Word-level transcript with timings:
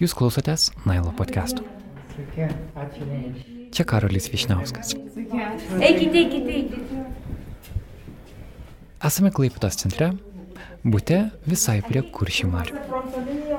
Jūs 0.00 0.12
klausotės 0.16 0.70
Nailo 0.84 1.12
Jums. 1.16 1.62
Čia 3.76 3.84
Karolis 3.88 4.30
Višniauskas. 4.32 4.94
Eikite, 4.96 6.16
eikite, 6.16 6.52
eikite. 6.52 7.02
Esame 9.04 9.30
Klaipėdos 9.36 9.76
centre, 9.80 10.10
būte 10.84 11.18
visai 11.48 11.78
prie 11.84 12.00
kuršių 12.16 12.48
marių. 12.52 12.84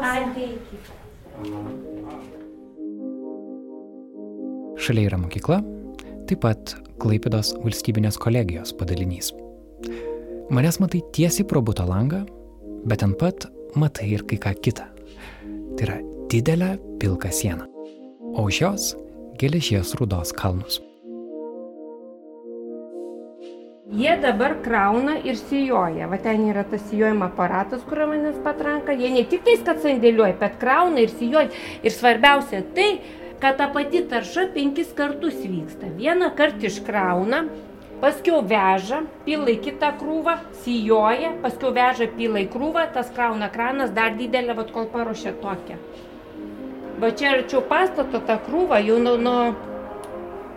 Ateikite. 0.02 0.96
Šalia 4.82 5.10
yra 5.10 5.18
mokykla, 5.21 5.60
taip 6.29 6.42
pat 6.46 6.74
Klaipėdos 7.02 7.54
valstybinės 7.61 8.18
kolegijos 8.21 8.74
padalinys. 8.78 9.34
Manęs 10.54 10.79
matai 10.82 11.02
tiesiai 11.14 11.46
pro 11.50 11.61
būto 11.61 11.86
langą, 11.86 12.24
bet 12.88 13.04
ten 13.04 13.14
pat 13.20 13.50
matai 13.78 14.10
ir 14.16 14.26
kai 14.30 14.40
ką 14.42 14.54
kitą. 14.62 14.90
Tai 15.78 15.88
yra 15.88 16.02
didelė 16.32 16.74
pilka 17.02 17.32
siena, 17.32 17.70
o 18.34 18.50
už 18.50 18.62
jos 18.66 18.92
geležies 19.38 19.94
rudos 20.00 20.34
kalnus. 20.34 20.82
Jie 23.88 24.18
dabar 24.20 24.58
krauna 24.66 25.14
ir 25.24 25.38
sijoja. 25.40 26.10
Va 26.12 26.18
ten 26.20 26.44
yra 26.50 26.66
tas 26.68 26.82
sijojimo 26.90 27.30
aparatas, 27.30 27.86
kurio 27.88 28.10
manęs 28.10 28.42
patranka. 28.44 28.92
Jie 28.92 29.14
ne 29.14 29.24
tik 29.24 29.46
tais, 29.46 29.62
kad 29.64 29.80
sandėliuoja, 29.80 30.36
bet 30.42 30.58
krauna 30.60 31.06
ir 31.06 31.14
sijoja. 31.14 31.48
Ir 31.88 31.96
svarbiausia 31.96 32.66
tai, 32.75 32.89
kad 33.39 33.56
ta 33.62 33.70
pati 33.72 34.02
tarša 34.12 34.50
penkis 34.52 34.92
kartus 34.98 35.39
vyksta. 35.39 35.94
Vieną 35.95 36.34
kartą 36.36 36.67
iškrauna, 36.67 37.45
paskiau 38.02 38.42
veža, 38.45 39.02
pila 39.25 39.50
į 39.52 39.58
kitą 39.66 39.94
krūvą, 40.00 40.38
sijoja, 40.64 41.33
paskiau 41.44 41.72
veža, 41.75 42.09
pila 42.17 42.41
į 42.44 42.49
krūvą, 42.53 42.88
tas 42.94 43.09
krauna 43.13 43.49
kranas 43.53 43.94
dar 43.95 44.16
didelė, 44.19 44.55
vad 44.58 44.73
kol 44.75 44.89
paruošia 44.94 45.33
tokią. 45.41 45.80
Va 47.02 47.11
čia 47.13 47.35
arčiau 47.35 47.61
pastato 47.69 48.22
ta 48.25 48.39
krūva 48.41 48.80
jau 48.85 48.97
nuo, 49.02 49.17
nuo 49.22 49.41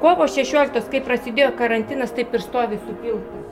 kovo 0.00 0.28
16, 0.28 0.88
kai 0.92 1.02
prasidėjo 1.04 1.52
karantinas, 1.58 2.14
taip 2.16 2.32
ir 2.36 2.44
stovi 2.44 2.80
supilta. 2.86 3.44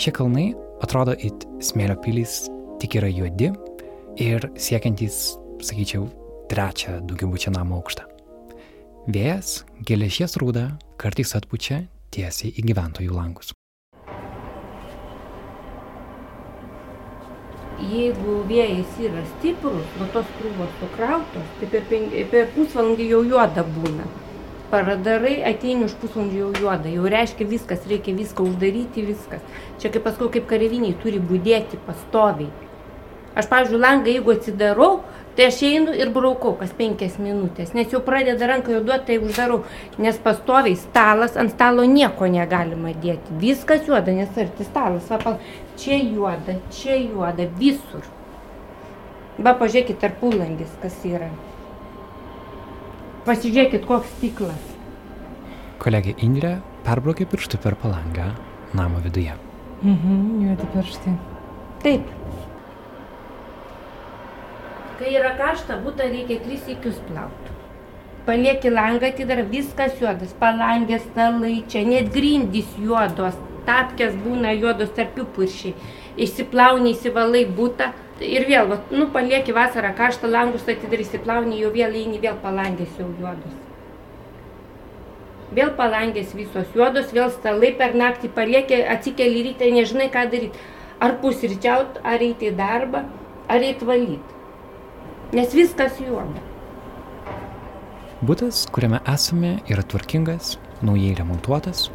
Šie 0.00 0.14
kalnai 0.16 0.46
atrodo 0.80 1.12
it 1.20 1.44
smėlio 1.60 1.98
pilys, 2.00 2.46
tik 2.80 2.96
yra 2.96 3.10
juodi 3.12 3.50
ir 4.20 4.48
siekiantys, 4.56 5.20
sakyčiau, 5.60 6.08
trečią 6.48 7.02
daugiabučio 7.04 7.52
namo 7.52 7.82
aukštą. 7.82 8.09
Vėjas 9.08 9.64
geležies 9.88 10.34
rūdą 10.36 10.66
kartais 11.00 11.30
atpučia 11.32 11.86
tiesiai 12.12 12.50
į 12.52 12.66
gyventojų 12.68 13.14
langus. 13.16 13.54
Jeigu 17.80 18.34
vėjas 18.44 18.98
yra 19.00 19.22
stiprus, 19.30 19.88
nuo 19.96 20.08
tos 20.12 20.28
krūvos 20.36 20.74
sukrautos, 20.82 21.48
tai 21.62 21.70
per, 21.72 21.86
penk, 21.88 22.12
per 22.28 22.50
pusvalandį 22.52 23.06
jau 23.14 23.22
juoda 23.24 23.64
būna. 23.64 24.04
Paradarai 24.68 25.38
ateini 25.48 25.88
už 25.88 25.96
pusvalandį 26.02 26.42
jau 26.42 26.50
juoda, 26.60 26.92
jau 26.92 27.08
reiškia 27.16 27.48
viskas, 27.48 27.88
reikia 27.88 28.12
viską 28.20 28.50
uždaryti, 28.52 29.06
viskas. 29.08 29.40
Čia 29.80 29.94
kaip 29.94 30.04
paskui, 30.10 30.28
kaip 30.36 30.44
kareviniai 30.52 30.98
turi 31.00 31.24
būdėti 31.24 31.80
pastoviai. 31.88 32.52
Aš, 33.32 33.48
pavyzdžiui, 33.48 33.80
langą 33.80 34.12
jeigu 34.12 34.36
atsidarau, 34.36 34.92
tai 35.40 35.46
aš 35.48 35.62
einu 35.64 35.92
ir 35.96 36.10
braukau 36.12 36.50
kas 36.60 36.72
penkias 36.76 37.14
minutės, 37.16 37.70
nes 37.72 37.88
jau 37.88 38.02
pradeda 38.04 38.44
ranką 38.44 38.74
juoduoti, 38.74 39.06
tai 39.08 39.14
uždarau, 39.24 39.62
nes 39.96 40.18
pastoviai 40.20 40.76
stalas, 40.76 41.38
ant 41.40 41.54
stalo 41.54 41.86
nieko 41.88 42.28
negalima 42.28 42.92
dėti. 42.92 43.38
Viskas 43.40 43.88
juoda, 43.88 44.12
nes 44.12 44.36
arti 44.36 44.66
stalas, 44.68 45.08
va, 45.08 45.38
čia 45.80 45.96
juoda, 45.96 46.58
čia 46.76 46.98
juoda, 47.00 47.48
visur. 47.56 48.04
Va, 49.40 49.54
pažiūrėkit, 49.56 49.96
tarpulangis, 50.02 50.76
kas 50.82 51.00
yra. 51.08 51.30
Pasižiūrėkit, 53.24 53.88
koks 53.88 54.12
stiklas. 54.18 54.68
Kolegė 55.80 56.18
Indrė 56.20 56.58
perbraukė 56.84 57.24
pirštų 57.32 57.64
per 57.64 57.80
palangą 57.80 58.34
namo 58.76 59.00
viduje. 59.00 59.40
Mhm, 59.80 60.20
juodi 60.44 60.72
pirštai. 60.76 61.18
Taip. 61.80 62.16
Kai 65.00 65.14
yra 65.16 65.30
karšta, 65.32 65.78
būtų 65.80 66.06
reikia 66.12 66.36
tris 66.44 66.66
įkius 66.68 66.98
plauti. 67.06 67.54
Palieki 68.26 68.68
langą, 68.68 69.08
atidara 69.08 69.46
viskas 69.48 69.94
juodas, 69.96 70.34
palangės, 70.36 71.06
stalai, 71.06 71.54
čia 71.72 71.86
net 71.88 72.10
grindys 72.12 72.68
juodos, 72.76 73.38
tapkės 73.64 74.12
būna 74.20 74.52
juodos 74.58 74.90
tarpių 74.98 75.24
puršiai. 75.38 75.72
Išsiplauni, 76.20 76.92
įsivalai 76.92 77.46
būtą 77.56 77.86
ir 78.20 78.44
vėl, 78.50 78.68
va, 78.68 78.76
nu, 78.92 79.06
palieki 79.14 79.54
vasarą 79.56 79.94
karštą 79.96 80.28
langus, 80.28 80.66
atidari, 80.68 81.06
įsiplauni, 81.06 81.62
jau 81.62 81.70
vėl 81.72 81.96
eini, 81.96 82.20
vėl 82.20 82.36
palangės 82.42 82.98
jau 83.00 83.06
juodos. 83.22 83.54
Vėl 85.56 85.72
palangės 85.78 86.34
visos 86.36 86.68
juodos, 86.76 87.08
vėl 87.16 87.32
stalai 87.38 87.72
per 87.78 87.96
naktį 87.96 88.28
palieki, 88.36 88.82
atsikeli 88.96 89.46
ryte, 89.48 89.72
nežinai 89.72 90.10
ką 90.12 90.26
daryti. 90.36 90.60
Ar 91.00 91.16
pusryčiaut, 91.24 92.02
ar 92.04 92.20
eiti 92.20 92.50
į 92.52 92.54
darbą, 92.60 93.06
ar 93.48 93.64
eiti 93.64 93.88
valyti. 93.88 94.39
Nes 95.30 95.52
viskas 95.54 96.00
juoda. 96.02 96.42
Būtas, 98.26 98.64
kuriame 98.74 98.98
esame, 99.08 99.60
yra 99.70 99.84
tvarkingas, 99.86 100.56
naujai 100.84 101.12
remontuotas, 101.16 101.86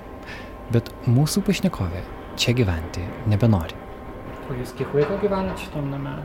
bet 0.74 0.88
mūsų 1.06 1.44
pašnekovė 1.46 2.02
čia 2.40 2.56
gyventi 2.58 3.04
nebenori. 3.30 3.76
O 4.48 4.56
Jūs 4.56 4.72
kiek 4.78 4.96
laiko 4.96 5.20
gyvenat 5.22 5.62
šitam 5.62 5.92
name? 5.92 6.16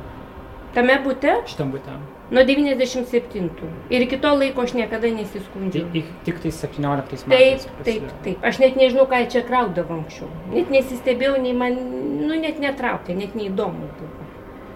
Tame 0.71 0.95
būte 1.03 1.35
Šitam 1.51 1.73
būte? 1.75 1.97
nuo 2.31 2.45
97. 2.47 3.51
Ir 3.91 4.05
iki 4.07 4.21
to 4.23 4.31
laiko 4.39 4.63
aš 4.63 4.77
niekada 4.79 5.11
nesiskundžiau. 5.11 5.89
Tik, 5.91 6.11
tik 6.29 6.39
tai 6.45 6.53
17 6.55 7.27
metais. 7.27 7.27
Taip, 7.27 7.65
taip, 7.67 7.75
prasidėjo. 7.83 8.15
taip. 8.29 8.45
Aš 8.47 8.61
net 8.63 8.79
nežinau, 8.79 9.09
ką 9.11 9.25
čia 9.35 9.43
kraudavo 9.49 9.97
anksčiau. 9.99 10.31
Net 10.55 10.71
nesistebėjau, 10.71 11.41
nei 11.43 11.57
man, 11.59 11.75
nu, 12.23 12.39
net 12.39 12.63
netraukė, 12.63 13.19
net 13.19 13.35
neįdomu 13.35 13.91
buvo. 13.99 14.29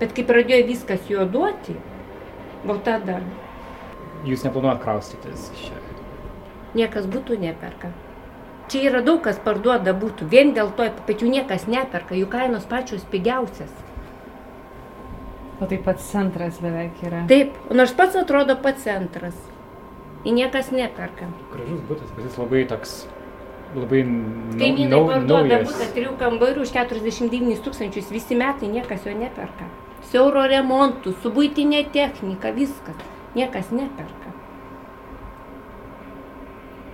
Bet 0.03 0.17
kai 0.19 0.27
pradėjo 0.27 0.67
viskas 0.73 1.07
juoduoti, 1.07 1.77
gal 2.67 2.79
tada 2.85 3.21
Jūs 4.25 4.45
neplanuojat 4.47 4.81
kraustytis 4.83 5.51
čia. 5.61 5.77
niekas 6.75 7.05
būtų 7.07 7.37
neperka. 7.39 7.91
Čia 8.73 8.81
yra 8.89 9.03
daug 9.05 9.21
kas 9.23 9.37
parduoda 9.45 9.93
būtų, 9.93 10.25
vien 10.33 10.55
dėl 10.57 10.71
to, 10.79 10.87
bet 11.07 11.21
jų 11.21 11.29
niekas 11.29 11.67
neperka, 11.69 12.17
jų 12.17 12.27
kainos 12.33 12.65
pačios 12.65 13.05
pigiausias. 13.13 13.71
O 15.61 15.67
taip 15.71 15.85
pat 15.87 16.01
centras 16.03 16.57
beveik 16.65 16.97
yra. 17.05 17.27
Taip, 17.31 17.53
nors 17.71 17.93
pats 17.95 18.17
atrodo 18.19 18.57
pats 18.65 18.83
centras. 18.89 19.37
Į 20.25 20.33
niekas 20.41 20.73
neperka. 20.73 21.29
Gražus 21.53 21.85
būtas, 21.87 22.09
bet 22.17 22.25
jis 22.25 22.39
labai 22.41 22.65
toks, 22.67 22.95
labai 23.77 24.01
nau, 24.09 24.57
Kaimynai 24.59 25.01
parduoda 25.13 25.45
naujas. 25.45 25.69
būtą 25.69 25.89
trijų 25.95 26.15
kambarių 26.25 26.65
už 26.65 26.73
49 26.75 27.61
tūkstančius, 27.69 28.09
visi 28.11 28.35
metai 28.41 28.73
niekas 28.73 29.05
jo 29.07 29.13
neperka. 29.21 29.69
Siauro 30.11 30.45
remontų, 30.51 31.15
su 31.23 31.33
būtinė 31.35 31.87
technika, 31.95 32.53
viskas. 32.55 33.01
Niekas 33.35 33.73
neperka. 33.75 34.31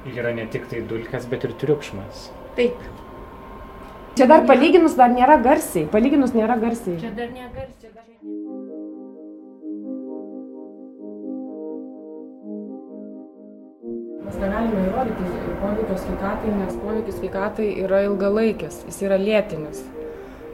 Yra 0.09 0.33
ne 0.33 0.47
tik 0.49 0.71
tai 0.71 0.81
dulkes, 0.89 1.27
bet 1.29 1.45
ir 1.45 1.53
triukšmas. 1.61 2.31
Taip, 2.57 2.79
Čia 4.21 4.27
dar 4.27 4.43
palyginus 4.45 4.97
dar 4.99 5.13
nėra 5.13 5.39
garsiai. 5.41 5.87
Palyginus 5.89 6.35
nėra 6.35 6.59
garsiai. 6.61 6.99
čia 7.01 7.11
dar 7.17 7.31
negarsiai. 7.33 7.93
Dar... 7.95 8.05
Mes 14.27 14.37
negalime 14.43 14.83
įrodyti 14.89 15.31
poveikio 15.63 15.97
sveikatai, 16.03 16.53
nes 16.59 16.77
poveikis 16.83 17.17
sveikatai 17.21 17.69
yra 17.85 18.03
ilgalaikis, 18.09 18.83
jis 18.91 19.01
yra 19.07 19.17
lėtinis. 19.23 19.81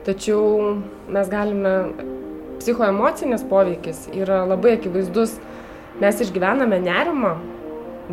Tačiau 0.06 0.76
mes 1.10 1.32
galime, 1.32 1.74
psichoemocinis 2.60 3.44
poveikis 3.50 4.06
yra 4.14 4.44
labai 4.48 4.76
akivaizdus. 4.76 5.36
Mes 6.00 6.18
išgyvename 6.20 6.78
nerimą 6.84 7.36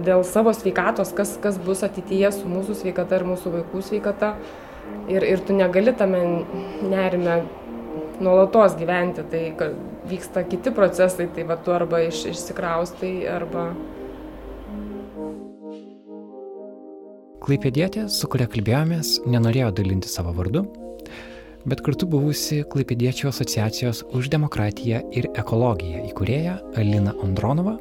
dėl 0.06 0.24
savo 0.26 0.54
sveikatos, 0.56 1.12
kas, 1.16 1.36
kas 1.44 1.58
bus 1.62 1.84
ateityje 1.86 2.32
su 2.38 2.50
mūsų 2.50 2.78
sveikata 2.82 3.20
ir 3.20 3.28
mūsų 3.28 3.58
vaikų 3.58 3.84
sveikata. 3.90 4.34
Ir, 5.12 5.24
ir 5.24 5.44
tu 5.44 5.56
negali 5.56 5.94
tame 5.96 6.22
nerime 6.84 7.42
nuolatos 8.24 8.76
gyventi, 8.80 9.24
tai 9.32 9.72
vyksta 10.08 10.44
kiti 10.48 10.72
procesai, 10.76 11.28
tai 11.34 11.48
va 11.48 11.58
tu 11.60 11.74
arba 11.76 12.04
iš, 12.08 12.26
išsikraustai, 12.34 13.16
arba 13.32 13.72
Klaipėdietė, 17.44 18.06
su 18.08 18.30
kuria 18.32 18.46
kalbėjomės, 18.48 19.18
nenorėjo 19.28 19.74
dalinti 19.76 20.08
savo 20.08 20.32
vardu, 20.38 20.62
bet 21.70 21.82
kartu 21.84 22.08
buvusi 22.10 22.62
Klaipėdiečių 22.68 23.30
asociacijos 23.30 24.04
už 24.16 24.30
demokratiją 24.34 25.00
ir 25.16 25.30
ekologiją 25.32 26.04
įkūrėja 26.10 26.58
Alina 26.80 27.14
Andronova 27.24 27.78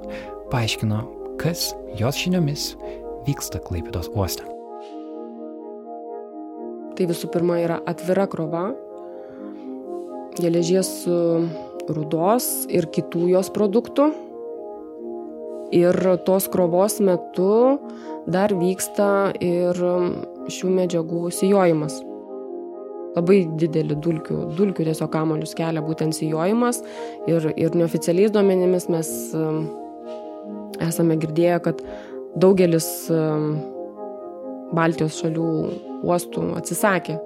paaiškino, 0.52 1.00
kas 1.42 1.72
jos 1.98 2.20
žiniomis 2.20 2.72
vyksta 3.26 3.62
Klaipėdos 3.64 4.10
uoste. 4.14 4.46
Tai 6.92 7.08
visų 7.08 7.30
pirma 7.32 7.58
yra 7.62 7.80
atvira 7.88 8.28
krova. 8.30 8.72
geležies 10.38 10.88
rudos 11.88 12.66
ir 12.68 12.86
kitų 12.88 13.28
jos 13.34 13.50
produktų. 13.52 14.12
Ir 15.72 15.96
tos 16.24 16.48
krovos 16.48 17.00
metu 17.00 17.80
dar 18.26 18.52
vyksta 18.52 19.32
ir 19.40 19.76
šių 20.48 20.72
medžiagų 20.78 21.30
sijojimas. 21.32 22.11
Labai 23.12 23.42
didelį 23.60 23.98
dulkių, 24.00 24.38
dulkių 24.56 24.86
tiesiog 24.88 25.10
kamolius 25.12 25.52
kelia 25.58 25.82
būtent 25.84 26.16
sijojimas 26.16 26.80
ir, 27.28 27.50
ir 27.60 27.74
neoficialiais 27.76 28.32
duomenimis 28.32 28.88
mes 28.92 29.10
esame 30.80 31.18
girdėję, 31.20 31.58
kad 31.66 31.82
daugelis 32.40 32.88
Baltijos 34.72 35.20
šalių 35.20 35.50
uostų 36.00 36.46
atsisakė 36.56 37.18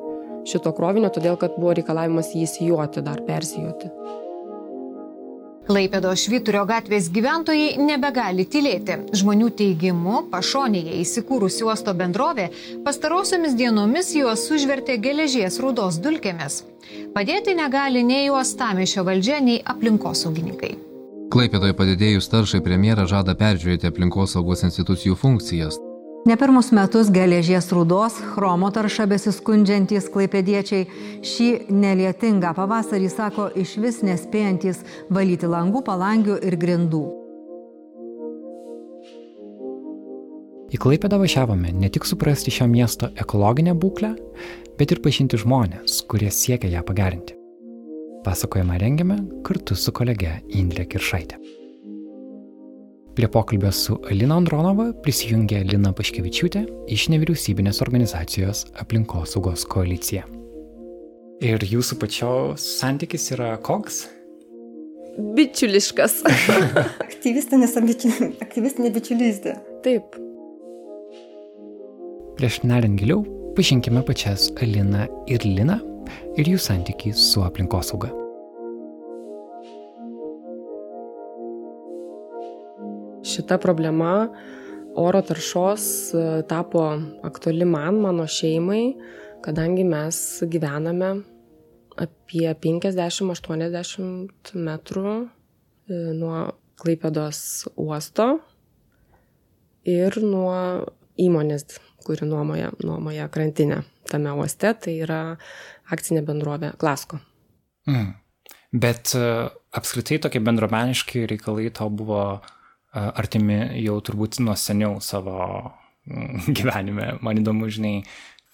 šito 0.46 0.72
krovinio, 0.74 1.10
todėl 1.14 1.38
kad 1.38 1.54
buvo 1.58 1.74
reikalavimas 1.78 2.32
jį 2.34 2.46
įsijoti, 2.46 3.02
dar 3.06 3.22
persijoti. 3.26 3.90
Laipėdo 5.66 6.12
Švyturio 6.14 6.60
gatvės 6.62 7.08
gyventojai 7.10 7.74
nebegali 7.82 8.44
tylėti. 8.46 9.00
Žmonių 9.18 9.48
teigimu, 9.58 10.20
pašonėje 10.30 11.00
įsikūrusi 11.02 11.66
uosto 11.66 11.94
bendrovė 11.98 12.52
pastarosiomis 12.86 13.56
dienomis 13.58 14.12
juos 14.14 14.44
užvertė 14.54 15.00
geležies 15.02 15.58
rūdos 15.58 15.98
dulkėmis. 16.04 16.60
Padėti 17.16 17.56
negali 17.58 18.04
nei 18.06 18.30
uostamešio 18.30 19.02
valdžia, 19.08 19.40
nei 19.42 19.58
aplinkosaugininkai. 19.74 20.76
Klaipėdoje 21.34 21.74
padidėjus 21.74 22.30
taršai 22.30 22.62
premjeras 22.62 23.10
žada 23.10 23.34
peržiūrėti 23.34 23.90
aplinkosaugos 23.90 24.62
institucijų 24.70 25.18
funkcijas. 25.18 25.82
Ne 26.26 26.34
pirmus 26.34 26.72
metus 26.74 27.06
geležies 27.14 27.68
rūdos, 27.70 28.16
chromo 28.32 28.66
tarša 28.74 29.04
besiskundžiantys 29.12 30.08
klaipėdiečiai 30.10 30.88
šį 31.22 31.50
nelietingą 31.70 32.50
pavasarį 32.56 33.10
sako 33.12 33.44
iš 33.54 33.76
vis 33.78 34.00
nespėjantys 34.02 34.80
valyti 35.06 35.46
langų, 35.46 35.84
palangių 35.86 36.40
ir 36.42 36.56
grindų. 36.58 37.04
Į 40.74 40.80
Klaipėdą 40.82 41.20
važiavome 41.22 41.70
ne 41.70 41.92
tik 41.94 42.08
suprasti 42.10 42.50
šio 42.50 42.66
miesto 42.72 43.12
ekologinę 43.22 43.76
būklę, 43.78 44.16
bet 44.80 44.96
ir 44.96 45.02
pažinti 45.04 45.38
žmonės, 45.38 46.00
kurie 46.10 46.32
siekia 46.34 46.72
ją 46.74 46.82
pagerinti. 46.90 47.38
Pasakojimą 48.26 48.82
rengiame 48.82 49.20
kartu 49.46 49.78
su 49.78 49.94
kolege 49.94 50.40
Indrė 50.50 50.88
Kiršaitė. 50.90 51.38
Prie 53.16 53.28
pokalbio 53.28 53.70
su 53.72 53.94
Alina 54.10 54.36
Andronova 54.36 54.90
prisijungė 55.00 55.62
Lina 55.64 55.88
Paškevičiūtė 55.96 56.60
iš 56.92 57.06
nevyriausybinės 57.14 57.78
organizacijos 57.80 58.66
aplinkosaugos 58.82 59.64
koalicija. 59.72 60.26
Ir 61.40 61.64
jūsų 61.64 61.96
pačios 62.02 62.66
santykis 62.82 63.30
yra 63.32 63.54
koks? 63.64 64.02
Bičiuliškas. 65.38 66.18
Aktyvistinė, 67.06 67.70
aktyvistinė 68.44 68.92
bičiulystė. 68.98 69.56
Taip. 69.86 70.20
Prieš 72.36 72.60
nerint 72.68 73.00
giliau, 73.00 73.24
pažinkime 73.56 74.04
pačias 74.04 74.50
Aliną 74.60 75.08
ir 75.24 75.48
Liną 75.48 75.80
ir 76.36 76.52
jų 76.52 76.60
santykį 76.60 77.16
su 77.16 77.48
aplinkosauga. 77.48 78.12
Šita 83.36 83.58
problema 83.60 84.28
oro 84.96 85.22
taršos 85.22 86.14
e, 86.14 86.42
tapo 86.48 87.00
aktuali 87.22 87.64
man, 87.64 88.00
mano 88.00 88.26
šeimai, 88.26 88.96
kadangi 89.44 89.84
mes 89.84 90.42
gyvename 90.48 91.10
apie 92.00 92.48
50-80 92.64 94.54
metrų 94.56 95.16
e, 95.16 95.26
nuo 96.16 96.46
Klaipėdos 96.76 97.38
uosto 97.80 98.34
ir 99.88 100.18
nuo 100.20 100.84
įmonės, 101.16 101.78
kuri 102.04 102.28
nuomoja, 102.28 102.68
nuomoja 102.84 103.30
krantinę 103.32 103.78
tame 104.10 104.34
uoste, 104.36 104.74
tai 104.76 104.98
yra 105.06 105.20
akcinė 105.88 106.20
bendrovė 106.26 106.74
Klasko. 106.76 107.16
Mm. 107.88 108.12
Bet 108.76 109.14
uh, 109.16 109.48
apskritai 109.72 110.18
tokie 110.20 110.42
bendromeniški 110.44 111.24
reikalai 111.30 111.70
tau 111.72 111.88
buvo 111.88 112.20
uh, 112.34 112.55
artimi 112.96 113.58
jau 113.82 113.98
turbūt 114.04 114.40
nuo 114.44 114.56
seniau 114.58 115.00
savo 115.04 115.36
mm, 116.08 116.48
gyvenime. 116.56 117.12
Man 117.24 117.42
įdomu, 117.42 117.68
žinai, 117.72 118.00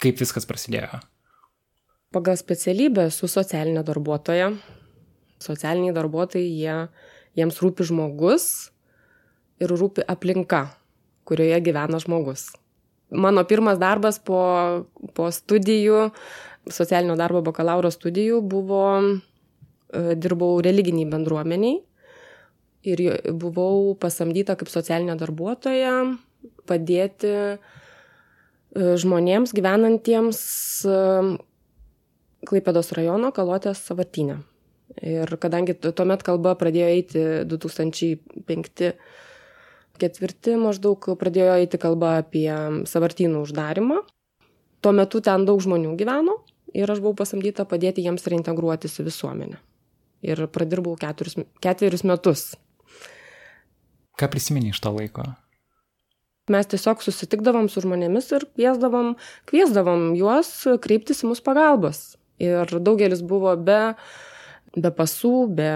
kaip 0.03 0.19
viskas 0.19 0.47
prasidėjo. 0.49 1.01
Pagal 2.13 2.37
specialybę 2.37 3.07
su 3.13 3.29
socialinė 3.31 3.85
darbuotoja. 3.87 4.51
Socialiniai 5.41 5.95
darbuotojai, 5.95 6.45
jie, 6.45 6.75
jiems 7.39 7.57
rūpi 7.63 7.87
žmogus 7.89 8.45
ir 9.63 9.71
rūpi 9.71 10.05
aplinka, 10.07 10.67
kurioje 11.27 11.57
gyvena 11.65 11.99
žmogus. 12.03 12.51
Mano 13.13 13.43
pirmas 13.49 13.79
darbas 13.81 14.19
po, 14.23 14.39
po 15.13 15.27
studijų, 15.33 16.07
socialinio 16.71 17.17
darbo 17.19 17.43
bakalauro 17.45 17.91
studijų 17.93 18.39
buvo, 18.49 18.85
e, 19.01 20.15
dirbau 20.15 20.55
religiniai 20.63 21.09
bendruomeniai 21.11 21.81
ir 22.83 23.03
buvau 23.39 23.95
pasamdyta 23.99 24.57
kaip 24.59 24.71
socialinė 24.71 25.15
darbuotoja 25.19 25.93
padėti 26.67 27.31
e, 27.31 27.57
žmonėms 28.75 29.55
gyvenantiems 29.55 30.39
e, 30.87 31.01
Klaipėdos 32.43 32.91
rajono 32.91 33.29
Kalotės 33.31 33.79
savartinė. 33.87 34.41
Ir 34.99 35.31
kadangi 35.39 35.77
tuomet 35.79 36.25
kalba 36.27 36.57
pradėjo 36.59 36.89
eiti 36.91 37.21
2005 37.47 38.89
ketvirti 40.01 40.57
maždaug 40.59 41.07
pradėjo 41.21 41.53
eiti 41.61 41.79
kalba 41.79 42.17
apie 42.19 42.49
savartynų 42.89 43.45
uždarimą. 43.45 44.01
Tuo 44.83 44.91
metu 44.91 45.21
ten 45.23 45.47
daug 45.47 45.61
žmonių 45.63 45.95
gyveno 45.97 46.41
ir 46.75 46.91
aš 46.91 46.99
buvau 46.99 47.15
pasamdyta 47.23 47.63
padėti 47.69 48.03
jiems 48.03 48.27
reintegruotis 48.27 48.99
į 48.99 49.07
visuomenę. 49.07 49.61
Ir 50.23 50.43
pradirbau 50.51 50.97
keturis, 50.99 51.39
ketverius 51.63 52.03
metus 52.07 52.43
Ką 54.19 54.29
prisimeni 54.29 54.73
iš 54.73 54.81
to 54.83 54.91
laiko? 54.93 55.25
Mes 56.51 56.67
tiesiog 56.67 56.99
susitikdavom 57.05 57.69
su 57.71 57.81
žmonėmis 57.85 58.27
ir 58.35 58.43
kviesdavom, 58.51 59.13
kviesdavom 59.47 60.09
juos 60.19 60.51
kreiptis 60.83 61.23
į 61.23 61.31
mūsų 61.31 61.45
pagalbos. 61.45 62.01
Ir 62.43 62.67
daugelis 62.83 63.21
buvo 63.23 63.53
be, 63.55 63.93
be 64.75 64.91
pasų, 64.91 65.47
be 65.55 65.71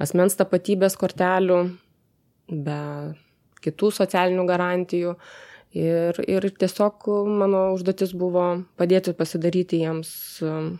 asmens 0.00 0.38
tapatybės 0.38 0.96
kortelių, 0.96 1.58
be 2.48 2.80
kitų 3.64 3.92
socialinių 3.92 4.46
garantijų. 4.48 5.14
Ir, 5.76 6.16
ir 6.24 6.48
tiesiog 6.56 7.04
mano 7.28 7.66
užduotis 7.74 8.14
buvo 8.16 8.46
padėti 8.80 9.12
pasidaryti 9.12 9.82
jiems 9.82 10.10
um, 10.48 10.78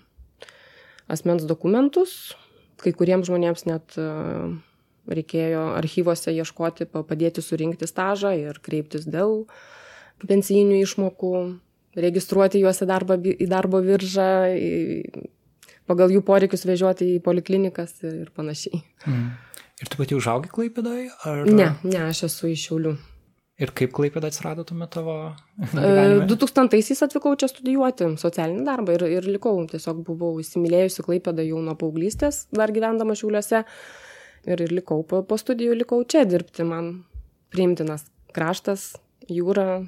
asmens 1.13 1.45
dokumentus, 1.45 2.33
kai 2.81 2.95
kuriems 2.97 3.29
žmonėms 3.29 3.67
net 3.69 3.99
reikėjo 5.09 5.65
archyvose 5.79 6.35
ieškoti, 6.37 6.89
padėti 6.93 7.45
surinkti 7.45 7.89
stažą 7.89 8.35
ir 8.37 8.61
kreiptis 8.65 9.09
dėl 9.09 9.45
pensijinių 10.29 10.83
išmokų, 10.85 11.35
registruoti 11.99 12.63
juos 12.63 12.83
į, 12.83 12.89
darbą, 12.91 13.19
į 13.19 13.49
darbo 13.51 13.81
viržą, 13.85 14.31
į, 14.55 15.27
pagal 15.89 16.13
jų 16.15 16.25
poreikius 16.27 16.67
vežioti 16.69 17.15
į 17.17 17.21
poliklinikas 17.25 18.01
ir, 18.05 18.25
ir 18.25 18.33
panašiai. 18.35 18.83
Mm. 19.07 19.29
Ir 19.79 19.93
tu 19.93 20.01
pati 20.01 20.17
užaugai 20.19 20.51
Klaipėdoje? 20.51 21.07
Ar... 21.29 21.45
Ne, 21.47 21.71
ne, 21.87 22.01
aš 22.09 22.25
esu 22.27 22.51
iš 22.51 22.67
Šiaulių. 22.67 22.97
Ir 23.63 23.71
kaip 23.75 23.91
Klaipėda 23.95 24.31
atsirado 24.31 24.63
tuo 24.67 24.77
metu 24.79 25.01
tavo? 25.01 25.15
2000-aisiais 25.59 27.03
atvykau 27.07 27.35
čia 27.39 27.49
studijuoti 27.51 28.13
socialinį 28.19 28.67
darbą 28.67 28.95
ir, 28.95 29.07
ir 29.19 29.31
likau. 29.31 29.55
Tiesiog 29.71 30.03
buvau 30.07 30.37
įsimylėjusi 30.43 31.07
Klaipėdą 31.07 31.47
jau 31.47 31.63
nuo 31.63 31.75
paauglystės, 31.79 32.45
dar 32.55 32.75
gyvendama 32.75 33.19
Šiauliuose 33.19 33.63
ir, 33.63 33.73
ir 34.49 34.65
likau 34.73 35.03
po, 35.07 35.23
po 35.27 35.39
studijų, 35.41 35.77
likau 35.83 36.01
čia 36.09 36.25
dirbti. 36.29 36.65
Man 36.67 36.91
priimtinas 37.53 38.07
kraštas, 38.37 38.95
jūra, 39.29 39.81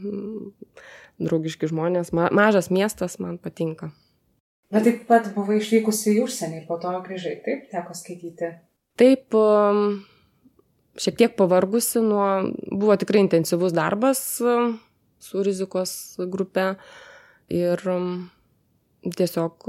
draugiški 1.21 1.71
žmonės, 1.71 2.12
ma, 2.17 2.29
mažas 2.35 2.71
miestas 2.73 3.19
man 3.23 3.38
patinka. 3.40 3.90
Bet 4.71 4.87
taip 4.87 5.02
pat 5.09 5.33
buvai 5.35 5.59
išvykusi 5.59 6.14
į 6.14 6.25
užsienį 6.25 6.61
ir 6.61 6.67
po 6.69 6.79
to 6.81 6.93
grįžai, 7.05 7.40
taip, 7.45 7.67
teko 7.73 7.97
skaityti. 7.97 8.52
Taip, 9.00 9.35
um, 9.35 10.02
šiek 11.00 11.19
tiek 11.19 11.35
pavargusi 11.38 12.02
nuo, 12.05 12.29
buvo 12.71 12.97
tikrai 13.00 13.25
intensyvus 13.25 13.75
darbas 13.75 14.23
um, 14.45 14.76
su 15.21 15.43
rizikos 15.47 15.93
grupe 16.31 16.75
ir 17.50 17.83
um, 17.90 18.12
tiesiog 19.17 19.67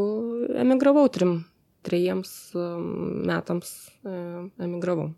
emigravau 0.62 1.08
trim 1.10 1.40
trejiems 1.86 2.32
um, 2.58 3.24
metams 3.28 3.72
e, 4.06 4.16
emigravau. 4.62 5.12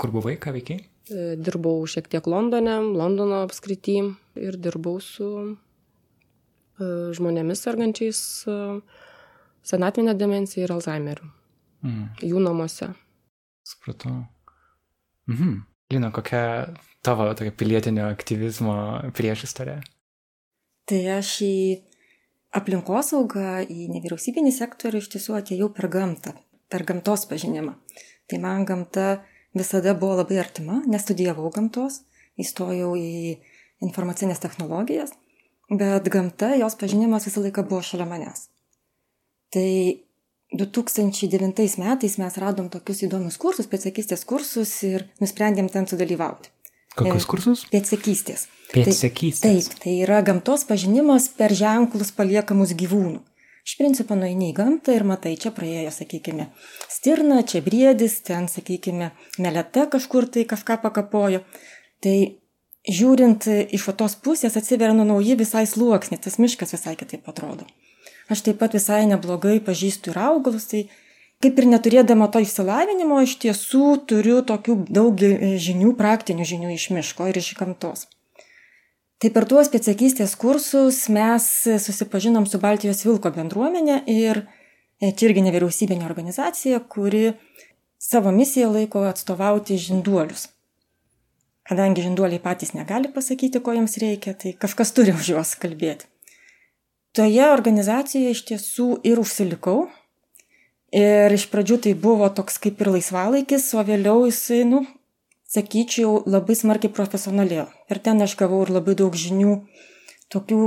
Kur 0.00 0.14
buvai, 0.14 0.36
ką 0.42 0.54
veikiai? 0.56 0.82
E, 1.10 1.34
dirbau 1.38 1.84
šiek 1.90 2.08
tiek 2.10 2.26
Londone, 2.30 2.78
Londono 2.96 3.42
apskrity 3.46 3.98
ir 4.40 4.58
dirbau 4.62 4.98
su 5.02 5.28
e, 5.42 5.54
žmonėmis 7.16 7.62
sergančiais 7.62 8.24
senatvinę 9.62 10.16
demenciją 10.18 10.66
ir 10.66 10.74
Alzheimeriu. 10.74 11.30
Mm. 11.82 12.12
jų 12.22 12.38
namuose. 12.38 12.92
Supratau. 13.66 14.20
Mhm. 15.26 15.62
Lina, 15.92 16.10
kokia 16.14 16.74
tavo 17.04 17.26
tokia 17.34 17.52
pilietinio 17.58 18.06
aktyvizmo 18.12 18.76
priešistorė? 19.16 19.80
Tai 20.88 21.00
aš 21.18 21.32
į 21.46 21.56
aplinkosaugą, 22.56 23.62
į 23.64 23.88
nevyriausybinį 23.94 24.52
sektorių 24.54 25.00
iš 25.02 25.08
tiesų 25.14 25.36
atėjau 25.40 25.70
per 25.76 25.88
gamtą, 25.92 26.34
per 26.72 26.84
gamtos 26.88 27.24
pažinimą. 27.30 27.74
Tai 28.28 28.40
man 28.42 28.66
gamta 28.68 29.22
visada 29.56 29.94
buvo 29.98 30.18
labai 30.20 30.38
artima, 30.42 30.82
nestudijavau 30.88 31.50
gamtos, 31.54 32.02
įstojau 32.40 32.94
į 32.96 33.38
informacinės 33.84 34.40
technologijas, 34.42 35.12
bet 35.72 36.08
gamta, 36.12 36.52
jos 36.60 36.76
pažinimas 36.80 37.26
visą 37.28 37.44
laiką 37.44 37.64
buvo 37.68 37.82
šalia 37.84 38.08
manęs. 38.08 38.48
Tai 39.52 39.68
2009 40.52 41.78
metais 41.80 42.18
mes 42.20 42.34
radom 42.40 42.68
tokius 42.72 43.02
įdomius 43.06 43.38
kursus, 43.40 43.68
pėdsekystės 43.72 44.26
kursus 44.28 44.74
ir 44.84 45.08
nusprendėm 45.20 45.70
ten 45.72 45.88
sudalyvauti. 45.88 46.52
Kokius 46.98 47.26
kursus? 47.28 47.64
Pėdsekystės. 47.72 48.46
Pėdsekystės. 48.72 49.42
Tai, 49.44 49.52
taip, 49.58 49.82
tai 49.84 49.94
yra 50.04 50.20
gamtos 50.26 50.64
pažinimas 50.68 51.28
per 51.36 51.54
ženklus 51.56 52.12
paliekamus 52.16 52.74
gyvūnų. 52.78 53.20
Iš 53.62 53.76
principo 53.78 54.16
nueini 54.18 54.50
į 54.50 54.56
gamtą 54.56 54.94
ir 54.96 55.04
matai, 55.06 55.36
čia 55.38 55.52
praėjo, 55.54 55.92
sakykime, 55.94 56.48
stirna, 56.90 57.44
čia 57.46 57.60
briedis, 57.62 58.18
ten, 58.26 58.48
sakykime, 58.50 59.12
meleta 59.38 59.86
kažkur 59.92 60.26
tai 60.34 60.42
kažką 60.50 60.80
pakapojo. 60.82 61.44
Tai 62.02 62.16
žiūrint 62.90 63.46
iš 63.70 63.86
tos 64.00 64.18
pusės 64.18 64.58
atsiveria 64.58 64.96
nu 64.98 65.06
nauji 65.06 65.38
visai 65.38 65.62
sluoksniai, 65.70 66.20
tas 66.24 66.40
miškas 66.42 66.74
visai 66.74 66.96
kitaip 66.98 67.28
atrodo. 67.30 67.68
Aš 68.32 68.42
taip 68.48 68.58
pat 68.58 68.74
visai 68.74 69.04
neblogai 69.06 69.60
pažįstu 69.62 70.10
ir 70.10 70.18
augalus, 70.24 70.66
tai 70.72 70.88
kaip 71.42 71.58
ir 71.58 71.68
neturėdama 71.68 72.28
to 72.32 72.42
išsilavinimo, 72.44 73.20
iš 73.24 73.36
tiesų 73.42 73.86
turiu 74.08 74.40
tokių 74.46 74.76
daug 74.88 75.22
žinių, 75.66 75.94
praktinių 75.98 76.46
žinių 76.48 76.72
iš 76.76 76.88
miško 76.94 77.28
ir 77.30 77.40
iš 77.42 77.52
gamtos. 77.58 78.06
Tai 79.22 79.30
per 79.30 79.46
tuos 79.46 79.68
pėtsakystės 79.70 80.34
kursus 80.38 81.04
mes 81.14 81.44
susipažinom 81.84 82.46
su 82.50 82.58
Baltijos 82.62 83.04
Vilko 83.06 83.30
bendruomenė 83.34 84.00
ir 84.10 84.44
čia 85.02 85.28
irgi 85.28 85.44
nevyriausybinė 85.46 86.08
organizacija, 86.08 86.80
kuri 86.90 87.36
savo 88.02 88.32
misiją 88.34 88.72
laiko 88.74 89.04
atstovauti 89.06 89.78
žinduolius. 89.78 90.48
Kadangi 91.70 92.02
žinduoliai 92.02 92.42
patys 92.42 92.74
negali 92.74 93.12
pasakyti, 93.14 93.62
ko 93.62 93.76
jiems 93.76 93.94
reikia, 94.02 94.34
tai 94.34 94.56
kažkas 94.58 94.90
turi 94.96 95.14
už 95.14 95.28
juos 95.36 95.54
kalbėti. 95.62 96.08
Toje 97.14 97.44
organizacijoje 97.52 98.32
iš 98.34 98.40
tiesų 98.48 98.88
ir 99.06 99.20
užsilikau. 99.22 99.84
Ir 100.92 101.32
iš 101.32 101.46
pradžių 101.48 101.78
tai 101.86 101.94
buvo 101.96 102.28
toks 102.28 102.58
kaip 102.60 102.80
ir 102.84 102.90
laisvalaikis, 102.92 103.70
o 103.72 103.82
vėliau 103.86 104.26
jisai, 104.28 104.60
nu, 104.68 104.82
sakyčiau, 105.48 106.22
labai 106.28 106.56
smarkiai 106.56 106.92
profesionalėjo. 106.92 107.66
Ir 107.88 108.00
ten 108.04 108.20
aš 108.20 108.36
gavau 108.40 108.60
ir 108.66 108.72
labai 108.74 108.94
daug 108.98 109.16
žinių, 109.16 109.54
tokių, 110.32 110.58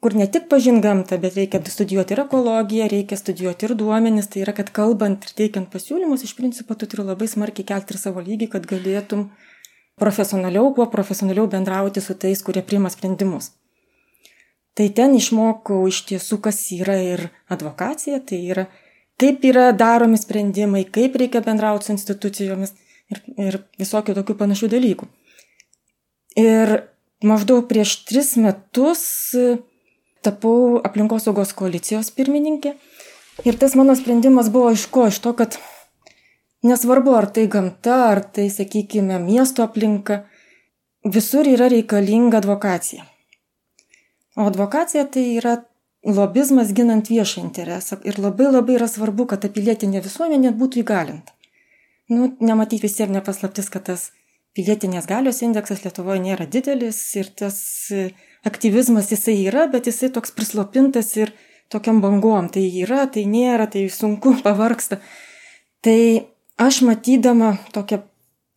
kur 0.00 0.16
ne 0.16 0.26
tik 0.32 0.46
pažin 0.48 0.80
gamtą, 0.84 1.18
bet 1.20 1.36
reikia 1.36 1.60
studijuoti 1.60 2.16
ir 2.16 2.22
ekologiją, 2.24 2.86
reikia 2.92 3.18
studijuoti 3.20 3.68
ir 3.68 3.74
duomenis. 3.80 4.30
Tai 4.32 4.44
yra, 4.46 4.54
kad 4.56 4.72
kalbant 4.76 5.28
ir 5.28 5.36
teikiant 5.36 5.68
pasiūlymus, 5.72 6.24
iš 6.24 6.32
principo 6.38 6.76
tu 6.76 6.88
turi 6.88 7.04
labai 7.04 7.28
smarkiai 7.28 7.68
kelti 7.68 7.92
ir 7.96 8.00
savo 8.00 8.24
lygį, 8.24 8.48
kad 8.54 8.68
galėtum 8.70 9.26
profesionaliau, 10.00 10.72
kuo 10.76 10.88
profesionaliau 10.92 11.44
bendrauti 11.52 12.00
su 12.00 12.16
tais, 12.16 12.40
kurie 12.44 12.64
priima 12.64 12.88
sprendimus. 12.92 13.52
Tai 14.74 14.88
ten 14.90 15.12
išmokau 15.14 15.84
iš 15.86 16.00
tiesų, 16.08 16.40
kas 16.42 16.64
yra 16.74 16.96
ir 16.98 17.28
advokacija, 17.52 18.18
tai 18.26 18.40
yra 18.50 18.66
kaip 19.20 19.44
yra 19.46 19.70
daromi 19.76 20.18
sprendimai, 20.18 20.84
kaip 20.84 21.16
reikia 21.20 21.42
bendrauti 21.44 21.88
su 21.88 21.94
institucijomis 21.94 22.74
ir, 23.12 23.20
ir 23.38 23.60
visokių 23.80 24.16
tokių 24.18 24.36
panašių 24.40 24.70
dalykų. 24.74 25.08
Ir 26.40 26.74
maždaug 27.24 27.68
prieš 27.70 27.96
tris 28.08 28.34
metus 28.40 29.04
tapau 30.24 30.80
aplinkosaugos 30.84 31.52
koalicijos 31.56 32.10
pirmininkė. 32.16 32.74
Ir 33.44 33.58
tas 33.60 33.74
mano 33.78 33.96
sprendimas 33.98 34.50
buvo 34.54 34.72
iš 34.74 34.86
ko? 34.94 35.08
Iš 35.10 35.20
to, 35.24 35.34
kad 35.36 35.58
nesvarbu, 36.64 37.14
ar 37.18 37.28
tai 37.34 37.46
gamta, 37.50 37.96
ar 38.12 38.22
tai, 38.24 38.48
sakykime, 38.50 39.18
miesto 39.22 39.66
aplinka, 39.66 40.22
visur 41.04 41.48
yra 41.50 41.68
reikalinga 41.72 42.40
advokacija. 42.40 43.04
O 44.38 44.46
advokacija 44.48 45.04
tai 45.10 45.26
yra 45.38 45.58
lobizmas 46.04 46.72
ginant 46.76 47.08
viešą 47.10 47.42
interesą. 47.44 48.00
Ir 48.04 48.20
labai 48.20 48.50
labai 48.50 48.76
yra 48.78 48.88
svarbu, 48.88 49.26
kad 49.30 49.44
ta 49.44 49.48
pilietinė 49.48 50.04
visuomenė 50.04 50.52
būtų 50.58 50.84
įgalinta 50.84 51.34
nu, 52.08 52.36
nematyt 52.40 52.82
visiems 52.82 53.12
nepaslaptis, 53.14 53.70
kad 53.72 53.86
tas 53.88 54.10
pilietinės 54.54 55.08
galios 55.10 55.40
indeksas 55.42 55.82
Lietuvoje 55.84 56.22
nėra 56.22 56.46
didelis 56.50 56.98
ir 57.18 57.30
tas 57.36 57.56
e, 57.90 58.10
aktyvizmas 58.46 59.10
jisai 59.12 59.38
yra, 59.48 59.66
bet 59.72 59.88
jisai 59.90 60.12
toks 60.14 60.34
prislopintas 60.36 61.14
ir 61.16 61.32
tokiam 61.72 62.02
bangom. 62.04 62.50
Tai 62.52 62.62
yra, 62.62 63.06
tai 63.10 63.24
nėra, 63.30 63.68
tai 63.70 63.86
sunku, 63.90 64.36
pavarksta. 64.46 65.00
Tai 65.84 65.98
aš 66.60 66.82
matydama 66.86 67.56
tokią, 67.74 68.04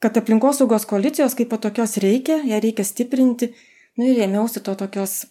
kad 0.03 0.19
aplinkosaugos 0.19 0.85
koalicijos 0.89 1.33
kaip 1.37 1.49
po 1.53 1.57
tokios 1.61 1.97
reikia, 2.03 2.43
ją 2.45 2.61
reikia 2.61 2.85
stiprinti, 2.85 3.53
nu 3.97 4.11
ir 4.11 4.21
ėmiausi 4.27 4.61
to 4.63 4.75
tokios, 4.77 5.23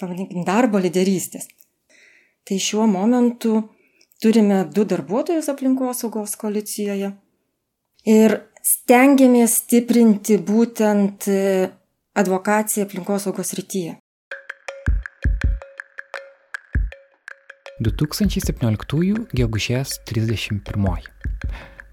pavadinkim, 0.00 0.44
darbo 0.46 0.80
lyderystės. 0.82 1.48
Tai 2.48 2.58
šiuo 2.62 2.86
momentu 2.88 3.62
turime 4.22 4.64
du 4.74 4.86
darbuotojus 4.88 5.50
aplinkosaugos 5.52 6.36
koalicijoje 6.40 7.12
Ir 8.08 8.32
stengiamės 8.62 9.58
stiprinti 9.64 10.38
būtent 10.38 11.26
e, 11.28 11.68
advokaciją 12.16 12.86
aplinkosaugos 12.86 13.52
rytyje. 13.58 13.98
2017 17.84 19.26
gegužės 19.36 19.98
31. 20.08 20.88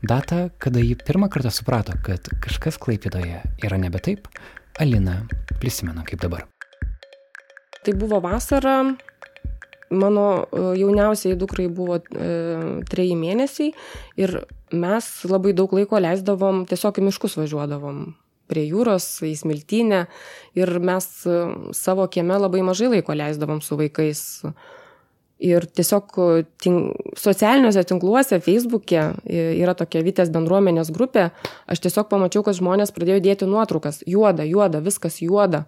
Data, 0.05 0.49
kada 0.57 0.79
ji 0.79 0.95
pirmą 0.95 1.29
kartą 1.33 1.51
suprato, 1.51 1.97
kad 2.05 2.31
kažkas 2.41 2.79
Klaipėdoje 2.81 3.43
yra 3.65 3.81
nebe 3.81 3.99
taip, 3.99 4.29
Alina 4.79 5.23
prisimena 5.59 6.07
kaip 6.07 6.21
dabar. 6.23 6.47
Tai 7.85 7.93
buvo 7.93 8.17
vasara, 8.17 8.79
mano 9.89 10.47
e, 10.51 10.77
jauniausiai 10.79 11.35
dukrai 11.37 11.67
buvo 11.69 11.99
e, 12.01 12.29
treji 12.89 13.17
mėnesiai. 13.19 13.73
Ir 14.17 14.39
mes 14.73 15.09
labai 15.29 15.53
daug 15.53 15.73
laiko 15.77 15.99
leisdavom, 16.01 16.63
tiesiog 16.69 16.97
į 16.97 17.09
miškus 17.09 17.37
važiuodavom. 17.37 18.07
Prie 18.49 18.63
jūros, 18.65 19.05
į 19.25 19.35
smiltynę. 19.37 20.05
Ir 20.57 20.71
mes 20.81 21.11
e, 21.29 21.43
savo 21.77 22.07
kieme 22.09 22.39
labai 22.41 22.63
mažai 22.65 22.89
laiko 22.95 23.13
leisdavom 23.13 23.61
su 23.61 23.77
vaikais. 23.77 24.23
Ir 25.45 25.67
tiesiog 25.67 26.15
tink, 26.63 27.11
socialiniuose 27.19 27.83
tinkluose, 27.85 28.39
Facebook'e 28.41 29.01
yra 29.59 29.73
tokia 29.75 29.99
Vitės 30.05 30.31
bendruomenės 30.31 30.93
grupė, 30.95 31.25
aš 31.67 31.83
tiesiog 31.83 32.07
pamačiau, 32.07 32.41
kad 32.47 32.55
žmonės 32.55 32.95
pradėjo 32.95 33.19
dėti 33.25 33.49
nuotraukas. 33.51 33.99
Juoda, 34.07 34.47
juoda, 34.47 34.79
viskas 34.81 35.19
juoda 35.19 35.65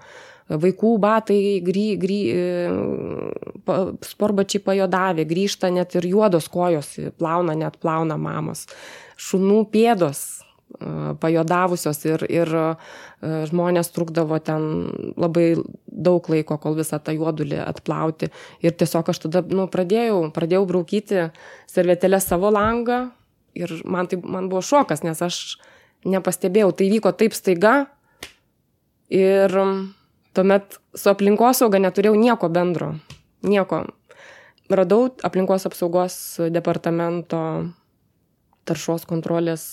vaikų 0.48 0.96
batai 1.04 1.60
gry, 1.64 1.86
gry, 2.00 2.20
e, 2.32 2.70
sporbačiai 4.08 4.64
pajodavė, 4.64 5.28
grįžta 5.28 5.72
net 5.74 5.96
ir 6.00 6.08
juodos 6.08 6.48
kojos, 6.52 6.96
plauna 7.20 7.56
net 7.58 7.80
plauna 7.84 8.18
mamos, 8.18 8.66
šunų 9.20 9.66
pėdos 9.74 10.22
e, 10.80 11.16
pajodavusios 11.20 12.00
ir, 12.08 12.24
ir 12.32 12.54
e, 12.62 12.66
žmonės 13.52 13.92
trukdavo 13.96 14.40
ten 14.40 14.88
labai 15.20 15.50
daug 15.88 16.32
laiko, 16.32 16.60
kol 16.64 16.78
visą 16.80 17.02
tą 17.04 17.16
juodulį 17.18 17.60
atplauti. 17.66 18.32
Ir 18.64 18.78
tiesiog 18.80 19.12
aš 19.12 19.26
tada 19.28 19.44
nu, 19.52 19.68
pradėjau, 19.72 20.30
pradėjau 20.36 20.64
braukyti 20.70 21.30
servetėlę 21.68 22.22
savo 22.24 22.54
langą 22.54 23.10
ir 23.58 23.74
man, 23.84 24.08
tai, 24.08 24.22
man 24.24 24.48
buvo 24.52 24.64
šokas, 24.64 25.04
nes 25.04 25.20
aš 25.26 25.58
nepastebėjau, 26.08 26.72
tai 26.78 26.92
vyko 26.94 27.12
taip 27.18 27.36
staiga 27.36 27.88
ir 29.12 29.52
Tuomet 30.38 30.78
su 30.94 31.10
aplinkosauga 31.10 31.80
neturėjau 31.82 32.14
nieko 32.20 32.50
bendro. 32.54 32.92
Nieko. 33.48 33.88
Radau 34.70 35.08
aplinkos 35.26 35.66
apsaugos 35.66 36.18
departamento 36.54 37.40
taršos 38.68 39.08
kontrolės 39.10 39.64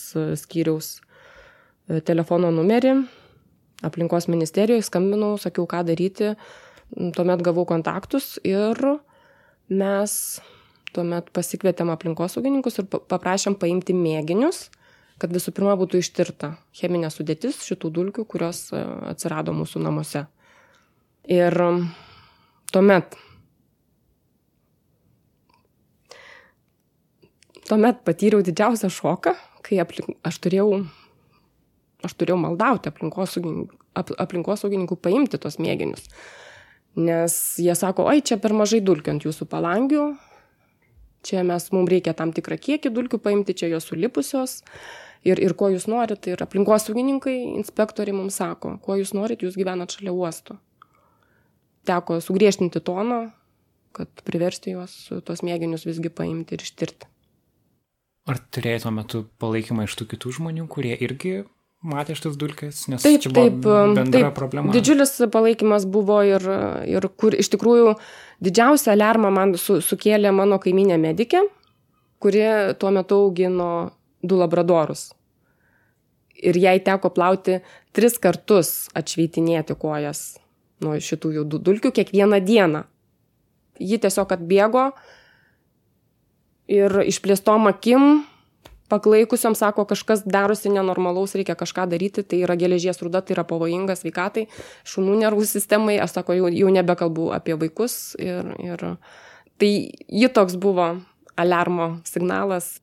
skyriaus 0.40 0.94
e, 0.96 2.00
telefono 2.06 2.52
numerį. 2.54 2.94
Aplinkos 3.84 4.30
ministerijoje 4.32 4.86
skambinau, 4.86 5.34
sakiau, 5.42 5.66
ką 5.68 5.82
daryti. 5.84 6.32
Tuomet 6.94 7.42
gavau 7.44 7.66
kontaktus 7.68 8.38
ir 8.46 8.78
mes 9.68 10.14
tuomet 10.94 11.28
pasikvietėm 11.34 11.90
aplinkosaugininkus 11.92 12.78
ir 12.80 12.88
paprašėm 12.88 13.58
paimti 13.58 13.96
mėginius, 13.98 14.68
kad 15.18 15.34
visų 15.34 15.52
pirma 15.56 15.74
būtų 15.80 16.00
ištirta 16.00 16.54
cheminė 16.76 17.10
sudėtis 17.12 17.60
šitų 17.66 17.90
dulkių, 17.98 18.24
kurios 18.30 18.68
e, 18.72 18.80
atsirado 19.10 19.52
mūsų 19.56 19.82
namuose. 19.84 20.24
Ir 21.32 21.56
um, 21.64 21.86
tuomet 22.72 23.16
tuomet 27.68 28.02
patyriau 28.04 28.42
didžiausią 28.44 28.90
šoką, 28.92 29.34
kai 29.64 29.80
aplink, 29.82 30.16
aš 30.26 30.38
turėjau, 30.44 30.82
aš 32.04 32.16
turėjau 32.20 32.38
maldauti 32.40 32.90
aplinkosaugininkų, 32.90 33.78
ap, 33.96 34.12
aplinkosaugininkų 34.26 34.98
paimti 35.00 35.40
tos 35.40 35.58
mėginius. 35.62 36.06
Nes 36.94 37.34
jie 37.58 37.74
sako, 37.74 38.06
oi, 38.10 38.20
čia 38.22 38.38
per 38.38 38.54
mažai 38.54 38.82
dulkių 38.84 39.16
ant 39.16 39.24
jūsų 39.26 39.48
palangių, 39.50 40.04
čia 41.26 41.42
mes, 41.46 41.70
mums 41.74 41.90
reikia 41.90 42.14
tam 42.14 42.34
tikrą 42.36 42.60
kiekį 42.60 42.92
dulkių 42.94 43.18
paimti, 43.24 43.56
čia 43.56 43.72
jos 43.72 43.88
sulipusios. 43.90 44.60
Ir, 45.24 45.40
ir 45.40 45.54
ko 45.56 45.70
jūs 45.72 45.86
norit, 45.88 46.26
ir 46.28 46.42
aplinkosaugininkai, 46.44 47.38
inspektoriai 47.56 48.12
mums 48.12 48.36
sako, 48.36 48.74
ko 48.84 48.98
jūs 49.00 49.14
norit, 49.16 49.40
jūs 49.40 49.56
gyvenat 49.56 49.96
šalia 49.96 50.12
uosto. 50.12 50.58
Teko 51.84 52.20
sugriežtinti 52.24 52.80
toną, 52.84 53.26
kad 53.94 54.10
priversti 54.26 54.74
juos 54.74 54.94
tuos 55.26 55.42
mėginius 55.46 55.86
visgi 55.86 56.10
paimti 56.10 56.56
ir 56.56 56.64
ištirti. 56.64 57.10
Ar 58.24 58.40
turėjai 58.56 58.84
tuo 58.86 58.92
metu 58.96 59.24
palaikymą 59.42 59.84
iš 59.84 59.98
tų 60.00 60.08
kitų 60.14 60.32
žmonių, 60.38 60.64
kurie 60.72 60.94
irgi 60.96 61.42
matė 61.84 62.16
šitas 62.16 62.38
dulkes, 62.40 62.86
nes 62.88 63.04
taip, 63.04 63.20
čia 63.20 63.30
buvo 63.30 63.50
taip, 63.50 63.58
bendra 63.98 64.22
taip, 64.30 64.36
problema. 64.36 64.72
Didžiulis 64.72 65.12
palaikymas 65.32 65.84
buvo 65.84 66.22
ir, 66.24 66.46
ir 66.88 67.08
kur 67.20 67.36
iš 67.36 67.52
tikrųjų 67.52 67.92
didžiausią 68.44 68.94
alarmą 68.94 69.32
man 69.34 69.52
su, 69.60 69.76
sukėlė 69.84 70.32
mano 70.32 70.56
kaiminė 70.62 70.96
medikė, 71.02 71.44
kuri 72.24 72.46
tuo 72.80 72.94
metu 72.96 73.20
augino 73.26 73.68
du 74.24 74.40
labradorus. 74.40 75.10
Ir 76.34 76.56
jai 76.58 76.78
teko 76.84 77.12
plauti 77.14 77.60
tris 77.94 78.16
kartus 78.20 78.88
atšveitinėti 78.96 79.76
kojas 79.80 80.24
nuo 80.84 80.98
šitų 81.00 81.32
jų 81.38 81.44
dulkių 81.56 81.92
kiekvieną 81.96 82.40
dieną. 82.44 82.84
Ji 83.82 83.98
tiesiog 83.98 84.36
atbėgo 84.36 84.90
ir 86.70 87.00
išplėstom 87.08 87.66
akim 87.72 88.24
paklaikusiam 88.92 89.56
sako, 89.58 89.86
kažkas 89.88 90.22
darosi 90.28 90.70
nenormalaus, 90.70 91.34
reikia 91.34 91.56
kažką 91.58 91.88
daryti, 91.90 92.22
tai 92.22 92.42
yra 92.44 92.56
geležies 92.60 93.00
ruda, 93.02 93.24
tai 93.24 93.34
yra 93.36 93.46
pavojinga 93.48 93.96
sveikatai, 93.98 94.46
šunų 94.86 95.18
nervų 95.24 95.46
sistemai, 95.48 95.96
aš 96.02 96.18
sako, 96.18 96.36
jau, 96.38 96.52
jau 96.52 96.70
nebekalbu 96.74 97.30
apie 97.34 97.56
vaikus. 97.58 98.14
Ir, 98.22 98.54
ir 98.62 98.86
tai 99.58 99.72
ji 99.90 100.30
toks 100.30 100.58
buvo 100.60 100.92
alarmo 101.40 101.96
signalas 102.06 102.76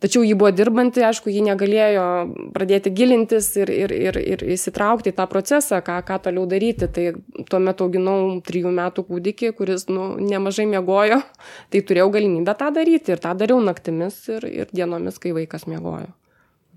Tačiau 0.00 0.22
ji 0.24 0.32
buvo 0.32 0.48
dirbanti, 0.56 1.02
aišku, 1.04 1.28
ji 1.28 1.42
negalėjo 1.44 2.04
pradėti 2.54 2.88
gilintis 2.96 3.50
ir, 3.60 3.68
ir, 3.68 3.92
ir, 3.92 4.16
ir 4.16 4.44
įsitraukti 4.54 5.12
į 5.12 5.16
tą 5.18 5.26
procesą, 5.28 5.82
ką, 5.84 5.98
ką 6.08 6.16
toliau 6.24 6.46
daryti. 6.48 6.88
Tai 6.88 7.04
tuo 7.50 7.60
metu 7.60 7.84
auginau 7.84 8.38
trijų 8.46 8.72
metų 8.78 9.04
kūdikį, 9.10 9.50
kuris 9.58 9.88
nu, 9.92 10.14
nemažai 10.16 10.64
mėgojo, 10.72 11.20
tai 11.70 11.82
turėjau 11.84 12.08
galimybę 12.16 12.54
tą 12.56 12.70
daryti 12.78 13.12
ir 13.12 13.20
tą 13.20 13.34
dariau 13.36 13.60
naktimis 13.60 14.16
ir, 14.32 14.48
ir 14.48 14.72
dienomis, 14.72 15.20
kai 15.20 15.34
vaikas 15.36 15.68
mėgojo. 15.68 16.14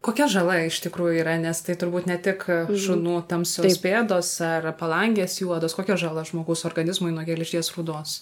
Kokia 0.03 0.25
žala 0.27 0.57
iš 0.65 0.81
tikrųjų 0.83 1.21
yra, 1.21 1.37
nes 1.39 1.61
tai 1.63 1.77
turbūt 1.79 2.09
ne 2.11 2.17
tik 2.19 2.41
Mhm. 2.49 2.75
šunų 2.75 3.13
tamsios 3.29 3.77
Taip. 3.77 3.85
pėdos 3.85 4.33
ar 4.43 4.67
palangės 4.75 5.37
juodos, 5.39 5.71
kokia 5.77 5.95
žala 5.95 6.25
žmogus 6.27 6.65
organizmui 6.67 7.13
nuo 7.15 7.23
geležies 7.23 7.71
rūdos? 7.71 8.17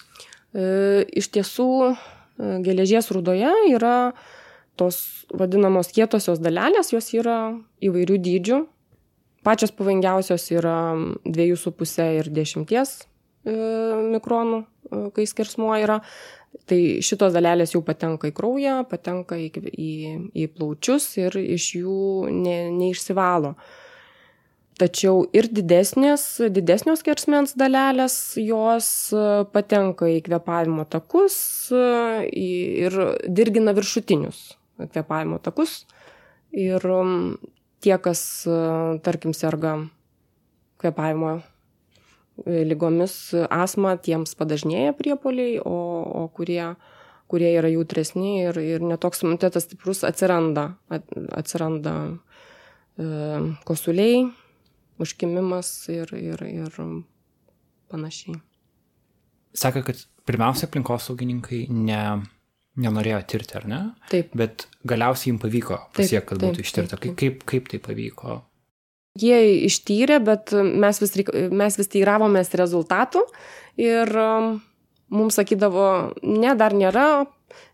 E, 0.53 1.07
iš 1.09 1.31
tiesų, 1.33 1.97
e, 2.37 2.51
geležies 2.61 3.09
rūdoje 3.09 3.49
yra 3.73 4.13
tos 4.79 5.25
vadinamos 5.33 5.91
kietosios 5.95 6.41
dalelės, 6.41 6.91
jos 6.93 7.11
yra 7.15 7.39
įvairių 7.83 8.19
dydžių. 8.25 8.59
Pačios 9.45 9.73
pavojingiausios 9.73 10.45
yra 10.53 10.93
2,5 11.25 12.05
ir 12.19 12.29
10 12.29 12.75
e, 12.77 13.55
mikronų, 14.13 14.61
e, 14.61 15.01
kai 15.15 15.25
skersmuo 15.25 15.73
yra. 15.81 16.01
Tai 16.67 16.79
šitos 17.01 17.33
dalelės 17.33 17.73
jau 17.73 17.81
patenka 17.81 18.27
į 18.29 18.35
kraują, 18.37 18.81
patenka 18.89 19.37
į, 19.39 19.47
į, 19.71 19.93
į 20.35 20.49
plaučius 20.51 21.07
ir 21.17 21.37
iš 21.39 21.71
jų 21.79 22.01
ne, 22.35 22.57
neišsivalo. 22.75 23.55
Tačiau 24.81 25.25
ir 25.37 25.47
didesnės, 25.49 26.23
didesnios 26.53 27.03
kersmens 27.05 27.55
dalelės, 27.57 28.15
jos 28.37 28.87
e, 29.09 29.27
patenka 29.53 30.09
į 30.11 30.21
kvepavimo 30.27 30.85
takus 30.85 31.35
ir 31.71 32.97
dirgina 33.25 33.73
viršutinius 33.77 34.51
kvepavimo 34.89 35.39
takus. 35.43 35.83
Ir 36.51 36.83
um, 36.89 37.37
tie, 37.83 37.95
kas, 38.01 38.21
uh, 38.49 38.97
tarkim, 39.05 39.35
serga 39.37 39.77
kvepavimo 40.81 41.35
e, 42.45 42.63
lygomis 42.65 43.15
asma, 43.49 43.95
tiems 44.01 44.33
padažnėja 44.39 44.95
priepoliai, 44.97 45.59
o, 45.61 45.77
o 46.23 46.25
kurie, 46.35 46.73
kurie 47.31 47.53
yra 47.59 47.71
jautresni 47.71 48.41
ir, 48.47 48.59
ir 48.59 48.85
netoks 48.85 49.23
imunitetas 49.23 49.67
stiprus 49.67 50.03
atsiranda, 50.07 50.71
atsiranda 51.37 51.95
e, 52.09 53.07
kosuliai, 53.67 54.25
užkimimas 55.01 55.71
ir, 55.93 56.13
ir, 56.17 56.45
ir 56.49 56.81
panašiai. 57.91 58.39
Sako, 59.57 59.83
kad 59.83 59.99
pirmiausia 60.25 60.69
aplinkosaugininkai 60.69 61.65
ne 61.75 62.01
nenorėjo 62.79 63.19
tirti, 63.27 63.57
ar 63.59 63.67
ne? 63.67 63.81
Taip. 64.11 64.31
Bet 64.37 64.67
galiausiai 64.87 65.33
jums 65.33 65.43
pavyko 65.43 65.77
pasiekti, 65.95 66.27
kad 66.29 66.41
būtų 66.43 66.63
ištirta. 66.63 66.99
Kaip, 67.01 67.17
kaip, 67.19 67.43
kaip 67.49 67.69
tai 67.71 67.81
pavyko? 67.83 68.39
Jie 69.19 69.37
ištyrė, 69.67 70.21
bet 70.23 70.53
mes 70.55 71.01
vis, 71.01 71.17
mes 71.51 71.77
vis 71.77 71.91
teiravomės 71.91 72.53
rezultatų 72.55 73.25
ir 73.81 74.11
um, 74.15 74.53
mums 75.11 75.35
sakydavo, 75.39 75.87
ne, 76.23 76.53
dar 76.55 76.75
nėra, 76.77 77.25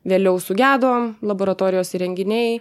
vėliau 0.08 0.42
sugedo 0.42 0.94
laboratorijos 1.22 1.94
įrenginiai 1.94 2.58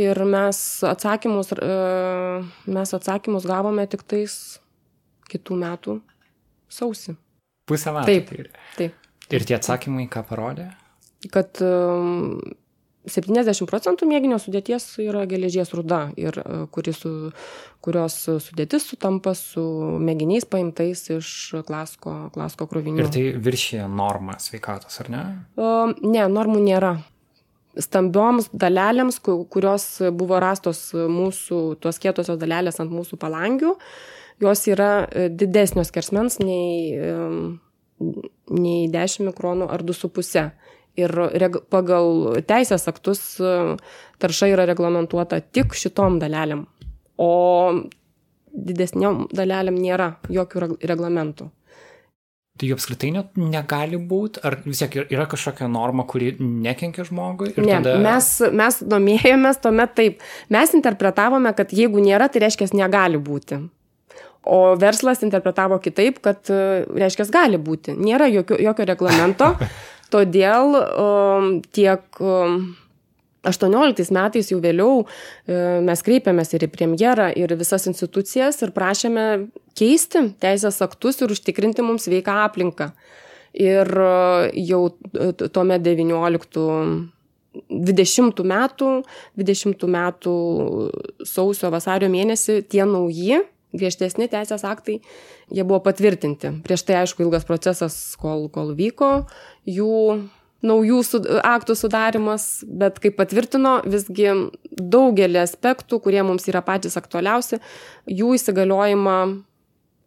ir 0.00 0.22
mes 0.24 0.58
atsakymus, 0.88 1.52
uh, 1.58 2.40
mes 2.64 2.96
atsakymus 2.96 3.44
gavome 3.48 3.84
tik 3.92 4.06
tais 4.08 4.38
kitų 5.28 5.60
metų 5.60 5.98
sausį. 6.72 7.18
Pusę 7.68 7.92
metų. 7.92 8.08
Taip. 8.08 8.32
Tai. 8.32 8.62
taip. 8.78 9.10
Ir 9.32 9.44
tie 9.48 9.60
atsakymai 9.60 10.08
ką 10.12 10.24
parodė? 10.28 10.72
Kad 11.30 11.60
70 13.02 13.66
procentų 13.66 14.06
mėginio 14.06 14.38
sudėties 14.38 14.84
yra 15.02 15.24
geležies 15.26 15.72
ruda, 15.74 16.04
ir, 16.18 16.36
kuri 16.74 16.94
su, 16.94 17.32
kurios 17.82 18.18
sudėtis 18.44 18.86
sutampa 18.92 19.34
su 19.38 19.62
mėginiais 19.98 20.46
paimtais 20.46 21.08
iš 21.10 21.32
klasko, 21.66 22.30
klasko 22.34 22.68
krovinių. 22.70 23.02
Ir 23.02 23.10
tai 23.10 23.24
viršė 23.42 23.88
normą 23.90 24.38
sveikatos, 24.42 25.00
ar 25.02 25.10
ne? 25.10 25.24
Ne, 25.58 26.28
normų 26.30 26.62
nėra. 26.62 26.94
Stambioms 27.72 28.50
dalelėms, 28.52 29.18
kurios 29.24 29.86
buvo 30.14 30.38
rastos 30.44 30.90
mūsų, 30.92 31.62
tuos 31.82 31.98
kietosios 31.98 32.38
dalelės 32.38 32.78
ant 32.84 32.92
mūsų 32.92 33.16
palangių, 33.18 33.74
jos 34.44 34.66
yra 34.68 35.08
didesnios 35.32 35.90
kersmens 35.94 36.38
nei, 36.42 36.92
nei 38.52 38.90
10 38.92 39.26
mikronų 39.32 39.70
ar 39.72 39.82
2,5 39.88 40.52
ir 40.98 41.14
reg, 41.40 41.58
pagal 41.72 42.38
teisės 42.48 42.86
aktus 42.90 43.22
e, 43.40 43.56
tarša 44.22 44.50
yra 44.52 44.66
reglamentuota 44.68 45.40
tik 45.40 45.76
šitom 45.78 46.18
dalelėm, 46.22 46.66
o 47.16 47.32
didesniam 48.52 49.26
dalelėm 49.32 49.80
nėra 49.80 50.14
jokių 50.32 50.76
reglamentų. 50.84 51.48
Tai 52.52 52.68
jų 52.68 52.76
apskritai 52.76 53.08
net 53.14 53.38
negali 53.40 53.96
būti, 53.96 54.42
ar 54.44 54.58
vis 54.66 54.82
tiek 54.82 54.98
yra 55.08 55.24
kažkokia 55.26 55.70
norma, 55.72 56.04
kuri 56.04 56.34
nekenkia 56.38 57.06
žmogui? 57.08 57.54
Ne, 57.56 57.78
tada... 57.80 57.94
mes, 58.04 58.28
mes 58.52 58.76
domėjomės 58.92 59.62
tuomet 59.64 59.94
taip. 59.96 60.26
Mes 60.52 60.74
interpretavome, 60.76 61.54
kad 61.56 61.72
jeigu 61.72 62.02
nėra, 62.04 62.28
tai 62.28 62.44
reiškia 62.44 62.68
negali 62.76 63.16
būti. 63.16 63.56
O 64.44 64.74
verslas 64.76 65.22
interpretavo 65.24 65.78
kitaip, 65.80 66.20
kad 66.20 66.50
e, 66.52 66.84
reiškia 66.92 67.28
gali 67.32 67.60
būti. 67.62 67.96
Nėra 67.96 68.28
jokio, 68.28 68.60
jokio 68.60 68.88
reglamento. 68.92 69.54
Todėl 70.12 70.76
um, 70.76 71.46
tiek 71.72 72.20
18 72.20 73.72
um, 73.72 74.16
metais 74.16 74.50
jau 74.52 74.58
vėliau 74.62 75.02
e, 75.02 75.56
mes 75.86 76.04
kreipėmės 76.04 76.52
ir 76.52 76.66
į 76.66 76.70
premjerą, 76.74 77.30
ir 77.38 77.54
visas 77.58 77.88
institucijas 77.90 78.60
ir 78.62 78.74
prašėme 78.76 79.26
keisti 79.78 80.26
teisės 80.42 80.82
aktus 80.84 81.22
ir 81.22 81.32
užtikrinti 81.32 81.84
mums 81.86 82.06
sveiką 82.08 82.36
aplinką. 82.44 82.92
Ir 83.56 83.88
e, 83.88 84.12
jau 84.68 84.84
tuomet 85.48 85.82
19 85.88 86.68
20 87.68 88.44
metų, 88.48 88.90
20 89.36 89.82
metų 89.92 90.36
sausio 91.28 91.68
vasario 91.72 92.08
mėnesį 92.12 92.62
tie 92.64 92.84
nauji 92.88 93.42
griežtesni 93.72 94.28
teisės 94.32 94.64
aktai, 94.68 95.00
jie 95.52 95.64
buvo 95.64 95.80
patvirtinti. 95.86 96.52
Prieš 96.66 96.86
tai, 96.88 97.00
aišku, 97.02 97.24
ilgas 97.24 97.46
procesas, 97.48 97.98
kol, 98.20 98.48
kol 98.52 98.74
vyko 98.78 99.12
jų 99.68 100.28
naujų 100.62 100.98
su, 101.06 101.20
aktų 101.42 101.76
sudarimas, 101.78 102.46
bet 102.66 103.00
kaip 103.02 103.16
patvirtino, 103.18 103.80
visgi 103.88 104.30
daugelį 104.78 105.40
aspektų, 105.42 105.98
kurie 106.04 106.22
mums 106.26 106.46
yra 106.50 106.62
patys 106.64 106.96
aktualiausi, 107.00 107.58
jų 108.06 108.34
įsigaliojimą 108.38 109.16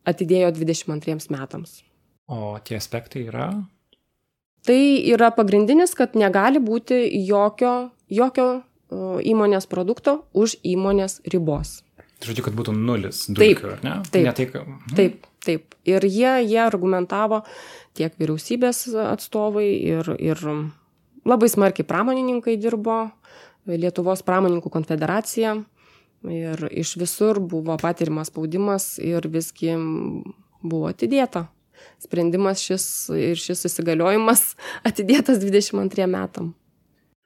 atidėjo 0.07 0.53
22 0.55 1.33
metams. 1.33 1.81
O 2.31 2.55
tie 2.65 2.79
aspektai 2.79 3.27
yra? 3.27 3.49
Tai 4.65 4.81
yra 5.13 5.29
pagrindinis, 5.35 5.93
kad 5.97 6.15
negali 6.17 6.61
būti 6.63 7.03
jokio, 7.27 7.91
jokio 8.09 8.47
įmonės 9.25 9.67
produkto 9.69 10.23
už 10.33 10.57
įmonės 10.65 11.19
ribos. 11.29 11.84
Žodžiu, 12.25 12.45
kad 12.47 12.57
būtų 12.57 12.73
nulis 12.77 13.25
dulkių, 13.29 13.75
ar 13.75 13.83
ne? 13.85 13.95
Taip, 14.09 14.25
ne 14.25 14.33
tai, 14.37 14.47
ka... 14.51 14.63
mhm. 14.65 14.95
taip, 14.97 15.27
taip. 15.45 15.77
Ir 15.85 16.07
jie, 16.09 16.31
jie 16.47 16.61
argumentavo 16.63 17.43
tiek 17.97 18.15
vyriausybės 18.19 18.87
atstovai 19.05 19.67
ir, 19.75 20.09
ir 20.17 20.41
labai 21.25 21.51
smarkiai 21.51 21.87
pramonininkai 21.87 22.57
dirbo, 22.61 23.05
Lietuvos 23.65 24.21
pramoninkų 24.21 24.69
konfederacija 24.69 25.55
ir 26.29 26.67
iš 26.69 26.91
visur 27.01 27.39
buvo 27.41 27.77
patirimas 27.81 28.29
spaudimas 28.29 28.99
ir 29.01 29.25
visgi 29.33 29.73
buvo 30.61 30.91
atidėta. 30.91 31.47
Sprendimas 32.01 32.61
šis 32.61 32.85
ir 33.17 33.39
šis 33.41 33.65
įsigaliojimas 33.69 34.53
atidėtas 34.85 35.41
22 35.41 36.05
metam. 36.09 36.53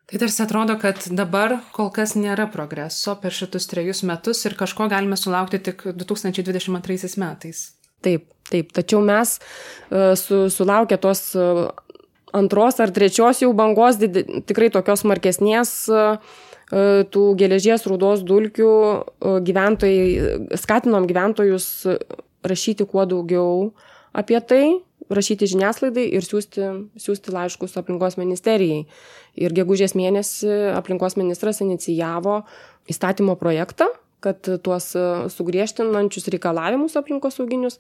Tai 0.10 0.17
tarsi 0.17 0.41
atrodo, 0.41 0.74
kad 0.82 1.04
dabar 1.13 1.60
kol 1.76 1.91
kas 1.93 2.15
nėra 2.17 2.48
progreso 2.50 3.13
per 3.22 3.36
šitus 3.36 3.69
trejus 3.69 4.02
metus 4.10 4.41
ir 4.48 4.56
kažko 4.58 4.88
galime 4.89 5.17
sulaukti 5.19 5.60
tik 5.62 5.84
2022 5.86 7.19
metais. 7.22 7.67
Taip, 8.02 8.26
taip. 8.50 8.72
Tačiau 8.74 9.04
mes 9.06 9.36
uh, 9.38 10.15
su, 10.17 10.48
sulaukę 10.50 10.98
tos 10.98 11.22
uh, 11.38 11.67
antros 12.34 12.82
ar 12.82 12.93
trečios 12.95 13.43
jau 13.43 13.52
bangos, 13.54 14.00
did, 14.02 14.17
tikrai 14.50 14.72
tokios 14.74 15.06
markesnės 15.06 15.76
uh, 15.93 16.17
tų 16.69 17.24
geležies 17.34 17.86
rūdos 17.89 18.22
dulkių 18.30 18.74
gyventojai, 19.41 20.58
skatinom 20.62 21.08
gyventojus 21.10 21.65
rašyti 22.45 22.86
kuo 22.86 23.08
daugiau 23.10 23.72
apie 24.13 24.38
tai, 24.45 24.65
rašyti 25.13 25.50
žiniasklaidai 25.50 26.06
ir 26.17 26.26
siūsti, 26.26 26.67
siūsti 27.02 27.34
laiškus 27.34 27.78
aplinkos 27.82 28.17
ministerijai. 28.19 28.86
Ir 29.39 29.56
gegužės 29.58 29.95
mėnesį 29.98 30.76
aplinkos 30.78 31.17
ministras 31.19 31.62
inicijavo 31.65 32.43
įstatymo 32.89 33.36
projektą, 33.39 33.89
kad 34.24 34.45
tuos 34.65 34.91
sugriežtinančius 35.36 36.28
reikalavimus 36.34 36.98
aplinkosauginius, 37.00 37.80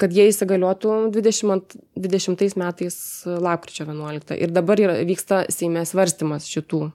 kad 0.00 0.12
jie 0.12 0.28
įsigaliotų 0.30 0.96
20, 1.14 1.78
20 1.96 2.58
metais 2.60 2.98
lapkričio 3.26 3.86
11. 3.88 4.36
Ir 4.40 4.52
dabar 4.54 4.80
yra, 4.80 4.98
vyksta 5.08 5.44
Seime 5.52 5.84
svarstymas 5.88 6.48
šitų, 6.50 6.86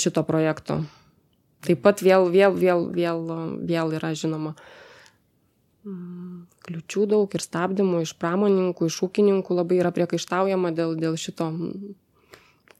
šito 0.00 0.24
projekto. 0.26 0.82
Taip 1.64 1.80
pat 1.84 2.02
vėl, 2.04 2.28
vėl, 2.32 2.56
vėl, 2.60 2.88
vėl, 2.92 3.22
vėl 3.64 3.94
yra 3.96 4.12
žinoma 4.16 4.52
kliučių 6.64 7.04
daug 7.10 7.34
ir 7.36 7.44
stabdymų 7.44 8.02
iš 8.04 8.14
pramonininkų, 8.20 8.88
iš 8.88 9.02
ūkininkų 9.06 9.58
labai 9.58 9.80
yra 9.82 9.92
priekaištaujama 9.94 10.72
dėl, 10.76 10.94
dėl 11.00 11.18
šito, 11.20 11.50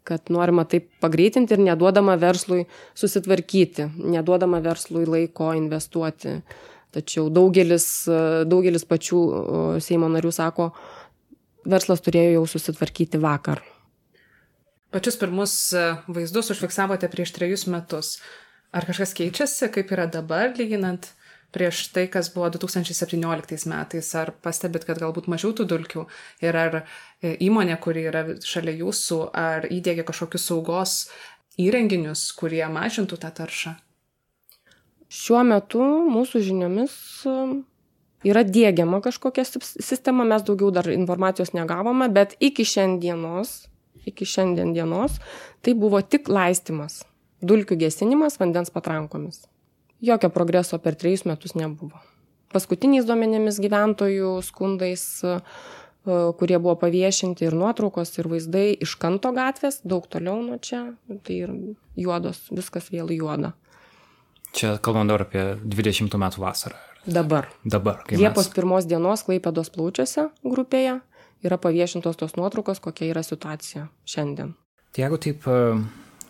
kad 0.05 0.33
norima 0.33 0.67
taip 0.69 0.91
pagreitinti 1.05 1.57
ir 1.57 1.65
neduodama 1.65 2.17
verslui 2.21 2.65
susitvarkyti, 2.99 3.89
neduodama 4.17 4.61
verslui 4.65 5.07
laiko 5.09 5.53
investuoti. 5.57 6.39
Tačiau 6.95 7.27
daugelis, 7.33 8.05
daugelis 8.47 8.85
pačių 8.87 9.21
Seimo 9.83 10.07
narių 10.13 10.31
sako, 10.31 10.69
verslas 11.67 12.05
turėjo 12.05 12.37
jau 12.37 12.45
susitvarkyti 12.53 13.19
vakar. 13.19 13.65
Pačius 14.95 15.19
pirmus 15.19 15.57
vaizdus 16.07 16.53
užfiksavote 16.55 17.09
prieš 17.11 17.33
trejus 17.35 17.67
metus. 17.67 18.21
Ar 18.75 18.87
kažkas 18.87 19.15
keičiasi, 19.19 19.73
kaip 19.75 19.91
yra 19.95 20.07
dabar, 20.11 20.53
lyginant 20.55 21.09
prieš 21.55 21.89
tai, 21.95 22.09
kas 22.11 22.33
buvo 22.35 22.49
2017 22.51 23.69
metais? 23.71 24.11
Ar 24.19 24.33
pastebit, 24.43 24.87
kad 24.89 24.99
galbūt 25.03 25.29
mažiau 25.31 25.55
tų 25.55 25.69
dulkių? 25.71 26.07
Ir 26.43 26.59
ar 26.59 26.81
e, 26.81 27.37
įmonė, 27.47 27.79
kuri 27.83 28.09
yra 28.11 28.25
šalia 28.43 28.75
jūsų, 28.81 29.21
ar 29.39 29.69
įdėgia 29.71 30.07
kažkokius 30.09 30.49
saugos 30.51 30.97
įrenginius, 31.61 32.27
kurie 32.35 32.65
mažintų 32.67 33.21
tą 33.23 33.31
taršą? 33.39 33.77
Šiuo 35.15 35.45
metu 35.47 35.85
mūsų 36.11 36.43
žiniomis 36.49 36.99
e, 37.31 37.39
yra 38.27 38.43
dėgiama 38.43 38.99
kažkokia 39.05 39.47
sistema, 39.47 40.27
mes 40.27 40.43
daugiau 40.43 40.75
dar 40.75 40.91
informacijos 40.91 41.55
negavome, 41.55 42.11
bet 42.11 42.35
iki 42.43 42.67
šiandienos, 42.67 43.57
iki 44.11 44.27
šiandien 44.27 44.75
dienos, 44.75 45.21
tai 45.63 45.79
buvo 45.79 46.03
tik 46.03 46.29
laistimas, 46.29 47.05
dulkių 47.45 47.79
gesinimas 47.87 48.41
vandens 48.43 48.75
patrankomis 48.75 49.45
jokio 50.05 50.31
progreso 50.35 50.79
per 50.79 50.97
trejus 51.01 51.25
metus 51.29 51.57
nebuvo. 51.59 52.01
Paskutiniais 52.55 53.07
duomenėmis 53.09 53.59
gyventojų 53.63 54.37
skundais, 54.47 55.05
e, 55.27 55.39
kurie 56.39 56.59
buvo 56.59 56.77
paviešinti 56.85 57.49
ir 57.49 57.57
nuotraukos, 57.59 58.13
ir 58.21 58.29
vaizdai 58.31 58.67
iš 58.87 58.95
kanto 59.03 59.33
gatvės, 59.35 59.81
daug 59.83 60.07
toliau 60.07 60.39
nuo 60.45 60.61
čia, 60.63 60.85
tai 61.27 61.41
ir 61.47 61.55
juodos, 61.99 62.45
viskas 62.55 62.91
vėl 62.95 63.11
juoda. 63.17 63.55
Čia 64.55 64.77
kalbant 64.79 65.11
dabar 65.11 65.27
apie 65.27 65.45
20 65.67 66.15
metų 66.21 66.45
vasarą. 66.45 66.79
Dabar. 67.05 67.51
Dabar. 67.65 68.05
Liepos 68.09 68.47
mes... 68.47 68.55
pirmos 68.55 68.87
dienos 68.89 69.25
Klaipėdos 69.27 69.69
plaučiuose 69.75 70.31
grupėje 70.47 71.01
yra 71.45 71.59
paviešintos 71.61 72.17
tos 72.17 72.37
nuotraukos, 72.39 72.81
kokia 72.81 73.11
yra 73.11 73.25
situacija 73.27 73.89
šiandien. 74.09 74.55
Tai 74.95 75.03
jeigu 75.03 75.19
taip 75.21 75.49
e, 75.51 75.59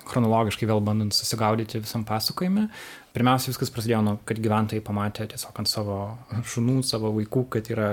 chronologiškai 0.08 0.68
vėl 0.70 0.82
bandant 0.84 1.14
susigaudyti 1.16 1.82
visam 1.82 2.04
pasakojime. 2.08 2.68
Pirmiausia, 3.14 3.52
viskas 3.52 3.70
prasidėjo 3.74 4.00
nuo, 4.04 4.16
kad 4.28 4.40
gyventojai 4.42 4.82
pamatė 4.84 5.28
tiesiog 5.32 5.60
ant 5.62 5.70
savo 5.70 5.98
šunų, 6.54 6.80
savo 6.86 7.12
vaikų, 7.14 7.44
kad 7.56 7.70
yra, 7.72 7.90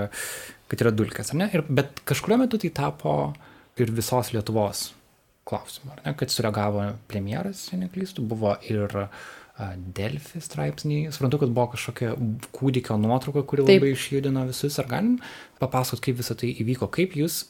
kad 0.70 0.82
yra 0.84 0.94
dulkės, 0.94 1.32
ar 1.32 1.42
ne? 1.44 1.50
Ir, 1.54 1.62
bet 1.68 2.02
kažkurio 2.08 2.40
metu 2.42 2.60
tai 2.62 2.72
tapo 2.74 3.14
ir 3.80 3.92
visos 3.94 4.32
Lietuvos 4.34 4.88
klausimu, 5.48 5.94
ar 5.94 6.02
ne? 6.06 6.16
Kad 6.18 6.34
sureagavo 6.34 6.88
premjeras, 7.10 7.68
jei 7.70 7.84
neklystu, 7.84 8.24
buvo 8.26 8.56
ir 8.66 8.98
Delfi 9.96 10.40
straipsniai. 10.40 11.12
Suprantu, 11.12 11.42
kad 11.42 11.50
buvo 11.54 11.68
kažkokia 11.74 12.14
kūdikio 12.56 12.96
nuotrauka, 12.98 13.44
kuri 13.46 13.66
Taip. 13.66 13.82
labai 13.82 13.92
išjudino 13.94 14.46
visus. 14.48 14.78
Ar 14.80 14.88
galim 14.90 15.18
papasakot, 15.60 16.00
kaip 16.02 16.18
visą 16.18 16.34
tai 16.40 16.54
įvyko? 16.64 16.88
Kaip 16.90 17.14
jūs 17.20 17.44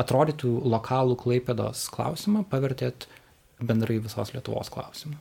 atrodytų 0.00 0.52
lokalų 0.68 1.16
klaipėdos 1.22 1.86
klausimą 1.94 2.44
pavertėt 2.50 3.08
bendrai 3.62 4.00
visos 4.02 4.32
Lietuvos 4.34 4.70
klausimų? 4.72 5.16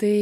Tai 0.00 0.16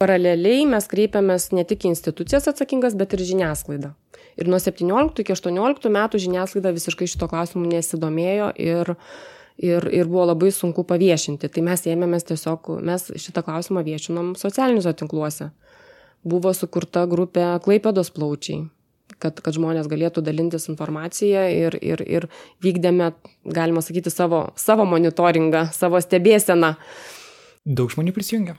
paraleliai 0.00 0.66
mes 0.68 0.86
kreipiamės 0.88 1.50
ne 1.56 1.64
tik 1.68 1.86
į 1.86 1.94
institucijas 1.94 2.48
atsakingas, 2.50 2.96
bet 2.98 3.14
ir 3.16 3.24
žiniasklaidą. 3.30 3.92
Ir 4.40 4.48
nuo 4.48 4.60
17 4.60 5.22
iki 5.22 5.34
18 5.34 5.92
metų 5.92 6.20
žiniasklaida 6.22 6.72
visiškai 6.76 7.08
šito 7.10 7.28
klausimu 7.30 7.68
nesidomėjo 7.68 8.50
ir, 8.60 8.92
ir, 9.60 9.88
ir 9.92 10.08
buvo 10.08 10.30
labai 10.30 10.52
sunku 10.54 10.84
paviešinti. 10.88 11.50
Tai 11.52 11.64
mes 11.66 11.86
ėmėmės 11.92 12.28
tiesiog, 12.30 12.74
mes 12.86 13.08
šitą 13.20 13.44
klausimą 13.46 13.84
viešinom 13.86 14.34
socialiniuose 14.40 14.94
tinkluose. 15.00 15.50
Buvo 16.24 16.52
sukurta 16.56 17.06
grupė 17.08 17.46
Klaipėdos 17.64 18.12
plaučiai 18.12 18.66
kad, 19.22 19.40
kad 19.44 19.56
žmonės 19.56 19.88
galėtų 19.90 20.24
dalintis 20.26 20.68
informaciją 20.72 21.44
ir, 21.52 21.76
ir, 21.84 22.04
ir 22.04 22.28
vykdėme, 22.64 23.12
galima 23.44 23.84
sakyti, 23.84 24.12
savo, 24.12 24.48
savo 24.60 24.86
monitoringą, 24.88 25.68
savo 25.76 26.00
stebėseną. 26.02 26.74
Daug 27.68 27.92
žmonių 27.92 28.16
prisijungia. 28.16 28.56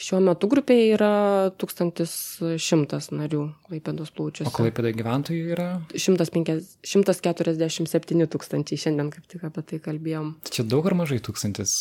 Šiuo 0.00 0.22
metu 0.24 0.48
grupėje 0.48 0.94
yra 0.94 1.12
1100 1.60 3.00
narių 3.12 3.42
Klaipėdos 3.68 4.12
plaučiuose. 4.16 4.48
O 4.48 4.54
Klaipėdoje 4.56 4.96
gyventojų 4.96 5.50
yra? 5.52 5.66
150, 5.92 6.64
147 6.88 8.28
tūkstančiai, 8.32 8.80
šiandien 8.80 9.10
kaip 9.12 9.26
tik 9.28 9.44
apie 9.44 9.66
tai 9.68 9.80
kalbėjom. 9.84 10.32
Tai 10.46 10.54
čia 10.56 10.64
daug 10.64 10.88
ar 10.88 10.96
mažai 11.02 11.20
tūkstantis 11.20 11.76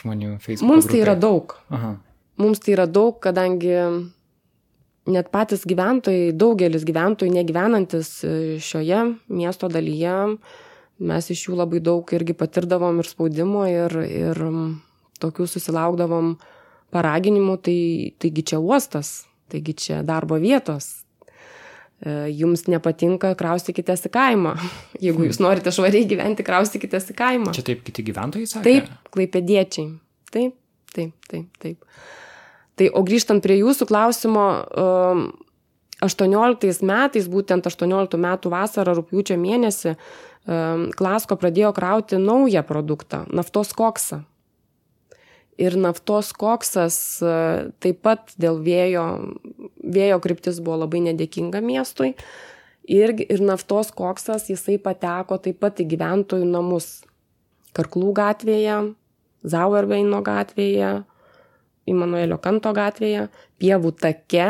žmonių 0.00 0.38
Facebook? 0.40 0.70
Mums 0.70 0.88
tai 0.88 1.02
yra 1.02 1.16
daug. 1.20 1.58
Aha. 1.68 1.98
Mums 2.40 2.64
tai 2.64 2.72
yra 2.78 2.88
daug, 2.88 3.18
kadangi 3.20 3.74
net 5.08 5.30
patys 5.34 5.64
gyventojai, 5.68 6.32
daugelis 6.36 6.84
gyventojų 6.88 7.32
negyvenantis 7.34 8.12
e, 8.26 8.34
šioje 8.62 9.00
miesto 9.32 9.70
dalyje, 9.72 10.14
mes 10.98 11.30
iš 11.32 11.48
jų 11.48 11.58
labai 11.58 11.80
daug 11.84 12.08
irgi 12.14 12.36
patirdavom 12.36 13.00
ir 13.00 13.08
spaudimo 13.08 13.64
ir, 13.70 13.94
ir 14.04 14.42
tokių 15.22 15.48
susilaukdavom 15.50 16.36
paraginimų, 16.94 17.58
tai, 17.64 17.80
taigi 18.20 18.46
čia 18.52 18.62
uostas, 18.62 19.22
taigi 19.52 19.76
čia 19.78 20.00
darbo 20.06 20.38
vietos. 20.42 20.90
E, 21.98 22.28
jums 22.30 22.68
nepatinka, 22.70 23.32
kraustykitės 23.38 24.06
į 24.06 24.12
kaimą. 24.14 24.54
Jeigu 25.04 25.26
jūs 25.26 25.40
norite 25.42 25.72
švariai 25.74 26.06
gyventi, 26.08 26.46
kraustykitės 26.46 27.10
į 27.12 27.18
kaimą. 27.18 27.56
Čia 27.56 27.66
taip 27.72 27.82
kiti 27.86 28.06
gyventojai 28.06 28.46
sakė? 28.46 28.64
Taip, 28.68 29.12
klaipėdiečiai. 29.16 29.90
Taip, 30.34 30.54
taip, 30.94 31.14
taip, 31.30 31.62
taip. 31.62 31.82
Tai 32.78 32.88
o 32.94 33.02
grįžtant 33.02 33.42
prie 33.42 33.58
jūsų 33.58 33.88
klausimo, 33.90 34.46
18 36.04 36.30
um, 36.30 36.86
metais, 36.86 37.28
būtent 37.30 37.66
18 37.66 38.20
metų 38.22 38.52
vasarą, 38.54 38.94
rūpjūčio 39.00 39.38
mėnesį, 39.40 39.94
um, 40.46 40.88
Klasko 40.94 41.38
pradėjo 41.40 41.72
krauti 41.74 42.20
naują 42.22 42.62
produktą- 42.66 43.24
naftos 43.38 43.74
koksą. 43.74 44.22
Ir 45.58 45.74
naftos 45.74 46.30
koksas 46.38 47.18
uh, 47.18 47.72
taip 47.82 48.02
pat 48.06 48.30
dėl 48.38 48.62
vėjo, 48.62 49.08
vėjo 49.82 50.20
kryptis 50.22 50.62
buvo 50.62 50.84
labai 50.84 51.02
nedėkinga 51.10 51.58
miestui. 51.58 52.14
Ir, 52.88 53.10
ir 53.18 53.42
naftos 53.42 53.90
koksas 53.90 54.46
jisai 54.48 54.78
pateko 54.78 55.36
taip 55.42 55.58
pat 55.60 55.82
į 55.82 55.90
gyventojų 55.90 56.46
namus. 56.46 57.02
Karklų 57.74 58.14
gatvėje, 58.16 58.94
Zauerveino 59.44 60.22
gatvėje, 60.22 61.02
Imanuelio 61.88 62.40
Kanto 62.42 62.72
gatvėje, 62.76 63.28
Pievų 63.58 63.94
take 63.98 64.48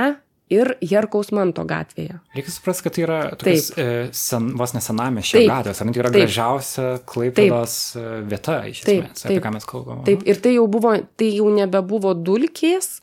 ir 0.52 0.70
Herkaus 0.80 1.30
Manto 1.36 1.64
gatvėje. 1.68 2.18
Reikia 2.36 2.52
suprasti, 2.52 2.84
kad 2.86 2.96
tai 2.96 3.04
yra 3.04 3.18
tokias, 3.38 3.68
e, 3.76 3.86
sen, 4.16 4.50
vos 4.58 4.72
nesename 4.76 5.24
šie 5.26 5.44
gatvės, 5.48 5.82
ar 5.82 5.90
tai 5.90 6.02
yra 6.02 6.12
taip. 6.12 6.24
gražiausia 6.24 6.86
Klaipėdos. 7.08 7.76
E, 8.00 8.04
vieta, 8.28 8.58
iš 8.70 8.82
esmės, 8.84 9.24
taip, 9.24 9.28
apie 9.28 9.42
ką 9.44 9.54
mes 9.58 9.68
kalbame. 9.68 10.06
Taip, 10.08 10.24
ir 10.28 10.40
tai 10.44 10.54
jau, 10.56 10.64
buvo, 10.72 10.94
tai 11.20 11.30
jau 11.34 11.50
nebebuvo 11.52 12.14
dulkės, 12.16 12.98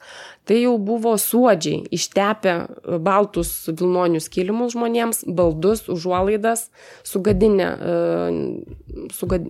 tai 0.45 0.61
jau 0.61 0.75
buvo 0.77 1.15
suodžiai, 1.21 1.83
ištepę 1.95 2.55
baltus 3.03 3.51
vilnonius 3.71 4.29
kilimus 4.33 4.75
žmonėms, 4.75 5.23
baldus, 5.25 5.85
užuolaidas, 5.91 6.67
sugadinę, 7.05 7.69
e, 7.75 9.07
sugad, 9.15 9.47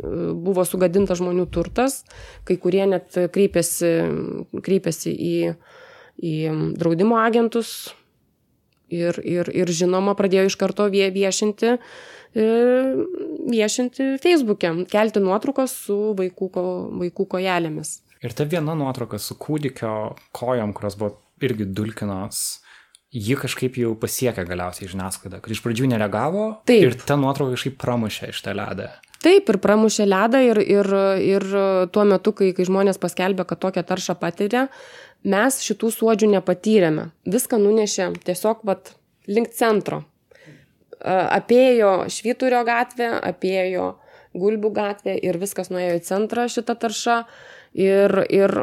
buvo 0.47 0.65
sugadintas 0.67 1.19
žmonių 1.21 1.49
turtas, 1.51 2.03
kai 2.47 2.59
kurie 2.61 2.85
net 2.89 3.17
kreipėsi, 3.35 3.95
kreipėsi 4.63 5.15
į 5.15 5.35
į 6.15 6.35
draudimo 6.79 7.19
agentus 7.19 7.93
ir, 8.89 9.17
ir, 9.19 9.49
ir 9.51 9.71
žinoma 9.71 10.15
pradėjo 10.17 10.49
iš 10.49 10.57
karto 10.59 10.87
viešinti, 10.91 11.75
e, 11.75 12.47
viešinti 13.51 14.15
Facebook'e, 14.23 14.71
kelti 14.91 15.23
nuotraukas 15.23 15.75
su 15.85 16.15
vaikų, 16.17 16.49
ko, 16.53 16.65
vaikų 17.03 17.27
kojelėmis. 17.35 17.99
Ir 18.25 18.33
ta 18.33 18.47
viena 18.49 18.73
nuotrauka 18.73 19.19
su 19.21 19.37
kūdikio 19.37 19.95
kojom, 20.33 20.73
kurios 20.73 20.95
buvo 20.97 21.11
irgi 21.45 21.67
dulkinos, 21.77 22.41
ji 23.13 23.35
kažkaip 23.37 23.77
jau 23.77 23.93
pasiekė 23.99 24.47
galiausiai 24.49 24.89
žiniasklaidą, 24.91 25.39
kad 25.43 25.53
iš 25.53 25.61
pradžių 25.63 25.91
nereagavo 25.93 26.45
Taip. 26.67 26.87
ir 26.87 26.97
ta 27.05 27.19
nuotrauka 27.19 27.53
kažkaip 27.53 27.77
pramušė 27.81 28.31
iš 28.33 28.41
tą 28.43 28.55
ledą. 28.57 28.89
Taip, 29.25 29.49
ir 29.49 29.59
pramušė 29.61 30.07
ledą 30.09 30.41
ir, 30.45 30.59
ir, 30.61 30.89
ir 31.23 31.45
tuo 31.93 32.05
metu, 32.07 32.33
kai, 32.37 32.51
kai 32.57 32.65
žmonės 32.67 32.99
paskelbė, 33.01 33.45
kad 33.49 33.61
tokią 33.61 33.85
taršą 33.87 34.17
patiria, 34.21 34.65
mes 35.25 35.61
šitų 35.65 35.91
suodžių 35.93 36.29
nepatyrėme. 36.35 37.09
Viską 37.29 37.61
nunešė 37.61 38.11
tiesiog 38.25 38.65
vat, 38.67 38.93
link 39.29 39.53
centro. 39.53 40.03
Apėjo 41.05 42.07
Švyturio 42.09 42.63
gatvę, 42.65 43.11
apėjo 43.21 43.93
Gulbių 44.35 44.71
gatvę 44.75 45.13
ir 45.23 45.37
viskas 45.39 45.69
nuėjo 45.71 45.99
į 45.99 46.03
centrą 46.03 46.49
šitą 46.51 46.75
taršą. 46.81 47.21
Ir, 47.75 48.11
ir 48.31 48.53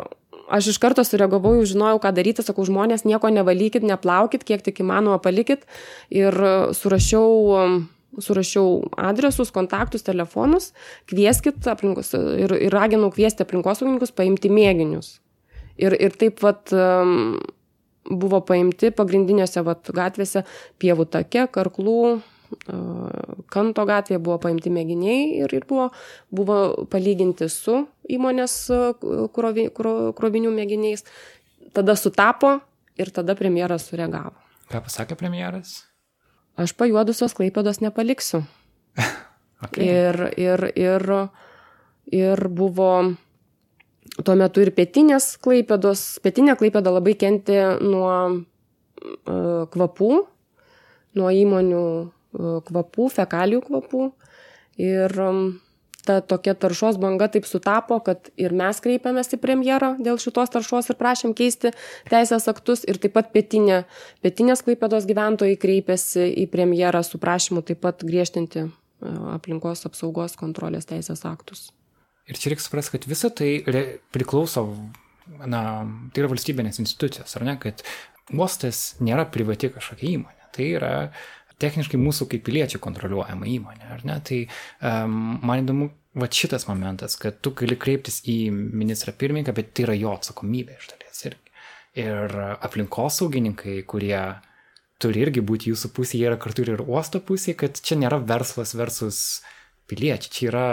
aš 0.53 0.72
iš 0.72 0.79
karto 0.81 1.05
sureagavau, 1.05 1.55
jau 1.59 1.68
žinojau, 1.75 2.01
ką 2.03 2.12
daryti, 2.16 2.44
sakau, 2.44 2.64
žmonės 2.68 3.05
nieko 3.09 3.29
nevalykit, 3.33 3.85
neplaukit, 3.85 4.44
kiek 4.48 4.64
tik 4.64 4.81
įmanoma 4.85 5.20
palikit. 5.22 5.66
Ir 6.12 6.37
surašiau 6.77 7.83
surašiau 8.20 8.90
adresus, 9.01 9.48
kontaktus, 9.55 10.05
telefonus, 10.05 10.72
kvieskit 11.09 11.64
aplinkos 11.70 12.12
ir, 12.12 12.53
ir 12.68 12.75
raginau 12.75 13.09
kviesti 13.14 13.44
aplinkosaugininkus 13.46 14.12
paimti 14.16 14.51
mėginius. 14.53 15.14
Ir, 15.81 15.96
ir 15.96 16.12
taip 16.20 16.42
vat 16.44 16.75
um, 16.77 17.38
buvo 18.05 18.42
paimti 18.44 18.92
pagrindinėse 18.92 19.64
vat 19.64 19.88
gatvėse 19.96 20.44
pievų 20.83 21.09
take, 21.14 21.46
karklų, 21.55 21.96
uh, 22.18 22.33
kanto 23.53 23.85
gatvėje 23.88 24.20
buvo 24.22 24.38
paimti 24.42 24.72
mėginiai 24.72 25.38
ir, 25.40 25.55
ir 25.57 25.64
buvo, 25.68 25.88
buvo 26.31 26.59
palyginti 26.92 27.48
su 27.48 27.87
įmonės 28.16 28.57
uh, 28.72 28.92
krovi, 29.35 29.68
kro, 29.75 30.12
krovinių 30.16 30.53
mėginiais. 30.55 31.07
Tada 31.72 31.96
sutapo 31.96 32.59
ir 33.01 33.12
tada 33.14 33.37
premjeras 33.38 33.88
sureagavo. 33.88 34.37
Ką 34.72 34.83
pasakė 34.85 35.16
premjeras? 35.20 35.83
Aš 36.61 36.75
pajuodusios 36.77 37.33
klaipėdos 37.37 37.81
nepaliksiu. 37.81 38.42
okay. 39.64 39.88
Ir, 39.88 40.20
ir, 40.37 40.66
ir, 40.77 41.07
ir 42.12 42.48
buvo 42.53 42.92
tuo 44.20 44.37
metu 44.37 44.64
ir 44.64 44.72
pietinės 44.77 45.37
klaipėdos, 45.42 46.20
pietinė 46.25 46.57
klaipėda 46.61 46.92
labai 46.92 47.14
kentė 47.18 47.61
nuo 47.81 48.12
uh, 48.12 49.64
kvapų, 49.72 50.11
nuo 51.16 51.33
įmonių 51.33 51.85
uh, 52.03 52.59
kvapų, 52.68 53.09
fekalijų 53.16 53.62
kvapų. 53.68 54.11
Ir 54.83 55.12
um, 55.20 55.46
ta 56.07 56.19
tokia 56.21 56.55
taršos 56.59 56.99
banga 57.03 57.29
taip 57.31 57.47
sutapo, 57.47 57.99
kad 58.05 58.31
ir 58.41 58.55
mes 58.57 58.81
kreipėmės 58.83 59.33
į 59.37 59.38
premjerą 59.43 59.93
dėl 60.03 60.19
šitos 60.23 60.51
taršos 60.55 60.91
ir 60.91 60.99
prašėm 60.99 61.35
keisti 61.38 61.73
teisės 62.11 62.49
aktus 62.51 62.85
ir 62.88 62.99
taip 63.03 63.15
pat 63.17 63.31
pietinė, 63.35 63.85
pietinės 64.25 64.65
klaipėdos 64.67 65.07
gyventojai 65.09 65.59
kreipėsi 65.62 66.27
į 66.43 66.49
premjerą 66.53 67.05
su 67.07 67.23
prašymu 67.23 67.62
taip 67.67 67.83
pat 67.87 68.03
griežtinti 68.07 68.67
aplinkos 69.35 69.87
apsaugos 69.88 70.37
kontrolės 70.38 70.88
teisės 70.91 71.25
aktus. 71.29 71.71
Ir 72.31 72.38
čia 72.38 72.53
reikia 72.53 72.67
suprasti, 72.67 72.95
kad 72.97 73.09
visa 73.11 73.31
tai 73.35 73.51
priklauso, 74.15 74.69
na, 75.43 75.62
tai 76.15 76.23
yra 76.23 76.31
valstybinės 76.31 76.79
institucijos, 76.83 77.35
ar 77.38 77.47
ne, 77.47 77.57
kad 77.62 77.83
uostas 78.33 78.93
nėra 79.03 79.27
privati 79.31 79.73
kažkokia 79.75 80.15
įmonė. 80.17 80.38
Tai 80.53 80.67
yra 80.69 80.93
techniškai 81.62 82.01
mūsų 82.01 82.29
kaip 82.33 82.44
piliečių 82.46 82.81
kontroliuojama 82.83 83.48
įmonė, 83.55 83.88
ar 83.94 84.07
ne? 84.09 84.18
Tai 84.27 84.38
um, 84.44 85.18
man 85.46 85.62
įdomu, 85.64 85.88
va 86.18 86.29
šitas 86.29 86.66
momentas, 86.68 87.16
kad 87.20 87.40
tu 87.44 87.55
gali 87.57 87.79
kreiptis 87.81 88.20
į 88.29 88.38
ministrą 88.53 89.14
pirmininką, 89.16 89.55
bet 89.57 89.72
tai 89.77 89.87
yra 89.87 89.98
jo 89.98 90.14
atsakomybė 90.18 90.79
iš 90.79 90.90
dalies 90.92 91.27
irgi. 91.31 91.55
Ir 92.03 92.37
aplinkosaugininkai, 92.64 93.83
kurie 93.88 94.16
turi 95.03 95.25
irgi 95.27 95.42
būti 95.44 95.72
jūsų 95.72 95.90
pusėje, 95.96 96.31
yra 96.31 96.38
kartu 96.40 96.64
ir 96.64 96.85
uosto 96.85 97.20
pusėje, 97.25 97.59
kad 97.64 97.81
čia 97.85 97.98
nėra 98.01 98.20
verslas 98.22 98.75
versus 98.79 99.18
piliečiai, 99.90 100.33
čia 100.33 100.48
yra 100.51 100.66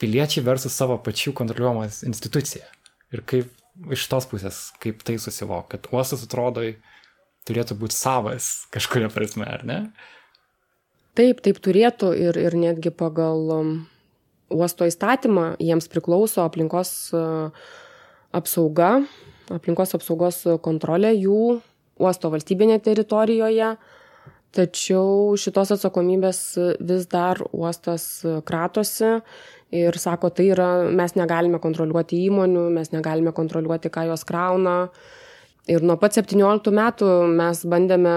piliečiai 0.00 0.44
versus 0.44 0.76
savo 0.76 0.98
pačių 1.04 1.34
kontroliuojamas 1.36 2.02
institucija. 2.08 2.66
Ir 3.14 3.24
kaip 3.28 3.92
iš 3.94 4.06
tos 4.12 4.26
pusės, 4.30 4.60
kaip 4.82 5.04
tai 5.06 5.16
susivok, 5.22 5.70
kad 5.72 5.88
uostas 5.94 6.24
atrodo 6.26 6.64
turėtų 7.48 7.76
būti 7.80 7.96
savas 7.96 8.50
kažkuria 8.74 9.10
prasme, 9.12 9.46
ar 9.48 9.64
ne? 9.66 9.78
Taip, 11.18 11.42
taip 11.44 11.58
turėtų 11.62 12.12
ir, 12.16 12.38
ir 12.38 12.56
netgi 12.56 12.92
pagal 12.94 13.50
um, 13.54 13.72
uosto 14.52 14.86
įstatymą 14.86 15.56
jiems 15.60 15.90
priklauso 15.90 16.44
aplinkos 16.44 16.92
uh, 17.16 17.50
apsauga, 18.36 19.00
aplinkos 19.50 19.96
apsaugos 19.98 20.44
kontrolė 20.62 21.12
jų 21.16 21.60
uosto 22.00 22.30
valstybinė 22.32 22.78
teritorijoje, 22.84 23.74
tačiau 24.56 25.36
šitos 25.38 25.74
atsakomybės 25.76 26.40
vis 26.80 27.06
dar 27.10 27.42
uostas 27.52 28.06
kratosi 28.46 29.18
ir 29.74 29.98
sako, 29.98 30.30
tai 30.34 30.48
yra, 30.50 30.70
mes 30.90 31.14
negalime 31.18 31.60
kontroliuoti 31.62 32.18
įmonių, 32.26 32.66
mes 32.74 32.90
negalime 32.94 33.34
kontroliuoti, 33.36 33.92
ką 33.92 34.08
jos 34.10 34.26
krauna. 34.26 34.78
Ir 35.68 35.84
nuo 35.84 35.96
pat 36.00 36.16
17 36.16 36.72
metų 36.72 37.10
mes 37.36 37.60
bandėme 37.68 38.14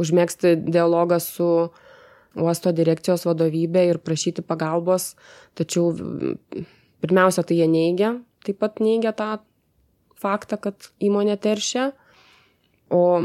užmėgsti 0.00 0.56
dialogą 0.66 1.20
su 1.22 1.48
uosto 2.34 2.72
direkcijos 2.74 3.24
vadovybė 3.28 3.86
ir 3.88 4.00
prašyti 4.02 4.42
pagalbos, 4.42 5.14
tačiau 5.54 5.92
pirmiausia, 7.04 7.44
tai 7.46 7.60
jie 7.60 7.68
neigia, 7.70 8.16
taip 8.44 8.58
pat 8.62 8.82
neigia 8.82 9.14
tą 9.16 9.36
faktą, 10.20 10.58
kad 10.60 10.90
įmonė 11.04 11.36
teršia. 11.40 11.92
O 12.94 13.24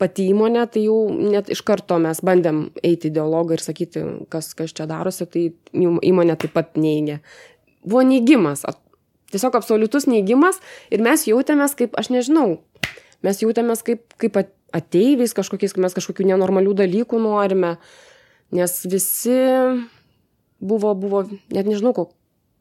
pati 0.00 0.28
įmonė, 0.32 0.66
tai 0.72 0.84
jau 0.86 0.98
net 1.14 1.50
iš 1.52 1.62
karto 1.66 1.98
mes 2.02 2.20
bandėm 2.24 2.64
eiti 2.82 3.10
į 3.10 3.16
dialogą 3.18 3.56
ir 3.56 3.64
sakyti, 3.64 4.04
kas, 4.32 4.52
kas 4.58 4.74
čia 4.76 4.88
darosi, 4.90 5.26
tai 5.30 5.48
įmonė 5.72 6.38
taip 6.42 6.54
pat 6.56 6.76
neigia. 6.80 7.20
Buvo 7.82 8.04
neigimas, 8.06 8.64
tiesiog 9.32 9.56
absoliutus 9.58 10.08
neigimas 10.10 10.60
ir 10.92 11.02
mes 11.04 11.26
jautėmės 11.28 11.76
kaip, 11.78 11.96
aš 11.98 12.12
nežinau, 12.14 12.60
mes 13.24 13.42
jautėmės 13.42 13.84
kaip, 13.86 14.04
kaip 14.20 14.38
ateiviais 14.72 15.34
kažkokiais, 15.36 15.76
mes 15.80 15.96
kažkokių 15.96 16.28
nenormalių 16.32 16.74
dalykų 16.82 17.20
norime, 17.22 17.76
nes 18.52 18.78
visi 18.88 19.36
buvo, 20.62 20.94
buvo 20.98 21.24
net 21.52 21.68
nežinau, 21.68 21.94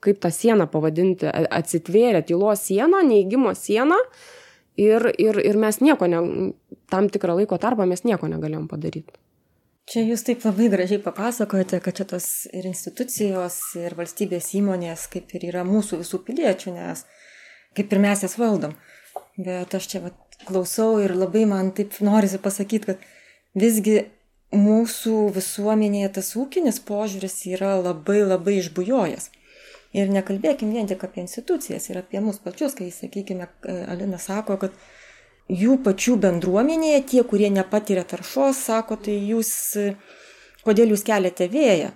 kaip 0.02 0.22
tą 0.22 0.32
sieną 0.34 0.68
pavadinti, 0.72 1.30
atsitvėrė 1.30 2.24
tylos 2.26 2.66
sieną, 2.66 3.04
neigimo 3.06 3.54
sieną 3.58 4.00
ir, 4.82 5.12
ir, 5.22 5.38
ir 5.46 5.60
mes 5.62 5.82
nieko, 5.84 6.10
ne, 6.10 6.52
tam 6.92 7.10
tikrą 7.14 7.38
laiko 7.40 7.60
tarpą 7.62 7.86
mes 7.90 8.04
nieko 8.08 8.30
negalėjom 8.32 8.68
padaryti. 8.72 9.14
Čia 9.92 10.06
jūs 10.08 10.22
taip 10.24 10.46
labai 10.48 10.70
gražiai 10.72 11.02
papasakojate, 11.04 11.82
kad 11.84 11.98
čia 11.98 12.06
tos 12.08 12.26
ir 12.56 12.64
institucijos, 12.70 13.58
ir 13.76 13.92
valstybės 13.98 14.54
įmonės 14.56 15.10
kaip 15.12 15.34
ir 15.36 15.50
yra 15.50 15.66
mūsų 15.68 16.00
visų 16.00 16.22
piliečių, 16.30 16.72
nes 16.78 17.04
kaip 17.76 17.92
ir 17.92 18.00
mes 18.00 18.24
jas 18.24 18.38
valdom. 18.40 18.78
Bet 19.36 19.76
aš 19.76 19.90
čia 19.92 20.00
vat, 20.06 20.16
klausau 20.48 20.94
ir 21.04 21.12
labai 21.18 21.44
man 21.50 21.74
taip 21.76 21.98
norisi 22.00 22.40
pasakyti, 22.40 22.94
kad 22.94 23.04
visgi 23.60 23.98
mūsų 24.56 25.18
visuomenėje 25.36 26.14
tas 26.22 26.32
ūkinis 26.40 26.80
požiūris 26.88 27.38
yra 27.52 27.76
labai 27.82 28.22
labai 28.24 28.62
išbujojęs. 28.62 29.28
Ir 29.92 30.12
nekalbėkim 30.12 30.72
vien 30.72 30.88
tik 30.88 31.04
apie 31.04 31.26
institucijas 31.26 31.90
ir 31.92 32.00
apie 32.00 32.24
mus 32.24 32.40
pačius, 32.40 32.78
kai, 32.80 32.88
sakykime, 32.96 33.50
Alina 33.92 34.20
sako, 34.24 34.56
kad 34.62 34.76
jų 35.52 35.78
pačių 35.86 36.16
bendruomenėje, 36.24 37.02
tie, 37.12 37.24
kurie 37.28 37.50
nepatiria 37.52 38.06
taršos, 38.08 38.60
sako, 38.70 38.98
tai 39.06 39.18
jūs, 39.20 39.52
kodėl 40.66 40.94
jūs 40.96 41.04
keliate 41.08 41.50
vėją? 41.52 41.92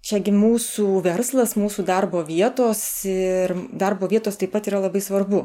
Čiagi 0.00 0.32
mūsų 0.32 1.02
verslas, 1.04 1.56
mūsų 1.60 1.84
darbo 1.88 2.22
vietos 2.24 2.80
ir 3.08 3.52
darbo 3.76 4.08
vietos 4.08 4.38
taip 4.40 4.54
pat 4.54 4.68
yra 4.70 4.80
labai 4.86 5.02
svarbu. 5.04 5.44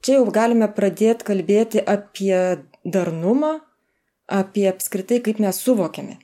Čia 0.00 0.16
jau 0.16 0.30
galime 0.32 0.68
pradėti 0.72 1.26
kalbėti 1.28 1.82
apie 1.84 2.64
darnumą, 2.88 3.58
apie 4.32 4.64
apskritai, 4.70 5.20
kaip 5.20 5.42
mes 5.44 5.60
suvokiame. 5.60 6.16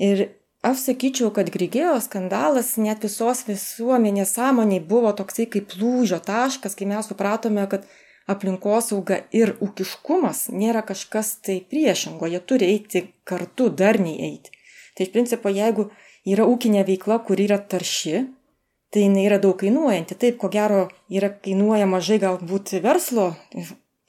Ir 0.00 0.30
aš 0.64 0.86
sakyčiau, 0.86 1.28
kad 1.36 1.50
Grigėjo 1.52 1.98
skandalas 2.00 2.76
net 2.80 3.04
visos 3.04 3.44
visuomenės 3.44 4.32
sąmoniai 4.38 4.80
buvo 4.80 5.12
toksai 5.12 5.44
kaip 5.52 5.76
lūžio 5.76 6.22
taškas, 6.24 6.78
kai 6.78 6.88
mes 6.88 7.10
supratome, 7.10 7.66
kad 7.68 7.84
aplinkosauga 8.28 9.22
ir 9.34 9.54
ūkiškumas 9.64 10.48
nėra 10.52 10.84
kažkas 10.86 11.38
tai 11.44 11.58
priešingo, 11.70 12.28
jie 12.28 12.40
turi 12.44 12.68
eiti 12.74 13.04
kartu, 13.28 13.70
darniai 13.72 14.30
eiti. 14.30 14.52
Tai 14.96 15.06
iš 15.06 15.12
principo, 15.14 15.52
jeigu 15.52 15.88
yra 16.28 16.46
ūkinė 16.48 16.84
veikla, 16.88 17.20
kur 17.24 17.40
yra 17.40 17.58
tarši, 17.58 18.24
tai 18.92 19.04
jinai 19.04 19.26
yra 19.28 19.38
daug 19.42 19.56
kainuojanti. 19.60 20.16
Taip, 20.20 20.38
ko 20.40 20.50
gero, 20.52 20.86
yra 21.12 21.30
kainuoja 21.32 21.88
mažai 21.88 22.20
galbūt 22.22 22.76
verslo 22.84 23.32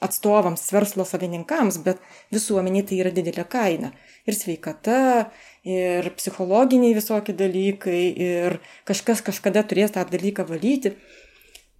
atstovams, 0.03 0.63
verslo 0.71 1.03
savininkams, 1.07 1.81
bet 1.83 1.99
visuomeniai 2.33 2.85
tai 2.87 3.01
yra 3.03 3.11
didelė 3.15 3.43
kaina. 3.51 3.91
Ir 4.27 4.37
sveikata, 4.37 5.27
ir 5.67 6.07
psichologiniai 6.15 6.95
visokie 6.95 7.35
dalykai, 7.35 8.03
ir 8.15 8.59
kažkas 8.87 9.23
kažkada 9.25 9.65
turės 9.67 9.95
tą 9.95 10.05
dalyką 10.07 10.47
valyti. 10.47 10.95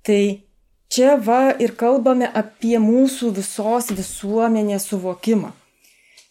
Tai 0.04 0.22
čia 0.94 1.18
va 1.30 1.42
ir 1.66 1.76
kalbame 1.80 2.30
apie 2.44 2.78
mūsų 2.84 3.34
visos 3.42 3.92
visuomenės 3.96 4.90
suvokimą. 4.92 5.54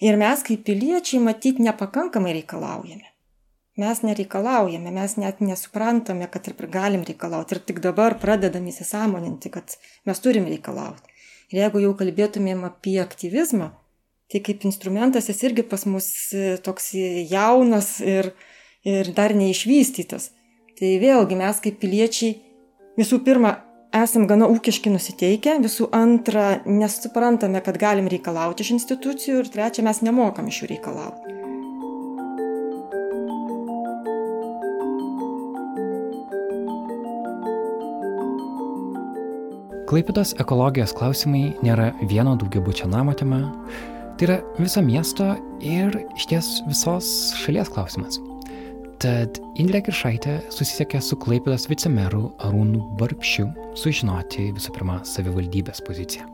Ir 0.04 0.18
mes 0.18 0.42
kaip 0.46 0.66
piliečiai 0.66 1.22
matyt 1.22 1.58
nepakankamai 1.62 2.34
reikalaujame 2.40 3.08
mes 3.78 4.00
nereikalaujame, 4.02 4.90
mes 4.90 5.14
net 5.22 5.40
nesuprantame, 5.40 6.26
kad 6.30 6.48
ir 6.50 6.70
galim 6.72 7.04
reikalauti. 7.06 7.54
Ir 7.54 7.62
tik 7.70 7.78
dabar 7.84 8.16
pradedam 8.18 8.66
įsisamoninti, 8.66 9.52
kad 9.54 9.76
mes 10.08 10.22
turim 10.24 10.48
reikalauti. 10.50 11.14
Ir 11.52 11.62
jeigu 11.62 11.84
jau 11.84 11.92
kalbėtumėm 12.00 12.64
apie 12.66 12.98
aktyvizmą, 13.00 13.70
tai 14.28 14.42
kaip 14.44 14.66
instrumentas 14.68 15.30
jis 15.30 15.44
irgi 15.46 15.64
pas 15.70 15.86
mus 15.88 16.08
e, 16.34 16.58
toks 16.60 16.90
jaunas 17.30 17.94
ir, 18.04 18.32
ir 18.84 19.12
dar 19.16 19.32
neišvystytas. 19.38 20.32
Tai 20.78 20.90
vėlgi 21.00 21.38
mes 21.38 21.62
kaip 21.62 21.78
piliečiai 21.80 22.34
visų 22.98 23.22
pirma 23.24 23.54
esam 23.94 24.26
gana 24.28 24.48
ūkiškai 24.52 24.92
nusiteikę, 24.92 25.58
visų 25.64 25.88
antra 25.96 26.58
nesuprantame, 26.66 27.62
kad 27.64 27.80
galim 27.80 28.08
reikalauti 28.10 28.64
iš 28.64 28.74
institucijų 28.78 29.42
ir 29.42 29.50
trečia 29.52 29.84
mes 29.86 30.02
nemokam 30.04 30.48
iš 30.50 30.62
jų 30.62 30.72
reikalauti. 30.74 31.34
Klaipidos 39.88 40.34
ekologijos 40.36 40.92
klausimai 40.92 41.54
nėra 41.64 41.94
vieno 42.10 42.34
daugiabučio 42.36 42.90
namo 42.92 43.14
tema, 43.16 43.40
tai 44.20 44.28
yra 44.28 44.38
viso 44.60 44.84
miesto 44.84 45.32
ir 45.64 46.02
išties 46.12 46.58
visos 46.68 47.14
šalies 47.40 47.72
klausimas. 47.72 48.20
Tad 48.98 49.36
Indrė 49.62 49.78
Kiršaitė 49.86 50.32
susisiekė 50.50 50.98
su 51.06 51.14
Klaipidos 51.22 51.68
vicemeru 51.70 52.32
Arūnu 52.42 52.80
Barpšiu 52.98 53.44
sužinoti 53.78 54.48
visų 54.56 54.72
pirma 54.74 54.96
savivaldybės 55.06 55.78
poziciją. 55.86 56.24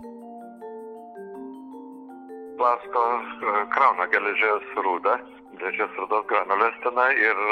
Plasto 2.56 3.02
e, 3.04 3.52
krauna 3.74 4.06
geležies 4.14 4.64
rūdą, 4.86 5.18
geležies 5.60 5.98
rūdos 6.00 6.24
granulės 6.30 6.78
tenai 6.86 7.10
ir 7.20 7.42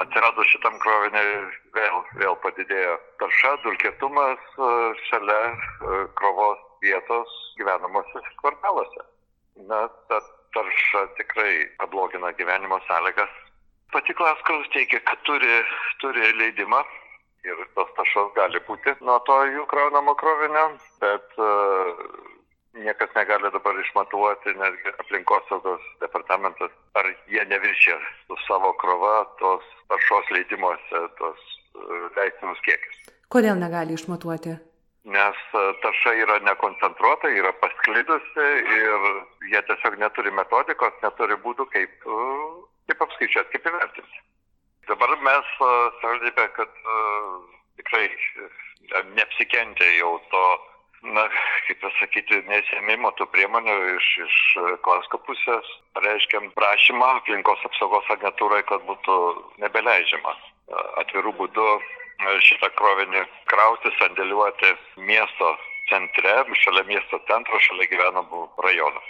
atsiradus 0.00 0.48
šitam 0.54 0.80
kroviniui 0.80 1.36
vėl, 1.76 2.00
vėl 2.22 2.40
padidėjo 2.40 2.96
tarša, 3.20 3.52
dulkėtumas 3.66 4.40
e, 4.56 4.70
šalia 5.10 5.40
e, 5.52 5.98
krovos 6.16 6.64
vietos 6.80 7.36
gyvenamosios 7.60 8.32
kvartaluose. 8.40 9.04
Na, 9.68 9.84
ta 10.08 10.24
tarša 10.56 11.10
tikrai 11.20 11.66
pablogina 11.76 12.32
gyvenimo 12.40 12.80
sąlygas. 12.88 13.36
Pati 13.92 14.14
Klaskaus 14.18 14.68
teigia, 14.74 15.00
kad 15.06 15.20
turi, 15.28 15.60
turi 16.02 16.32
leidimą 16.40 16.82
ir 17.46 17.60
tos 17.74 17.92
taršos 17.98 18.32
gali 18.34 18.60
būti 18.66 18.96
nuo 19.06 19.20
to 19.28 19.36
jų 19.52 19.66
kraunamo 19.70 20.16
krovinio, 20.18 20.64
bet 21.02 21.36
uh, 21.38 21.92
niekas 22.76 23.10
negali 23.14 23.50
dabar 23.52 23.78
išmatuoti, 23.80 24.54
netgi 24.60 24.92
aplinkosaugos 25.02 25.82
departamentas, 26.00 26.72
ar 26.98 27.08
jie 27.30 27.44
neviršė 27.52 27.96
su 28.26 28.38
savo 28.46 28.72
krova 28.82 29.24
tos 29.40 29.64
taršos 29.90 30.30
leidimuose 30.34 31.02
tos 31.20 31.42
e, 31.46 32.00
leistinus 32.18 32.60
kiekius. 32.66 33.12
Kodėl 33.32 33.58
negali 33.60 33.96
išmatuoti? 33.96 34.56
Nes 35.16 35.42
e, 35.54 35.64
tarša 35.82 36.14
yra 36.24 36.38
nekoncentruota, 36.46 37.30
yra 37.40 37.52
pasklidusi 37.62 38.48
ir 38.80 39.10
jie 39.52 39.62
tiesiog 39.70 39.98
neturi 40.02 40.34
metodikos, 40.34 40.96
neturi 41.04 41.38
būdų, 41.46 41.68
kaip, 41.72 41.96
e, 42.04 42.20
kaip 42.86 43.02
apskaičiuoti, 43.06 43.52
kaip 43.54 43.68
įvertinti. 43.72 44.22
Dabar 44.86 45.12
mes 45.26 45.52
savivaldybė, 45.58 46.46
kad 46.54 46.80
uh, 46.86 47.36
tikrai 47.80 48.06
neapsikentė 49.16 49.88
jau 49.98 50.12
to 50.30 50.44
na, 51.14 51.26
kaip 51.66 51.80
pasakyti, 51.82 52.40
nesėmimo 52.50 53.12
tų 53.18 53.26
priemonių 53.34 53.74
iš, 53.96 54.08
iš 54.26 54.38
Klasko 54.86 55.20
pusės. 55.26 55.68
Reiškiam 56.02 56.50
prašymą 56.56 57.10
aplinkos 57.20 57.62
apsaugos 57.68 58.08
agentūrai, 58.16 58.62
kad 58.70 58.84
būtų 58.88 59.16
nebeleidžiama 59.62 60.34
atvirų 61.02 61.34
būdų 61.40 61.68
šitą 62.48 62.70
krovinį 62.78 63.26
krauti, 63.50 63.92
sandėliuoti 64.00 64.72
miesto 65.10 65.52
centre, 65.90 66.38
šalia 66.62 66.86
miesto 66.88 67.20
centro, 67.28 67.60
šalia 67.68 67.90
gyvenamų 67.92 68.48
rajonų. 68.64 69.02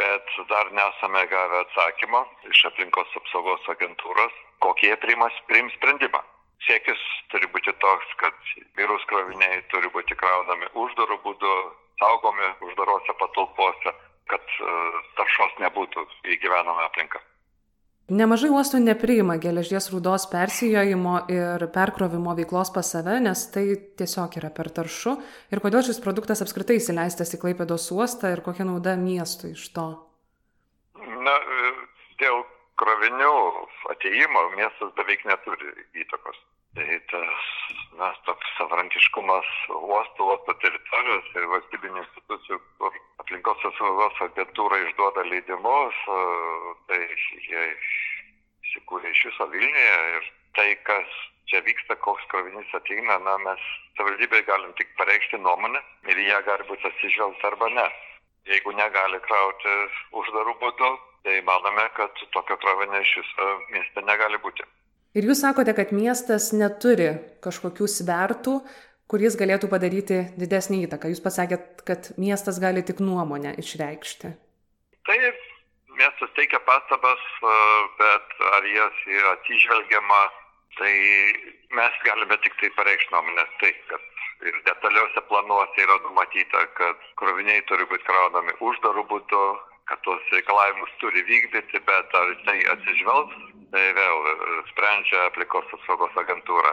Bet 0.00 0.36
dar 0.50 0.70
nesame 0.74 1.26
gavę 1.30 1.64
atsakymą 1.64 2.24
iš 2.50 2.64
aplinkos 2.70 3.18
apsaugos 3.20 3.68
agentūros, 3.76 4.38
kokie 4.64 4.90
jie 4.90 4.96
priims 5.02 5.76
sprendimą 5.82 6.22
siekis 6.66 7.00
turi 7.32 7.48
būti 7.54 7.72
toks, 7.82 8.14
kad 8.22 8.34
mirus 8.78 9.04
kroviniai 9.10 9.62
turi 9.72 9.90
būti 9.94 10.16
kraunami 10.20 10.70
uždarų 10.84 11.18
būdų, 11.26 11.54
saugomi 12.00 12.50
uždarose 12.68 13.16
patalpose, 13.20 13.94
kad 14.32 14.56
e, 14.68 14.74
taršos 15.18 15.58
nebūtų 15.64 16.06
į 16.32 16.38
gyvenamą 16.44 16.88
aplinką. 16.88 17.20
Nemažai 18.12 18.50
uostų 18.52 18.82
nepriima 18.84 19.38
geležies 19.40 19.86
rūdos 19.88 20.26
persijojimo 20.28 21.14
ir 21.32 21.62
perkrovimo 21.72 22.34
veiklos 22.36 22.68
pas 22.74 22.90
save, 22.92 23.14
nes 23.24 23.44
tai 23.48 23.62
tiesiog 23.96 24.36
yra 24.36 24.50
per 24.52 24.68
taršu. 24.76 25.14
Ir 25.48 25.62
kodėl 25.64 25.80
šis 25.86 26.02
produktas 26.04 26.44
apskritai 26.44 26.76
įsileistas 26.76 27.32
į 27.32 27.40
Klaipėdos 27.40 27.88
uostą 27.96 28.34
ir 28.34 28.42
kokia 28.44 28.66
nauda 28.68 28.92
miestui 29.00 29.54
iš 29.54 29.70
to? 29.72 29.86
Na, 31.00 31.38
dėl 32.20 32.44
krovinių 32.76 33.32
ateimo 33.96 34.42
miestas 34.58 34.92
beveik 35.00 35.24
neturi 35.24 35.72
įtakos. 36.04 36.36
Tai 36.74 36.94
tas, 37.10 37.42
na, 37.98 38.08
toks 38.26 38.48
savarankiškumas 38.58 39.50
uostų, 39.70 40.24
uosto 40.26 40.54
teritorijos 40.62 41.28
ir 41.38 41.46
valstybinių 41.52 42.00
institucijų, 42.02 42.58
kur 42.80 42.96
aplinkos 43.22 43.62
apsaugos 43.68 44.18
agentūra 44.26 44.80
išduoda 44.82 45.22
leidimus, 45.28 46.00
tai 46.90 46.98
jie 47.46 47.62
įsikūrė 47.70 49.14
iš 49.14 49.22
viso 49.30 49.48
Vilniuje 49.54 49.94
ir 50.16 50.28
tai, 50.58 50.68
kas 50.90 51.14
čia 51.46 51.62
vyksta, 51.62 51.94
koks 52.02 52.26
krovinys 52.34 52.74
ateina, 52.80 53.20
na, 53.22 53.38
mes 53.46 53.70
savivaldybėje 53.94 54.48
galim 54.50 54.74
tik 54.80 54.90
pareikšti 54.98 55.38
nuomonę 55.46 55.82
ir 56.10 56.26
ją 56.26 56.42
gali 56.48 56.66
būti 56.72 56.90
atsižvelgta 56.90 57.52
arba 57.52 57.70
ne. 57.78 57.88
Jeigu 58.50 58.74
negali 58.76 59.22
krauti 59.28 59.76
uždarų 60.20 60.58
būdų, 60.64 60.94
tai 61.22 61.38
manome, 61.46 61.86
kad 61.96 62.26
tokio 62.34 62.58
krovinio 62.66 62.98
iš 63.06 63.20
viso 63.22 63.52
mieste 63.70 64.02
negali 64.10 64.42
būti. 64.42 64.66
Ir 65.14 65.28
jūs 65.28 65.44
sakote, 65.44 65.70
kad 65.78 65.92
miestas 65.94 66.48
neturi 66.50 67.12
kažkokių 67.44 67.86
svertų, 67.86 68.58
kuris 69.10 69.36
galėtų 69.38 69.68
padaryti 69.70 70.24
didesnį 70.40 70.80
įtaką. 70.88 71.10
Jūs 71.12 71.22
pasakėt, 71.22 71.84
kad 71.86 72.08
miestas 72.18 72.58
gali 72.62 72.82
tik 72.82 72.98
nuomonę 73.04 73.52
išreikšti. 73.62 74.32
Taip, 75.06 75.44
miestas 76.00 76.32
teikia 76.38 76.58
pastabas, 76.66 77.22
bet 78.00 78.34
ar 78.56 78.66
jas 78.72 79.04
yra 79.06 79.36
atsižvelgiama, 79.36 80.22
tai 80.80 80.94
mes 81.78 82.02
galime 82.08 82.40
tik 82.42 82.58
tai 82.58 82.72
pareikšti 82.80 83.14
nuomonės. 83.14 83.54
Tai, 83.62 83.70
kad 83.92 84.48
ir 84.50 84.60
detaliuose 84.66 85.22
planuose 85.30 85.86
yra 85.86 86.00
numatyta, 86.08 86.66
kad 86.80 87.06
kroviniai 87.22 87.62
turi 87.70 87.86
būti 87.86 88.08
kraunami 88.10 88.58
uždarų 88.58 89.06
būdų, 89.14 89.44
kad 89.88 90.02
tuos 90.02 90.26
reikalavimus 90.34 90.98
turi 90.98 91.22
vykdyti, 91.28 91.86
bet 91.86 92.18
ar 92.18 92.34
tai 92.48 92.58
atsižvelgs, 92.74 93.53
tai 93.74 93.84
vėl 93.98 94.28
e, 94.30 94.34
sprendžia 94.70 95.26
aplinkos 95.28 95.72
apsaugos 95.76 96.20
agentūra. 96.24 96.72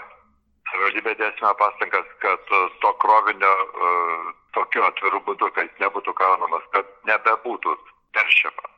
Savivaldybė 0.71 1.17
dėsime 1.19 1.51
pastangas, 1.59 2.11
kad 2.23 2.51
to 2.79 2.91
krovinio 3.01 3.49
uh, 3.51 4.29
tokiu 4.55 4.85
atviru 4.87 5.19
būdu, 5.25 5.49
kad 5.55 5.81
nebūtų 5.83 6.13
kraunamas, 6.15 6.63
kad 6.75 6.87
nebebūtų 7.09 7.73
teršiama. 8.15 8.69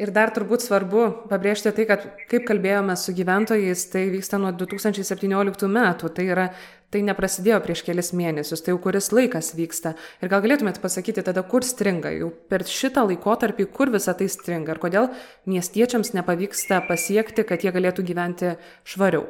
Ir 0.00 0.14
dar 0.16 0.30
turbūt 0.32 0.64
svarbu 0.64 1.02
pabrėžti 1.28 1.74
tai, 1.76 1.84
kad 1.88 2.06
kaip 2.30 2.46
kalbėjome 2.48 2.94
su 2.96 3.12
gyventojais, 3.12 3.82
tai 3.92 4.06
vyksta 4.14 4.38
nuo 4.40 4.54
2017 4.56 5.68
metų. 5.68 6.12
Tai, 6.16 6.24
yra, 6.24 6.46
tai 6.90 7.02
neprasidėjo 7.06 7.60
prieš 7.64 7.84
kelis 7.86 8.12
mėnesius, 8.16 8.62
tai 8.64 8.74
jau 8.74 8.80
kuris 8.82 9.10
laikas 9.14 9.52
vyksta. 9.58 9.94
Ir 10.22 10.30
gal 10.32 10.42
galėtumėt 10.44 10.80
pasakyti 10.82 11.24
tada, 11.26 11.44
kur 11.46 11.66
stringa, 11.66 12.12
jau 12.16 12.30
per 12.50 12.66
šitą 12.66 13.06
laikotarpį, 13.08 13.68
kur 13.76 13.92
visa 13.94 14.14
tai 14.18 14.28
stringa 14.32 14.74
ir 14.74 14.82
kodėl 14.82 15.10
miestiečiams 15.50 16.14
nepavyksta 16.18 16.82
pasiekti, 16.90 17.46
kad 17.46 17.62
jie 17.64 17.74
galėtų 17.74 18.06
gyventi 18.10 18.56
švariau. 18.84 19.28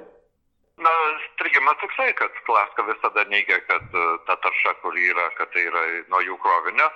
Na, 0.81 0.93
strigimas 1.35 1.77
toksai, 1.83 2.09
kad 2.17 2.33
Klaska 2.47 2.87
visada 2.89 3.27
neigia, 3.29 3.61
kad 3.69 3.85
uh, 3.93 4.17
ta 4.25 4.39
tarša, 4.41 4.79
kur 4.81 4.97
yra, 4.97 5.29
kad 5.37 5.53
tai 5.53 5.67
yra 5.69 5.83
nuo 6.09 6.23
jų 6.25 6.41
krovinio. 6.41 6.89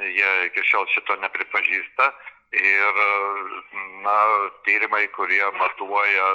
Jie 0.00 0.28
iki 0.46 0.62
šiol 0.68 0.84
šito 0.92 1.16
nepripažįsta 1.20 2.06
ir 2.52 2.94
na 4.04 4.16
tyrimai 4.66 5.06
kurie 5.16 5.44
matuoja 5.58 6.26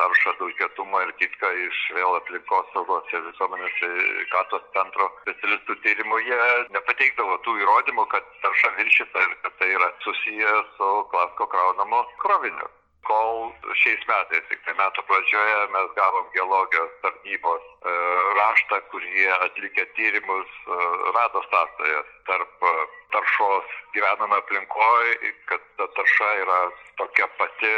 taršą 0.00 0.34
dulkėtumą 0.40 1.00
ir 1.06 1.12
kitką 1.22 1.50
iš 1.64 1.78
vėl 1.98 2.18
aplinkosaugos 2.18 3.14
ir 3.16 3.24
visuomenės 3.30 3.78
sveikatos 3.80 4.68
centro 4.76 5.08
specialistų 5.22 5.78
tyrimų 5.86 6.20
jie 6.28 6.40
nepateikdavo 6.76 7.40
tų 7.48 7.56
įrodymų 7.64 8.06
kad 8.16 8.30
tarša 8.44 8.74
viršyta 8.78 9.26
ir 9.28 9.36
kad 9.46 9.58
tai 9.62 9.72
yra 9.80 9.92
susiję 10.06 10.56
su 10.76 10.94
klasko 11.14 11.52
kraunamu 11.56 12.04
kroviniu 12.26 12.72
kol 13.08 13.52
šiais 13.80 14.02
metais 14.08 14.46
tiktai 14.50 14.74
metų 14.78 15.04
pradžioje 15.08 15.60
mes 15.74 15.92
gavom 15.98 16.26
geologijos 16.36 16.96
tarnybos 17.04 17.64
e, 17.64 17.94
raštą 18.38 18.80
kur 18.92 19.06
jie 19.16 19.30
atlikę 19.46 19.86
tyrimus 19.98 20.56
e, 20.66 20.78
rado 21.16 21.44
sąsajas 21.50 22.10
tarp 22.30 22.66
e, 22.70 22.74
taršos 23.16 23.76
gyvenamoj 23.96 24.42
aplinkoj 24.42 25.14
kad 25.50 25.68
ta 25.78 25.88
tarša 25.98 26.32
yra 26.42 26.58
tokia 27.02 27.28
pati 27.38 27.72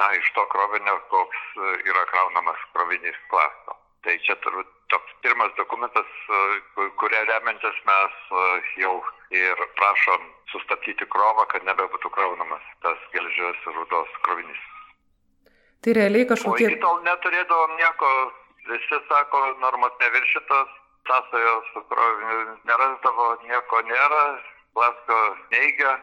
na 0.00 0.12
iš 0.20 0.32
to 0.38 0.46
krovinio 0.54 0.96
koks 1.12 1.44
yra 1.84 2.08
kraunamas 2.14 2.66
krovinys 2.72 3.22
klasto 3.32 3.78
tai 4.06 4.18
čia 4.26 4.38
turbūt 4.44 4.77
toks 4.92 5.14
pirmas 5.22 5.52
dokumentas 5.56 6.10
kuria 7.00 7.22
remiantis 7.30 7.78
mes 7.90 8.18
jau 8.80 8.96
ir 9.30 9.62
prašom 9.76 10.26
sustabdyti 10.52 11.06
krovą, 11.12 11.44
kad 11.52 11.64
nebebūtų 11.68 12.10
kraunamas 12.16 12.64
tas 12.84 12.98
geležies 13.12 13.64
rūdos 13.76 14.18
krovinys. 14.26 14.60
Tai 15.84 15.94
realiai 15.98 16.26
kažkokie... 16.26 16.66
O 16.66 16.70
iki 16.72 16.82
tol 16.82 17.00
neturėdavom 17.06 17.74
nieko, 17.78 18.12
visi 18.70 19.00
sako, 19.08 19.42
normos 19.62 19.94
neviršytos, 20.02 20.70
sąsajos 21.08 21.72
su 21.72 21.82
kroviniu 21.92 22.56
nerasdavo, 22.70 23.28
nieko 23.48 23.82
nėra, 23.90 24.22
Lasko 24.78 25.18
neigia, 25.52 25.94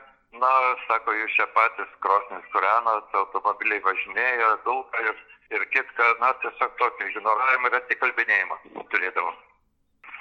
na, 0.42 0.52
sako, 0.88 1.14
jūs 1.16 1.36
čia 1.38 1.46
patys 1.56 1.92
krosnis 2.04 2.48
kūrenat, 2.54 3.14
automobiliai 3.20 3.84
važinėja, 3.86 4.50
dulka 4.66 5.04
ir, 5.06 5.22
ir 5.54 5.66
kitka, 5.74 6.14
na, 6.22 6.32
tiesiog 6.44 6.78
tokį 6.80 7.12
ignoravimą 7.12 7.72
ir 7.72 7.78
atsikalbinėjimą 7.82 8.62
turėdavom. 8.94 9.44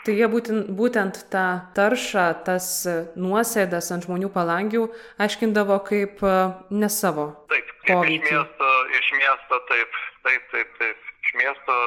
Tai 0.05 0.13
jie 0.13 0.27
būtent, 0.29 0.69
būtent 0.77 1.19
tą 1.33 1.45
taršą, 1.77 2.25
tas 2.45 2.67
nuosėdas 3.17 3.89
ant 3.95 4.05
žmonių 4.05 4.29
palangių 4.35 4.83
aiškindavo 5.25 5.79
kaip 5.87 6.21
e, 6.21 6.35
ne 6.77 6.91
savo. 6.93 7.31
Taip, 7.49 7.71
iš 7.89 8.21
miesto, 8.27 8.69
iš 8.99 9.09
miesto, 9.17 9.61
taip, 9.71 9.97
taip, 10.27 10.45
taip, 10.53 10.75
taip, 10.83 11.09
iš 11.25 11.33
miesto 11.41 11.79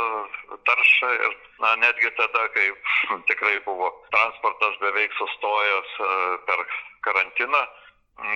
taršą 0.66 1.12
ir 1.14 1.38
na, 1.62 1.76
netgi 1.84 2.10
tada, 2.18 2.48
kai 2.58 2.66
tikrai 3.30 3.60
buvo 3.70 3.92
transportas 4.10 4.82
beveik 4.82 5.14
sustojęs 5.22 5.94
e, 6.02 6.10
per 6.50 6.66
karantiną, 7.06 7.62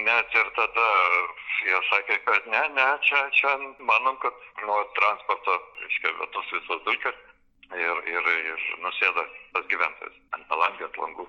net 0.05 0.37
ir 0.37 0.53
tada 0.57 0.87
jie 1.65 1.81
sakė, 1.89 2.17
kad 2.27 2.47
ne, 2.53 2.61
ne, 2.77 2.87
čia, 3.07 3.21
čia 3.37 3.57
manom, 3.79 4.17
kad 4.21 4.33
nuo 4.65 4.79
transporto, 4.97 5.57
reiškia, 5.81 6.15
tos 6.35 6.55
visos 6.55 6.81
dulkės 6.87 7.19
ir, 7.75 8.01
ir, 8.13 8.31
ir 8.53 8.65
nusėda 8.85 9.25
pas 9.55 9.69
gyventojus 9.71 10.17
ant 10.37 10.47
palangių, 10.49 10.87
ant 10.89 10.99
langų. 11.05 11.27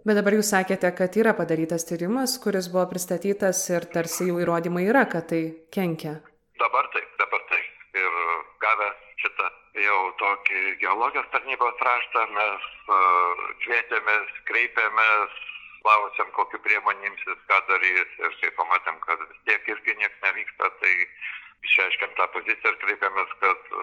Bet 0.00 0.16
dabar 0.16 0.32
jūs 0.32 0.48
sakėte, 0.54 0.88
kad 0.96 1.16
yra 1.20 1.34
padarytas 1.36 1.84
tyrimas, 1.84 2.38
kuris 2.40 2.70
buvo 2.72 2.86
pristatytas 2.88 3.60
ir 3.68 3.84
tarsi 3.92 4.30
jau 4.30 4.38
įrodymai 4.40 4.86
yra, 4.88 5.04
kad 5.12 5.28
tai 5.32 5.42
kenkia. 5.74 6.16
Dabar 6.60 6.88
taip, 6.94 7.10
dabar 7.20 7.44
taip. 7.50 7.66
Ir 8.00 8.16
gavę 8.62 8.88
šitą 9.20 9.48
jau 9.84 10.00
tokį 10.22 10.62
geologijos 10.80 11.28
tarnybos 11.34 11.84
raštą 11.84 12.24
mes 12.32 12.66
uh, 12.88 13.44
kvietėmės, 13.64 14.32
kreipėmės, 14.48 15.40
klausėm, 15.84 16.30
kokiu 16.36 16.60
priemonė 16.66 17.10
imsis, 17.10 17.40
ką 17.50 17.60
darys 17.70 18.14
ir 18.20 18.36
kai 18.42 18.52
pamatėm, 18.58 19.00
kad 19.06 19.24
vis 19.26 19.40
tiek 19.48 19.72
irgi 19.74 19.96
niekas 20.02 20.22
nevyksta, 20.26 20.70
tai 20.82 20.92
išreiškėm 21.68 22.14
tą 22.20 22.28
poziciją 22.36 22.72
ir 22.72 22.78
kreipėmės, 22.84 23.34
kad 23.42 23.74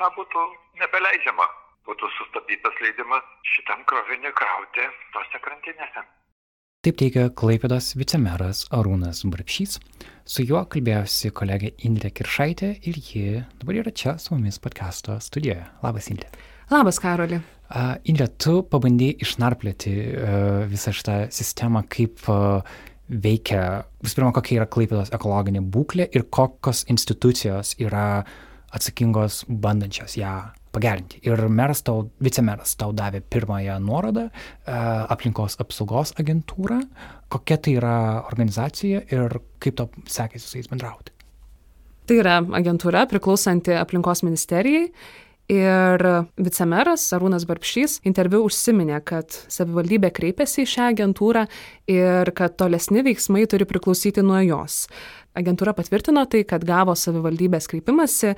na, 0.00 0.08
būtų 0.16 0.46
nebeleidžiama, 0.80 1.46
būtų 1.88 2.10
sustabdytas 2.16 2.82
leidimas 2.84 3.30
šitam 3.54 3.86
kroviniui 3.90 4.34
krauti 4.38 4.88
tose 5.14 5.44
krantinėse. 5.46 6.04
Taip 6.82 6.96
teigia 6.98 7.28
Klaipėdos 7.38 7.92
vicemeras 7.94 8.64
Arūnas 8.74 9.20
Brapšys. 9.30 9.76
Su 10.26 10.42
juo 10.42 10.64
kalbėjosi 10.66 11.30
kolegė 11.30 11.70
Indrė 11.86 12.10
Kiršaitė 12.10 12.72
ir 12.90 12.98
ji 12.98 13.44
dabar 13.60 13.78
yra 13.84 13.92
čia 13.94 14.16
su 14.18 14.34
mumis 14.34 14.58
podcasto 14.58 15.14
studijoje. 15.22 15.62
Labas, 15.84 16.10
Indrė. 16.10 16.32
Labas, 16.74 16.98
Karoli. 16.98 17.38
Indrė, 18.04 18.26
tu 18.36 18.58
pabandėjai 18.68 19.22
išnarplėti 19.24 19.92
uh, 19.92 20.64
visą 20.68 20.92
šitą 20.92 21.14
sistemą, 21.32 21.84
kaip 21.88 22.20
uh, 22.28 22.60
veikia, 23.12 23.84
visų 24.02 24.18
pirma, 24.18 24.32
kokia 24.36 24.60
yra 24.60 24.68
Klaipėdos 24.70 25.12
ekologinė 25.14 25.62
būklė 25.72 26.08
ir 26.14 26.26
kokios 26.32 26.84
institucijos 26.92 27.74
yra 27.82 28.24
atsakingos 28.72 29.42
bandančios 29.48 30.16
ją 30.16 30.36
pagerinti. 30.72 31.20
Ir 31.28 31.40
meras 31.52 31.82
tau, 31.84 32.06
vicemeras 32.24 32.76
tau 32.80 32.94
davė 32.96 33.20
pirmąją 33.20 33.76
nuorodą, 33.84 34.28
e, 34.30 34.76
aplinkos 35.12 35.58
apsaugos 35.60 36.14
agentūrą, 36.20 36.80
kokia 37.32 37.58
tai 37.60 37.76
yra 37.80 37.96
organizacija 38.30 39.02
ir 39.12 39.36
kaip 39.60 39.76
to 39.76 39.90
sekėsi 40.08 40.48
su 40.48 40.60
jais 40.60 40.70
bendrauti. 40.72 41.12
Tai 42.08 42.16
yra 42.18 42.38
agentūra 42.58 43.04
priklausanti 43.10 43.76
aplinkos 43.78 44.24
ministerijai 44.24 44.88
Ir 45.52 46.02
vicemeras 46.40 47.02
Arūnas 47.12 47.44
Barbšys 47.44 47.98
interviu 48.08 48.40
užsiminė, 48.46 49.02
kad 49.04 49.34
savivaldybė 49.52 50.08
kreipėsi 50.14 50.62
į 50.62 50.70
šią 50.72 50.86
agentūrą 50.94 51.42
ir 51.92 52.30
kad 52.38 52.54
tolesni 52.56 53.02
veiksmai 53.04 53.44
turi 53.50 53.66
priklausyti 53.68 54.24
nuo 54.24 54.38
jos. 54.40 54.86
Agentūra 55.36 55.74
patvirtino 55.76 56.24
tai, 56.28 56.42
kad 56.48 56.64
gavo 56.68 56.94
savivaldybės 56.96 57.68
kreipimąsi 57.68 58.32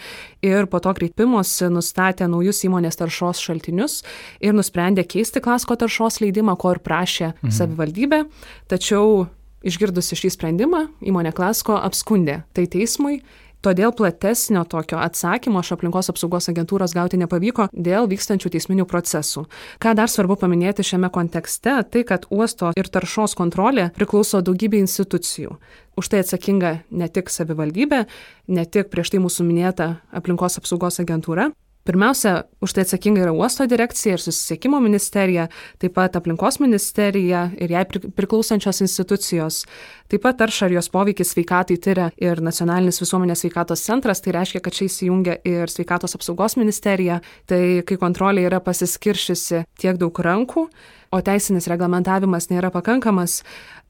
ir 0.47 0.67
po 0.71 0.81
to 0.83 0.95
kreipimosi 0.95 1.71
nustatė 1.71 2.27
naujus 2.31 2.65
įmonės 2.67 2.99
taršos 2.99 3.43
šaltinius 3.47 4.01
ir 4.43 4.55
nusprendė 4.55 5.07
keisti 5.07 5.43
klasko 5.45 5.79
taršos 5.79 6.19
leidimą, 6.25 6.59
ko 6.59 6.75
ir 6.75 6.83
prašė 6.83 7.31
mhm. 7.31 7.55
savivaldybė. 7.55 8.25
Tačiau 8.71 9.27
išgirdusi 9.65 10.19
šį 10.19 10.35
sprendimą, 10.35 10.85
įmonė 11.05 11.35
klasko 11.37 11.79
apskundė 11.79 12.43
tai 12.57 12.67
teismui 12.71 13.23
Todėl 13.65 13.95
platesnio 13.97 14.61
tokio 14.69 14.99
atsakymo 15.01 15.63
iš 15.65 15.71
aplinkos 15.79 16.11
apsaugos 16.13 16.51
agentūros 16.53 16.93
gauti 16.93 17.17
nepavyko 17.17 17.71
dėl 17.73 18.05
vykstančių 18.11 18.51
teisminių 18.53 18.85
procesų. 18.91 19.47
Ką 19.81 19.95
dar 19.97 20.13
svarbu 20.13 20.37
paminėti 20.43 20.85
šiame 20.85 21.09
kontekste, 21.15 21.79
tai 21.89 22.03
kad 22.05 22.27
uosto 22.29 22.75
ir 22.77 22.91
taršos 22.93 23.33
kontrolė 23.39 23.89
priklauso 23.97 24.43
daugybė 24.45 24.83
institucijų. 24.85 25.57
Už 25.97 26.13
tai 26.13 26.21
atsakinga 26.21 26.75
ne 26.93 27.09
tik 27.09 27.33
savivaldybė, 27.33 28.05
ne 28.53 28.65
tik 28.69 28.93
prieš 28.93 29.15
tai 29.15 29.25
mūsų 29.25 29.49
minėta 29.49 29.95
aplinkos 30.13 30.61
apsaugos 30.61 31.01
agentūra, 31.01 31.49
Pirmiausia, 31.85 32.47
už 32.65 32.73
tai 32.73 32.87
atsakinga 32.87 33.21
yra 33.27 33.33
uosto 33.37 33.67
direkcija 33.69 34.15
ir 34.17 34.23
susisiekimo 34.23 34.79
ministerija, 34.81 35.51
taip 35.77 35.93
pat 35.99 36.17
aplinkos 36.17 36.57
ministerija 36.63 37.51
ir 37.61 37.75
jai 37.75 37.83
priklausančios 37.85 38.81
institucijos. 38.81 39.67
Taip 40.09 40.25
pat 40.25 40.39
tarša 40.41 40.71
ir 40.71 40.79
jos 40.79 40.89
poveikis 40.89 41.35
sveikatai 41.35 41.77
tyria 41.77 42.09
ir 42.17 42.41
nacionalinis 42.41 43.03
visuomenės 43.03 43.45
sveikatos 43.45 43.85
centras, 43.85 44.25
tai 44.25 44.33
reiškia, 44.33 44.63
kad 44.65 44.73
čia 44.73 44.89
įsijungia 44.89 45.37
ir 45.45 45.69
sveikatos 45.69 46.17
apsaugos 46.17 46.57
ministerija. 46.57 47.21
Tai 47.45 47.61
kai 47.85 48.01
kontrolė 48.01 48.47
yra 48.49 48.63
pasiskiršiusi 48.65 49.67
tiek 49.77 50.01
daug 50.01 50.25
rankų, 50.25 50.65
o 51.13 51.21
teisinis 51.21 51.69
reglamentavimas 51.69 52.49
nėra 52.49 52.73
pakankamas, 52.73 53.43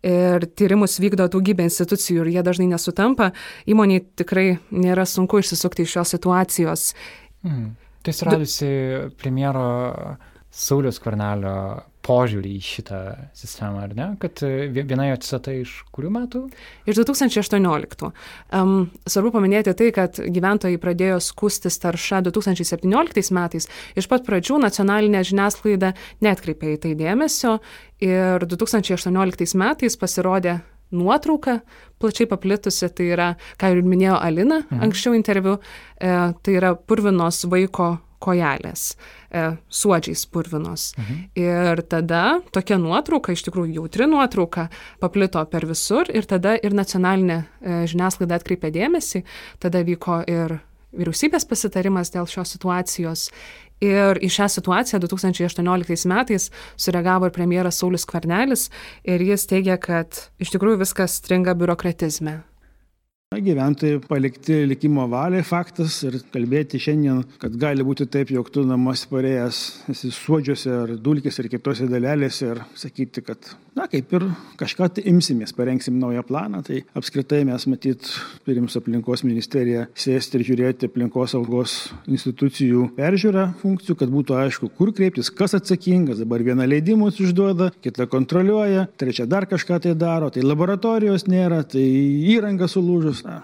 ir 0.05 0.49
tyrimus 0.59 0.99
vykdo 1.01 1.29
daugybė 1.31 1.71
institucijų 1.71 2.27
ir 2.27 2.35
jie 2.35 2.43
dažnai 2.45 2.67
nesutampa, 2.75 3.31
įmoniai 3.71 4.03
tikrai 4.19 4.59
nėra 4.75 5.07
sunku 5.09 5.41
išsisukti 5.41 5.87
iš 5.87 5.97
šios 5.97 6.17
situacijos. 6.19 6.91
Mm. 7.45 7.73
Tai 8.05 8.13
suradusi 8.13 8.71
premjero 9.21 9.67
Saulius 10.55 11.01
Kvarnelio 11.03 11.55
požiūrį 12.05 12.51
į 12.59 12.63
šitą 12.63 12.99
sistemą, 13.37 13.87
ar 13.87 13.95
ne? 13.97 14.09
Kad 14.21 14.43
e, 14.45 14.69
viena 14.75 15.09
jo 15.09 15.17
citata 15.25 15.55
iš 15.57 15.73
kurių 15.95 16.11
metų? 16.15 16.43
Iš 16.91 17.01
2018. 17.01 18.11
Um, 18.55 18.75
svarbu 19.09 19.33
paminėti 19.39 19.75
tai, 19.79 19.89
kad 19.97 20.21
gyventojai 20.21 20.79
pradėjo 20.83 21.17
skustis 21.25 21.81
tarša 21.83 22.21
2017 22.29 23.35
metais. 23.35 23.69
Iš 23.97 24.11
pat 24.11 24.27
pradžių 24.29 24.61
nacionalinė 24.67 25.25
žiniasklaida 25.27 25.95
netkreipė 26.25 26.77
į 26.77 26.83
tai 26.85 26.95
dėmesio 27.01 27.57
ir 28.05 28.45
2018 28.53 29.59
metais 29.59 29.99
pasirodė 29.99 30.59
nuotrauka 30.95 31.61
plačiai 32.03 32.29
paplitusi, 32.31 32.89
tai 32.95 33.11
yra, 33.15 33.29
ką 33.61 33.75
ir 33.75 33.85
minėjo 33.87 34.19
Alina 34.21 34.63
mhm. 34.65 34.83
anksčiau 34.89 35.17
interviu, 35.17 35.59
e, 35.99 36.17
tai 36.43 36.59
yra 36.59 36.75
purvinos 36.77 37.45
vaiko 37.51 37.95
kojelės, 38.25 38.95
e, 39.29 39.45
suodžiais 39.69 40.25
purvinos. 40.33 40.93
Mhm. 40.99 41.23
Ir 41.41 41.83
tada 41.93 42.23
tokia 42.55 42.79
nuotrauka, 42.81 43.35
iš 43.35 43.45
tikrųjų 43.49 43.81
jautri 43.81 44.09
nuotrauka, 44.09 44.69
paplito 45.03 45.43
per 45.51 45.67
visur 45.69 46.09
ir 46.13 46.29
tada 46.29 46.57
ir 46.57 46.77
nacionalinė 46.77 47.41
e, 47.41 47.81
žiniasklaida 47.93 48.41
atkreipė 48.41 48.73
dėmesį, 48.75 49.25
tada 49.65 49.85
vyko 49.85 50.23
ir 50.31 50.59
vyriausybės 50.95 51.47
pasitarimas 51.51 52.13
dėl 52.15 52.29
šios 52.31 52.55
situacijos. 52.55 53.29
Ir 53.83 54.21
į 54.23 54.31
šią 54.31 54.49
situaciją 54.55 55.01
2018 55.03 56.09
metais 56.09 56.49
sureagavo 56.77 57.29
ir 57.29 57.35
premjeras 57.35 57.81
Saulis 57.83 58.07
Kvarnelis 58.09 58.69
ir 59.03 59.23
jis 59.25 59.47
teigia, 59.51 59.77
kad 59.83 60.29
iš 60.39 60.55
tikrųjų 60.55 60.85
viskas 60.85 61.19
stringa 61.21 61.57
biurokratizme. 61.59 62.41
Gyventojai 63.35 63.99
palikti 64.07 64.61
likimo 64.69 65.09
valiai 65.11 65.43
faktas 65.43 65.97
ir 66.07 66.21
kalbėti 66.31 66.79
šiandien, 66.79 67.25
kad 67.43 67.57
gali 67.59 67.83
būti 67.83 68.07
taip, 68.07 68.31
jog 68.31 68.51
tu 68.55 68.63
namus 68.67 69.03
parėjęs 69.11 69.61
esi 69.91 70.13
suodžiuose 70.15 70.71
ar 70.71 70.93
dulkės 71.03 71.41
ir 71.43 71.51
kitose 71.51 71.89
dalelėse 71.91 72.53
ir 72.53 72.63
sakyti, 72.79 73.25
kad, 73.27 73.49
na, 73.75 73.87
kaip 73.91 74.13
ir 74.15 74.27
kažką 74.61 74.89
tai 74.97 75.05
imsimės, 75.11 75.55
parengsim 75.57 75.97
naują 76.01 76.23
planą, 76.27 76.63
tai 76.67 76.83
apskritai 76.97 77.43
mes 77.49 77.67
matyt 77.71 78.11
turim 78.47 78.69
su 78.71 78.81
aplinkos 78.81 79.25
ministerija 79.27 79.87
sėsti 79.99 80.39
ir 80.39 80.47
žiūrėti 80.49 80.91
aplinkos 80.91 81.35
saugos 81.35 81.77
institucijų 82.11 82.89
peržiūrą 82.99 83.49
funkcijų, 83.63 83.99
kad 84.01 84.13
būtų 84.15 84.39
aišku, 84.45 84.71
kur 84.79 84.95
kreiptis, 84.97 85.33
kas 85.35 85.57
atsakingas. 85.59 86.23
Dabar 86.23 86.45
viena 86.47 86.69
leidimus 86.69 87.19
išduoda, 87.23 87.73
kita 87.85 88.07
kontroliuoja, 88.11 88.87
trečia 89.01 89.27
dar 89.31 89.49
kažką 89.51 89.81
tai 89.87 89.97
daro, 89.99 90.31
tai 90.31 90.47
laboratorijos 90.47 91.27
nėra, 91.31 91.65
tai 91.67 91.85
įranga 92.35 92.71
sulūžus 92.71 93.25
na, 93.27 93.43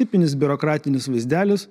tipinis 0.00 0.38
biurokratinis 0.40 1.10
vaizdelis. 1.12 1.68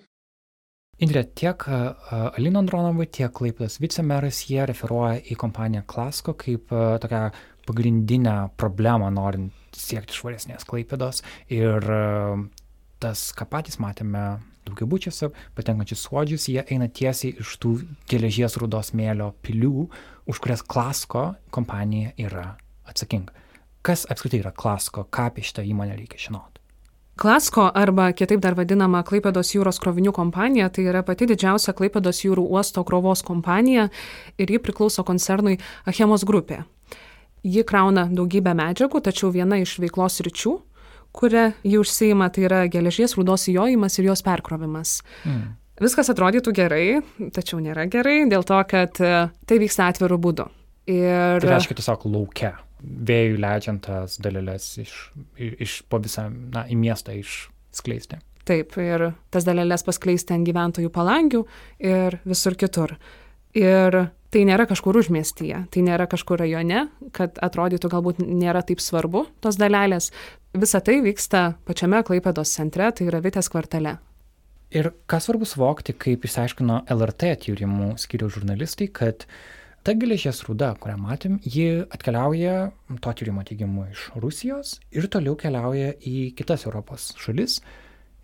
Indrė, 0.99 1.21
tiek 1.31 1.63
Alina 2.11 2.59
Andronovai, 2.59 3.05
tiek 3.07 3.31
Klaipės 3.31 3.77
vicemeras, 3.79 4.41
jie 4.49 4.65
referuoja 4.67 5.21
į 5.31 5.37
kompaniją 5.39 5.85
Klasko 5.87 6.33
kaip 6.35 6.73
tokią 6.75 7.21
pagrindinę 7.69 8.35
problemą 8.59 9.11
norint 9.13 9.53
siekti 9.77 10.17
švaresnės 10.17 10.65
Klaipėdos. 10.67 11.21
Ir 11.53 11.85
tas, 12.99 13.29
ką 13.37 13.47
patys 13.49 13.79
matėme 13.81 14.39
daugiabučiuose, 14.67 15.31
patenkančius 15.57 16.03
suodžius, 16.05 16.47
jie 16.51 16.63
eina 16.67 16.89
tiesiai 16.89 17.37
iš 17.41 17.55
tų 17.61 17.75
geležies 18.09 18.57
rudos 18.61 18.93
mėlio 18.97 19.31
pilių, 19.45 19.87
už 20.29 20.41
kurias 20.43 20.65
Klasko 20.65 21.33
kompanija 21.53 22.13
yra 22.19 22.53
atsakinga. 22.89 23.33
Kas 23.85 24.05
apskritai 24.11 24.41
yra 24.43 24.51
Klasko, 24.51 25.05
ką 25.07 25.29
apie 25.31 25.45
šitą 25.45 25.63
įmonę 25.65 25.95
reikia 25.97 26.19
žinoti? 26.19 26.59
Klasko 27.19 27.65
arba 27.75 28.09
kitaip 28.15 28.39
dar 28.39 28.55
vadinama 28.55 29.01
Klaipėdos 29.03 29.49
jūros 29.51 29.79
krovinių 29.83 30.13
kompanija, 30.15 30.69
tai 30.71 30.85
yra 30.87 31.01
pati 31.03 31.27
didžiausia 31.27 31.73
Klaipėdos 31.75 32.21
jūrų 32.23 32.45
uosto 32.47 32.83
krovos 32.87 33.25
kompanija 33.27 33.89
ir 34.39 34.53
ji 34.53 34.59
priklauso 34.63 35.03
koncernui 35.03 35.57
Achemos 35.89 36.23
grupė. 36.27 36.61
Ji 37.43 37.63
krauna 37.67 38.07
daugybę 38.11 38.53
medžiagų, 38.57 39.01
tačiau 39.05 39.31
viena 39.31 39.59
iš 39.61 39.77
veiklos 39.79 40.19
ryčių, 40.25 40.55
kuria 41.15 41.49
ji 41.63 41.79
užsieima, 41.79 42.29
tai 42.33 42.45
yra 42.49 42.61
geležies 42.71 43.15
rūdos 43.17 43.47
įjojimas 43.51 43.99
ir 43.99 44.09
jos 44.11 44.23
perkrovimas. 44.25 44.99
Mm. 45.23 45.55
Viskas 45.79 46.11
atrodytų 46.11 46.53
gerai, 46.55 46.85
tačiau 47.35 47.61
nėra 47.63 47.87
gerai 47.87 48.25
dėl 48.29 48.43
to, 48.43 48.57
kad 48.67 48.99
e, 48.99 49.29
tai 49.47 49.59
vyksta 49.61 49.87
atviru 49.87 50.19
būdu. 50.19 50.49
Ir... 50.91 51.39
Tai 51.39 51.53
reiškia 51.53 51.77
tiesiog 51.79 52.03
laukia 52.11 52.57
vėjų 52.83 53.37
leidžiant 53.43 53.83
tas 53.85 54.17
dalelės 54.23 54.71
iš, 54.81 54.95
iš 55.37 55.79
po 55.91 55.99
visą, 56.03 56.27
na, 56.29 56.65
į 56.69 56.77
miestą 56.79 57.15
išskleisti. 57.19 58.19
Taip, 58.49 58.73
ir 58.81 59.11
tas 59.29 59.45
dalelės 59.45 59.83
paskleisti 59.85 60.33
ant 60.33 60.47
gyventojų 60.47 60.89
palangių 60.93 61.43
ir 61.85 62.17
visur 62.25 62.55
kitur. 62.57 62.95
Ir 63.57 63.95
tai 64.29 64.43
nėra 64.45 64.67
kažkur 64.69 64.99
užmiestyje, 65.01 65.63
tai 65.73 65.81
nėra 65.85 66.05
kažkur 66.09 66.41
rajone, 66.43 66.85
kad 67.15 67.39
atrodytų 67.41 67.89
galbūt 67.89 68.19
nėra 68.21 68.61
taip 68.65 68.81
svarbu 68.83 69.25
tos 69.41 69.57
dalelės. 69.57 70.11
Visa 70.53 70.81
tai 70.85 70.99
vyksta 71.05 71.55
pačiame 71.65 72.03
Klaipėdos 72.05 72.53
centre, 72.53 72.91
tai 72.93 73.09
yra 73.09 73.23
Vitės 73.25 73.49
kvartale. 73.49 73.97
Ir 74.69 74.91
kas 75.09 75.25
svarbu 75.25 75.47
suvokti, 75.49 75.95
kaip 75.97 76.25
išsiaiškino 76.27 76.83
LRT 76.93 77.31
tyrimų 77.45 77.95
skiriaus 77.97 78.35
žurnalistai, 78.35 78.85
kad 78.93 79.25
ta 79.81 79.95
geležies 79.97 80.43
rūda, 80.45 80.75
kurią 80.77 80.97
matėm, 81.01 81.39
ji 81.41 81.87
atkeliauja 81.89 82.69
to 83.01 83.13
tyrimo 83.17 83.41
teigimu 83.47 83.87
iš 83.89 84.03
Rusijos 84.21 84.75
ir 84.93 85.07
toliau 85.09 85.33
keliauja 85.39 85.95
į 86.05 86.35
kitas 86.37 86.67
Europos 86.69 87.15
šalis. 87.17 87.63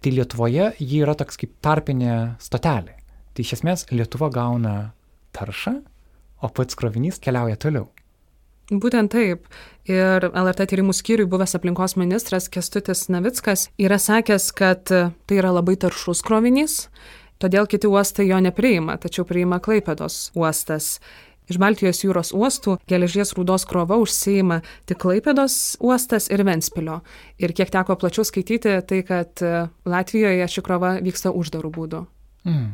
Tai 0.06 0.14
Lietuvoje 0.14 0.68
ji 0.78 1.02
yra 1.02 1.16
toks 1.18 1.40
kaip 1.42 1.56
tarpinė 1.66 2.36
stotelė. 2.38 2.94
Tai 3.34 3.42
iš 3.42 3.56
esmės 3.58 3.88
Lietuva 3.90 4.30
gauna 4.30 4.76
taršą, 5.36 5.78
o 6.42 6.50
pats 6.50 6.78
krovinys 6.80 7.22
keliauja 7.22 7.60
toliau. 7.60 7.90
Būtent 8.72 9.12
taip. 9.14 9.46
Ir 9.86 10.26
LRT 10.26 10.66
tyrimų 10.72 10.96
skyriui 10.98 11.30
buvęs 11.30 11.54
aplinkos 11.60 11.94
ministras 12.02 12.48
Kestutis 12.50 13.06
Navickas 13.14 13.68
yra 13.78 14.00
sakęs, 14.02 14.50
kad 14.58 14.90
tai 14.90 15.38
yra 15.38 15.52
labai 15.54 15.76
taršus 15.78 16.24
krovinys, 16.26 16.88
todėl 17.38 17.70
kiti 17.70 17.86
uostai 17.86 18.26
jo 18.32 18.40
nepriima, 18.42 18.98
tačiau 18.98 19.28
priima 19.30 19.62
Klaipėdos 19.62 20.32
uostas. 20.34 20.98
Iš 21.46 21.60
Baltijos 21.62 22.02
jūros 22.02 22.32
uostų 22.34 22.80
geležies 22.90 23.36
rūdos 23.38 23.68
krova 23.70 24.00
užsieima 24.02 24.64
tik 24.90 24.98
Klaipėdos 25.04 25.78
uostas 25.78 26.32
ir 26.34 26.42
Ventspilio. 26.48 27.04
Ir 27.38 27.54
kiek 27.54 27.70
teko 27.70 28.00
plačiau 28.02 28.26
skaityti, 28.26 28.80
tai 28.82 29.04
kad 29.06 29.46
Latvijoje 29.86 30.48
ši 30.50 30.66
krova 30.66 30.96
vyksta 31.06 31.30
uždarų 31.30 31.70
būdų. 31.78 32.02
Mm. 32.50 32.72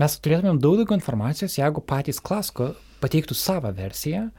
Mes 0.00 0.14
turėtumėm 0.24 0.56
daug 0.56 0.78
daugiau 0.80 0.96
informacijos, 0.96 1.58
jeigu 1.58 1.82
patys 1.84 2.20
Klasko 2.24 2.70
pateiktų 3.02 3.36
savo 3.36 3.68
versiją, 3.76 4.30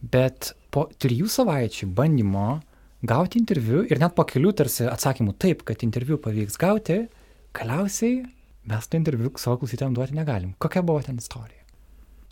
bet 0.00 0.52
po 0.70 0.84
trijų 1.02 1.26
savaičių 1.30 1.88
bandymo 1.96 2.60
gauti 3.02 3.40
interviu 3.40 3.82
ir 3.88 3.98
net 3.98 4.14
po 4.14 4.22
kelių 4.28 4.52
tarsi 4.60 4.86
atsakymų 4.86 5.34
taip, 5.40 5.64
kad 5.66 5.82
interviu 5.82 6.20
pavyks 6.22 6.60
gauti, 6.60 7.00
galiausiai 7.56 8.20
mes 8.70 8.86
to 8.86 9.00
interviu 9.00 9.32
savo 9.40 9.58
klausytėm 9.60 9.96
duoti 9.96 10.14
negalim. 10.14 10.54
Kokia 10.62 10.84
buvo 10.86 11.02
ten 11.02 11.18
istorija? 11.18 11.58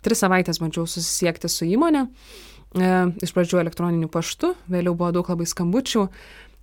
Tris 0.05 0.21
savaitės 0.23 0.61
bandžiau 0.63 0.87
susisiekti 0.87 1.49
su 1.51 1.67
įmonė, 1.67 2.05
e, 2.07 2.91
iš 3.25 3.33
pradžių 3.35 3.59
elektroniniu 3.65 4.07
paštu, 4.13 4.53
vėliau 4.71 4.95
buvo 4.95 5.11
daug 5.17 5.33
labai 5.33 5.49
skambučių. 5.49 6.05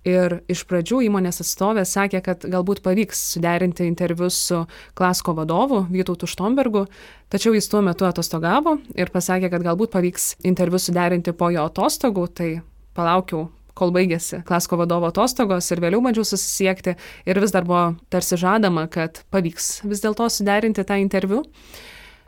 Ir 0.07 0.37
iš 0.47 0.61
pradžių 0.69 1.01
įmonės 1.07 1.41
atstovė 1.43 1.83
sakė, 1.87 2.21
kad 2.23 2.45
galbūt 2.47 2.79
pavyks 2.85 3.19
suderinti 3.33 3.83
interviu 3.89 4.29
su 4.31 4.61
Klasko 4.95 5.33
vadovu 5.35 5.81
Vytautu 5.91 6.29
Štombergu, 6.29 6.85
tačiau 7.33 7.55
jis 7.57 7.67
tuo 7.67 7.81
metu 7.83 8.07
atostogavo 8.07 8.77
ir 8.95 9.11
pasakė, 9.11 9.49
kad 9.51 9.65
galbūt 9.65 9.91
pavyks 9.97 10.29
interviu 10.47 10.79
suderinti 10.79 11.35
po 11.35 11.51
jo 11.51 11.65
atostogų, 11.67 12.27
tai 12.39 12.49
palaukiau 12.95 13.49
kol 13.77 13.91
baigėsi 13.93 14.41
Klasko 14.47 14.79
vadovo 14.79 15.11
atostogos 15.11 15.67
ir 15.73 15.83
vėliau 15.83 16.01
bandžiau 16.05 16.25
susisiekti 16.25 16.95
ir 17.27 17.43
vis 17.43 17.53
dar 17.53 17.67
buvo 17.67 17.97
tarsi 18.13 18.39
žadama, 18.39 18.87
kad 18.87 19.21
pavyks 19.33 19.83
vis 19.85 20.01
dėlto 20.05 20.29
suderinti 20.31 20.87
tą 20.87 21.01
interviu. 21.03 21.43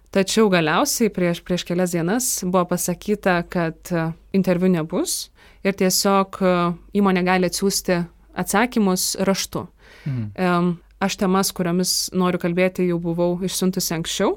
Tačiau 0.10 0.50
galiausiai 0.50 1.12
prieš, 1.14 1.44
prieš 1.46 1.64
kelias 1.70 1.94
dienas 1.94 2.30
buvo 2.44 2.66
pasakyta, 2.72 3.44
kad 3.46 3.94
interviu 4.34 4.72
nebus 4.74 5.28
ir 5.64 5.80
tiesiog 5.80 6.40
e, 6.42 6.54
įmonė 7.00 7.24
gali 7.28 7.50
atsiųsti 7.50 8.04
atsakymus 8.40 9.16
raštu. 9.28 9.66
Mhm. 10.06 10.78
Aš 11.00 11.16
temas, 11.16 11.54
kuriomis 11.56 12.10
noriu 12.12 12.40
kalbėti, 12.42 12.84
jau 12.90 12.98
buvau 13.00 13.38
išsiuntusi 13.48 13.94
anksčiau 13.96 14.34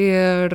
ir 0.00 0.54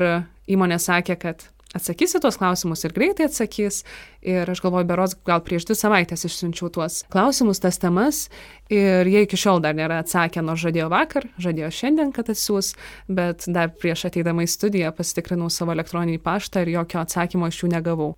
įmonė 0.50 0.80
sakė, 0.82 1.18
kad 1.22 1.44
atsakys 1.78 2.16
į 2.18 2.22
tuos 2.24 2.38
klausimus 2.40 2.84
ir 2.86 2.94
greitai 2.96 3.28
atsakys. 3.28 3.82
Ir 4.26 4.50
aš 4.50 4.62
galvoju, 4.64 4.88
beros 4.90 5.16
gal 5.28 5.44
prieš 5.46 5.68
dvi 5.70 5.78
savaitės 5.78 6.26
išsiunčiau 6.28 6.72
tuos 6.74 7.02
klausimus, 7.14 7.62
tas 7.64 7.80
temas 7.82 8.28
ir 8.74 9.10
jie 9.10 9.26
iki 9.26 9.40
šiol 9.40 9.62
dar 9.64 9.78
nėra 9.78 10.02
atsakę, 10.04 10.42
nors 10.46 10.64
žadėjo 10.64 10.90
vakar, 10.94 11.28
žadėjo 11.42 11.72
šiandien, 11.74 12.14
kad 12.16 12.30
atsiūs, 12.34 12.74
bet 13.10 13.48
dar 13.54 13.74
prieš 13.74 14.08
ateidama 14.10 14.46
į 14.46 14.54
studiją 14.54 14.94
pasitikrinau 14.98 15.50
savo 15.54 15.76
elektroninį 15.76 16.22
paštą 16.24 16.64
ir 16.64 16.76
jokio 16.78 17.04
atsakymo 17.04 17.50
iš 17.52 17.64
jų 17.64 17.74
negavau. 17.76 18.14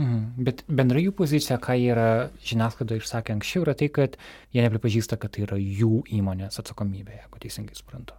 Mhm. 0.00 0.44
Bet 0.46 0.62
bendra 0.68 1.02
jų 1.02 1.12
pozicija, 1.18 1.58
ką 1.60 1.76
jie 1.76 1.90
yra 1.92 2.08
žiniasklaidoje 2.46 3.02
išsakę 3.02 3.36
anksčiau, 3.36 3.66
yra 3.66 3.76
tai, 3.76 3.90
kad 3.92 4.16
jie 4.54 4.64
nepripažįsta, 4.64 5.20
kad 5.20 5.34
tai 5.36 5.44
yra 5.44 5.60
jų 5.60 6.06
įmonės 6.20 6.60
atsakomybė, 6.62 7.20
jeigu 7.20 7.42
teisingai 7.42 7.76
suprantu. 7.76 8.16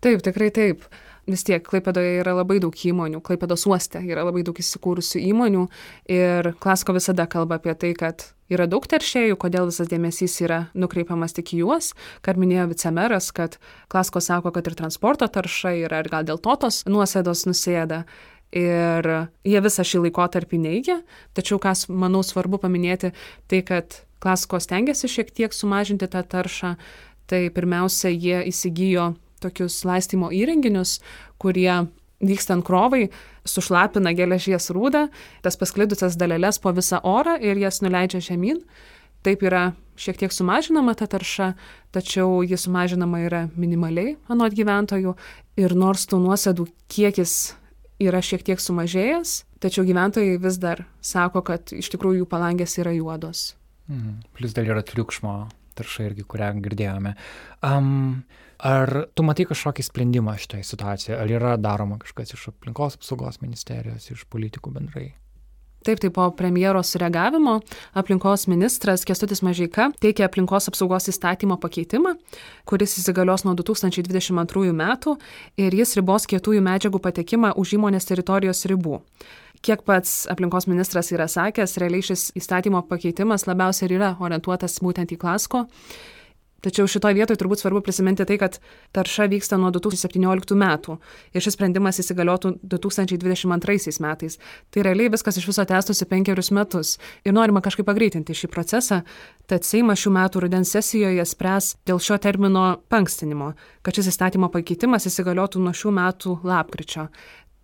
Taip, 0.00 0.22
tikrai 0.24 0.48
taip. 0.56 0.86
Vis 1.28 1.44
tiek, 1.44 1.60
Klaipėdoje 1.60 2.14
yra 2.22 2.32
labai 2.38 2.56
daug 2.62 2.72
įmonių, 2.72 3.20
Klaipėdos 3.20 3.66
uoste 3.68 4.00
yra 4.00 4.24
labai 4.24 4.40
daug 4.46 4.56
įsikūrusių 4.56 5.20
įmonių 5.28 5.66
ir 6.10 6.54
Klasko 6.64 6.94
visada 6.96 7.26
kalba 7.30 7.58
apie 7.60 7.74
tai, 7.76 7.92
kad 7.98 8.24
yra 8.50 8.64
daug 8.70 8.88
teršėjų, 8.88 9.36
kodėl 9.38 9.68
visas 9.68 9.92
dėmesys 9.92 10.38
yra 10.40 10.62
nukreipiamas 10.72 11.36
tik 11.36 11.52
į 11.52 11.60
juos, 11.60 11.92
kad 12.24 12.40
minėjo 12.40 12.70
vicemeras, 12.72 13.28
kad 13.36 13.60
Klasko 13.92 14.24
sako, 14.24 14.54
kad 14.56 14.72
ir 14.72 14.78
transporto 14.80 15.28
tarša 15.28 15.76
yra 15.84 16.00
ir 16.00 16.08
gal 16.10 16.24
dėl 16.24 16.40
to 16.40 16.56
tos 16.64 16.82
nuosėdos 16.88 17.44
nusėda. 17.46 18.06
Ir 18.50 19.06
jie 19.46 19.60
visą 19.62 19.84
šį 19.86 20.06
laikotarpį 20.08 20.58
neigia, 20.58 20.96
tačiau 21.38 21.60
kas, 21.62 21.84
manau, 21.86 22.24
svarbu 22.26 22.58
paminėti, 22.58 23.12
tai 23.46 23.60
kad 23.62 24.02
Klasko 24.20 24.58
stengiasi 24.60 25.08
šiek 25.08 25.30
tiek 25.30 25.54
sumažinti 25.54 26.08
tą 26.10 26.24
taršą, 26.26 26.74
tai 27.30 27.46
pirmiausia, 27.54 28.10
jie 28.10 28.42
įsigijo 28.50 29.12
tokius 29.40 29.78
laistymo 29.86 30.32
įrenginius, 30.34 30.98
kurie 31.40 31.86
vykstant 32.20 32.66
krovai 32.66 33.08
sušlapina 33.48 34.12
geležies 34.18 34.68
rūdą, 34.74 35.06
tas 35.46 35.56
pasklidusias 35.56 36.18
dalelės 36.20 36.60
po 36.60 36.74
visą 36.76 37.00
orą 37.06 37.38
ir 37.40 37.60
jas 37.62 37.80
nuleidžia 37.84 38.20
žemyn. 38.32 38.60
Taip 39.24 39.44
yra 39.44 39.70
šiek 40.00 40.18
tiek 40.20 40.32
sumažinama 40.32 40.94
ta 40.96 41.06
tarša, 41.10 41.52
tačiau 41.92 42.40
ji 42.42 42.56
sumažinama 42.60 43.22
yra 43.26 43.46
minimaliai 43.54 44.16
anot 44.32 44.56
gyventojų 44.56 45.16
ir 45.60 45.76
nors 45.76 46.06
tų 46.08 46.22
nuosėdų 46.24 46.68
kiekis 46.92 47.54
yra 48.00 48.20
šiek 48.24 48.44
tiek 48.46 48.60
sumažėjęs, 48.62 49.34
tačiau 49.62 49.86
gyventojai 49.88 50.38
vis 50.42 50.58
dar 50.60 50.84
sako, 51.04 51.44
kad 51.46 51.72
iš 51.76 51.92
tikrųjų 51.94 52.24
jų 52.24 52.28
palangės 52.30 52.78
yra 52.80 52.94
juodos. 52.96 53.54
Mhm. 53.90 54.20
Plus 54.36 54.54
dar 54.56 54.68
yra 54.68 54.84
triukšmo 54.86 55.34
tarša 55.80 56.10
irgi, 56.10 56.26
kurią 56.28 56.54
girdėjome. 56.64 57.16
Um, 57.64 58.22
Ar 58.60 58.90
tu 59.16 59.24
matai 59.24 59.46
kažkokį 59.48 59.86
sprendimą 59.86 60.34
šitoje 60.36 60.66
situacijoje? 60.68 61.16
Ar 61.16 61.30
yra 61.32 61.54
daroma 61.56 61.96
kažkas 62.02 62.34
iš 62.36 62.50
aplinkos 62.50 62.98
apsaugos 62.98 63.40
ministerijos, 63.40 64.10
iš 64.12 64.26
politikų 64.28 64.74
bendrai? 64.74 65.06
Taip, 65.80 65.96
tai 65.96 66.10
po 66.12 66.26
premjero 66.36 66.82
sureagavimo 66.84 67.54
aplinkos 67.96 68.44
ministras 68.52 69.06
Kestutis 69.08 69.40
Mažeika 69.40 69.86
teikė 70.04 70.26
aplinkos 70.26 70.68
apsaugos 70.68 71.08
įstatymo 71.08 71.56
pakeitimą, 71.62 72.12
kuris 72.68 72.98
įsigalios 73.00 73.46
nuo 73.46 73.54
2022 73.56 74.74
metų 74.76 75.16
ir 75.56 75.78
jis 75.80 75.96
ribos 75.96 76.28
kietųjų 76.28 76.60
medžiagų 76.68 77.00
patekimą 77.00 77.54
už 77.56 77.78
įmonės 77.78 78.10
teritorijos 78.12 78.66
ribų. 78.68 79.00
Kiek 79.64 79.80
pats 79.88 80.26
aplinkos 80.28 80.68
ministras 80.68 81.08
yra 81.16 81.24
sakęs, 81.28 81.78
realiai 81.80 82.04
šis 82.04 82.28
įstatymo 82.36 82.84
pakeitimas 82.88 83.48
labiausiai 83.48 83.88
ir 83.88 83.96
yra 84.02 84.14
orientuotas 84.20 84.76
būtent 84.84 85.16
į 85.16 85.20
Klasko 85.20 85.64
Tačiau 86.60 86.88
šitoje 86.90 87.16
vietoje 87.16 87.40
turbūt 87.40 87.62
svarbu 87.62 87.80
prisiminti 87.84 88.24
tai, 88.28 88.36
kad 88.40 88.58
tarša 88.96 89.26
vyksta 89.32 89.56
nuo 89.60 89.70
2017 89.72 90.56
metų 90.60 90.96
ir 91.32 91.44
šis 91.44 91.56
sprendimas 91.56 92.00
įsigaliotų 92.02 92.52
2022 92.60 93.96
metais. 94.04 94.36
Tai 94.70 94.84
realiai 94.84 95.12
viskas 95.12 95.40
iš 95.40 95.48
viso 95.48 95.64
tęstusi 95.64 96.08
penkerius 96.10 96.52
metus 96.52 96.96
ir 97.24 97.36
norima 97.36 97.64
kažkaip 97.64 97.88
pagreitinti 97.88 98.36
šį 98.36 98.52
procesą, 98.52 99.02
tad 99.48 99.64
Seimas 99.64 100.02
šių 100.04 100.12
metų 100.18 100.44
rudens 100.44 100.72
sesijoje 100.76 101.24
spręs 101.24 101.74
dėl 101.88 102.00
šio 102.02 102.20
termino 102.20 102.66
pankstinimo, 102.92 103.54
kad 103.82 103.96
šis 103.96 104.12
įstatymo 104.12 104.52
pakeitimas 104.52 105.08
įsigaliotų 105.08 105.64
nuo 105.64 105.72
šių 105.76 105.96
metų 105.96 106.40
lapkričio. 106.44 107.08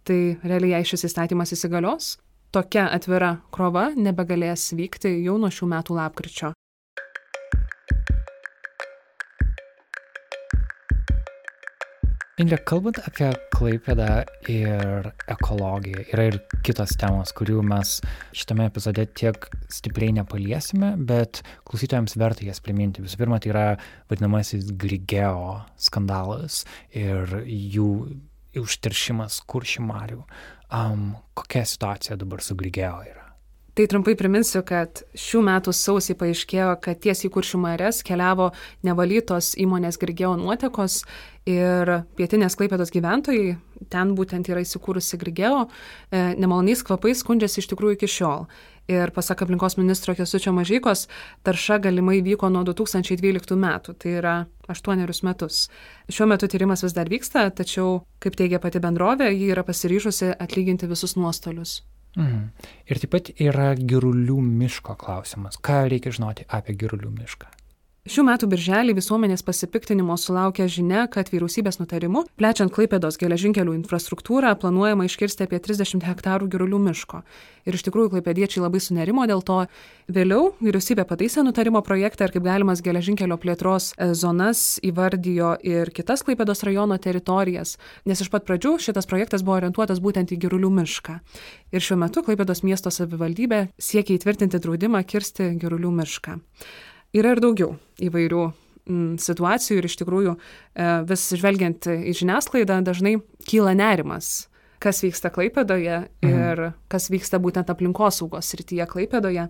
Tai 0.06 0.20
realiai, 0.46 0.76
jei 0.78 0.92
šis 0.94 1.08
įstatymas 1.10 1.52
įsigalios, 1.52 2.14
tokia 2.54 2.86
atvira 2.94 3.40
krova 3.52 3.90
nebegalės 3.96 4.70
vykti 4.78 5.18
jau 5.26 5.36
nuo 5.42 5.50
šių 5.52 5.74
metų 5.74 5.98
lapkričio. 5.98 6.56
Indrė, 12.36 12.58
kalbant 12.68 12.98
apie 13.00 13.30
Klaipėdą 13.54 14.26
ir 14.52 15.06
ekologiją, 15.32 16.02
yra 16.12 16.26
ir 16.28 16.34
kitos 16.68 16.92
temos, 17.00 17.32
kurių 17.32 17.62
mes 17.64 17.94
šitame 18.36 18.66
epizode 18.68 19.06
tiek 19.16 19.48
stipriai 19.72 20.12
nepaliesime, 20.18 20.92
bet 21.08 21.40
klausytojams 21.64 22.18
verta 22.20 22.44
jas 22.44 22.60
priminti. 22.60 23.00
Visų 23.00 23.22
pirma, 23.22 23.40
tai 23.40 23.54
yra 23.54 23.64
vadinamasis 24.12 24.68
Grigeo 24.68 25.62
skandalas 25.80 26.66
ir 26.92 27.38
jų 27.48 27.90
užteršimas 28.60 29.40
kuršimarių. 29.48 30.20
Um, 30.76 31.14
kokia 31.40 31.64
situacija 31.64 32.20
dabar 32.20 32.44
su 32.44 32.52
Grigeo 32.60 32.98
yra? 33.00 33.22
Tai 33.76 33.84
trumpai 33.92 34.14
priminsiu, 34.16 34.62
kad 34.64 35.02
šių 35.20 35.42
metų 35.44 35.72
sausį 35.76 36.14
paaiškėjo, 36.16 36.68
kad 36.80 37.00
tiesiai 37.04 37.28
kuršių 37.32 37.58
marės 37.60 37.98
keliavo 38.08 38.46
nevalytos 38.88 39.50
įmonės 39.60 39.98
Grigėjo 40.00 40.30
nuotekos 40.40 41.02
ir 41.46 41.92
pietinės 42.18 42.56
klaipėdos 42.58 42.90
gyventojai, 42.94 43.56
ten 43.92 44.14
būtent 44.18 44.48
yra 44.50 44.62
įsikūrusi 44.64 45.18
Grigėjo, 45.20 45.66
e, 46.10 46.34
nemaloniais 46.40 46.82
kvapais 46.86 47.22
skundžiasi 47.22 47.62
iš 47.62 47.70
tikrųjų 47.72 47.98
iki 47.98 48.10
šiol. 48.10 48.46
Ir 48.90 49.10
pasak 49.10 49.40
aplinkos 49.42 49.74
ministro 49.80 50.14
Kesučio 50.14 50.52
Mažykos, 50.54 51.08
tarša 51.42 51.80
galimai 51.82 52.20
vyko 52.22 52.50
nuo 52.54 52.62
2012 52.66 53.58
metų, 53.58 53.96
tai 53.98 54.12
yra 54.20 54.34
aštuonerius 54.70 55.24
metus. 55.26 55.64
Šiuo 56.06 56.28
metu 56.30 56.46
tyrimas 56.46 56.84
vis 56.86 56.94
dar 56.94 57.10
vyksta, 57.10 57.48
tačiau, 57.50 58.04
kaip 58.22 58.38
teigia 58.38 58.62
pati 58.62 58.82
bendrovė, 58.82 59.32
ji 59.34 59.50
yra 59.54 59.66
pasiryžusi 59.66 60.36
atlyginti 60.38 60.86
visus 60.86 61.16
nuostolius. 61.18 61.80
Mhm. 62.16 62.48
Ir 62.86 63.02
taip 63.02 63.12
pat 63.12 63.34
yra 63.42 63.74
girulių 63.74 64.38
miško 64.40 64.96
klausimas. 64.96 65.58
Ką 65.58 65.82
reikia 65.90 66.14
žinoti 66.14 66.46
apie 66.48 66.78
girulių 66.78 67.10
mišką? 67.18 67.55
Šių 68.06 68.22
metų 68.22 68.46
birželį 68.46 68.92
visuomenės 68.94 69.42
pasipiktinimo 69.42 70.14
sulaukė 70.14 70.68
žinia, 70.70 71.08
kad 71.10 71.26
vyriausybės 71.32 71.80
nutarimu, 71.80 72.20
plečiant 72.38 72.70
Klaipėdos 72.70 73.18
geležinkelių 73.18 73.74
infrastruktūrą, 73.80 74.52
planuojama 74.62 75.08
iškirsti 75.08 75.42
apie 75.42 75.58
30 75.58 76.06
hektarų 76.06 76.46
girulių 76.52 76.78
miško. 76.84 77.24
Ir 77.66 77.74
iš 77.74 77.82
tikrųjų 77.88 78.12
klaipėdiečiai 78.12 78.62
labai 78.62 78.78
sunerimo 78.84 79.26
dėl 79.26 79.42
to. 79.42 79.58
Vėliau 80.06 80.52
vyriausybė 80.62 81.02
pataisė 81.02 81.42
nutarimo 81.42 81.82
projektą 81.82 82.28
ir 82.28 82.36
kaip 82.36 82.46
galimas 82.46 82.84
geležinkelio 82.86 83.40
plėtros 83.42 83.90
e, 83.98 84.12
zonas 84.14 84.76
įvardijo 84.86 85.56
ir 85.66 85.90
kitas 85.90 86.22
Klaipėdos 86.22 86.62
rajono 86.62 86.94
teritorijas, 87.02 87.74
nes 88.06 88.22
iš 88.22 88.30
pat 88.30 88.46
pradžių 88.46 88.76
šitas 88.86 89.10
projektas 89.10 89.42
buvo 89.42 89.58
orientuotas 89.58 89.98
būtent 89.98 90.30
į 90.30 90.44
girulių 90.46 90.70
mišką. 90.78 91.18
Ir 91.74 91.82
šiuo 91.82 91.98
metu 92.06 92.22
Klaipėdos 92.22 92.62
miesto 92.62 92.94
savivaldybė 92.94 93.64
siekia 93.82 94.14
įtvirtinti 94.14 94.62
draudimą 94.62 95.02
kirsti 95.10 95.56
girulių 95.58 95.98
mišką 96.04 96.44
yra 97.14 97.34
ir 97.34 97.42
daugiau 97.42 97.76
įvairių 98.02 98.42
mm, 98.48 99.16
situacijų 99.22 99.80
ir 99.80 99.88
iš 99.88 99.96
tikrųjų 100.02 100.34
e, 100.36 100.90
vis 101.08 101.26
žvelgiant 101.36 101.88
į 101.92 102.14
žiniasklaidą 102.20 102.80
dažnai 102.86 103.16
kyla 103.48 103.76
nerimas, 103.78 104.48
kas 104.82 105.02
vyksta 105.04 105.30
Klaipėdoje 105.34 106.00
mhm. 106.06 106.32
ir 106.32 106.64
kas 106.92 107.10
vyksta 107.12 107.40
būtent 107.42 107.70
aplinkosaugos 107.72 108.52
srityje 108.52 108.88
Klaipėdoje. 108.90 109.48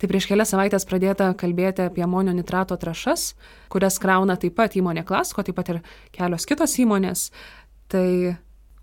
Tai 0.00 0.08
prieš 0.08 0.30
kelias 0.30 0.48
savaitės 0.54 0.86
pradėta 0.88 1.26
kalbėti 1.36 1.84
apie 1.84 2.00
amonio 2.06 2.32
nitrato 2.32 2.76
trašas, 2.80 3.34
kurias 3.68 3.98
krauna 4.00 4.38
taip 4.40 4.54
pat 4.56 4.78
įmonė 4.80 5.04
Klasko, 5.04 5.44
taip 5.44 5.58
pat 5.58 5.74
ir 5.74 5.82
kelios 6.16 6.48
kitos 6.48 6.78
įmonės. 6.80 7.26
Tai 7.92 8.06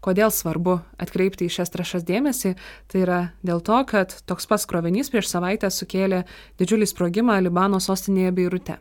Kodėl 0.07 0.31
svarbu 0.31 0.77
atkreipti 1.03 1.49
į 1.49 1.51
šias 1.57 1.73
trašas 1.73 2.05
dėmesį, 2.07 2.53
tai 2.87 2.99
yra 3.03 3.17
dėl 3.43 3.59
to, 3.59 3.81
kad 3.89 4.13
toks 4.29 4.47
pats 4.47 4.63
krovinys 4.69 5.11
prieš 5.11 5.27
savaitę 5.33 5.67
sukėlė 5.67 6.21
didžiulį 6.61 6.87
sprogimą 6.87 7.35
Libano 7.43 7.81
sostinėje 7.83 8.31
Beirute. 8.37 8.77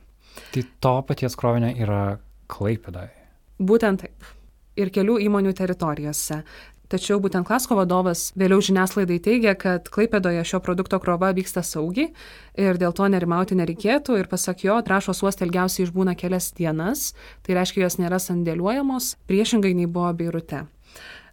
Tai 0.54 0.62
to 0.84 0.94
paties 1.08 1.34
krovinio 1.34 1.72
yra 1.74 2.20
Klaipėdoje. 2.46 3.10
Būtent 3.58 4.04
taip. 4.04 4.30
Ir 4.78 4.92
kelių 4.94 5.16
įmonių 5.26 5.56
teritorijose. 5.56 6.44
Tačiau 6.86 7.18
būtent 7.18 7.48
Klasko 7.48 7.74
vadovas 7.74 8.28
vėliau 8.38 8.62
žiniasklaidai 8.62 9.18
teigia, 9.24 9.56
kad 9.58 9.90
Klaipėdoje 9.90 10.44
šio 10.46 10.62
produkto 10.62 11.00
krova 11.02 11.32
vyksta 11.34 11.64
saugiai 11.66 12.12
ir 12.54 12.78
dėl 12.78 12.94
to 12.94 13.08
nerimauti 13.10 13.58
nereikėtų 13.58 14.20
ir 14.20 14.30
pasak 14.30 14.62
jo, 14.62 14.78
trašos 14.86 15.24
uoste 15.26 15.42
ilgiausiai 15.48 15.88
išbūna 15.88 16.14
kelias 16.14 16.52
dienas, 16.54 17.08
tai 17.42 17.58
reiškia, 17.58 17.82
jos 17.88 17.98
nėra 17.98 18.22
sandėliuojamos, 18.22 19.16
priešingai 19.26 19.74
nei 19.74 19.90
buvo 19.90 20.14
Beirute. 20.14 20.68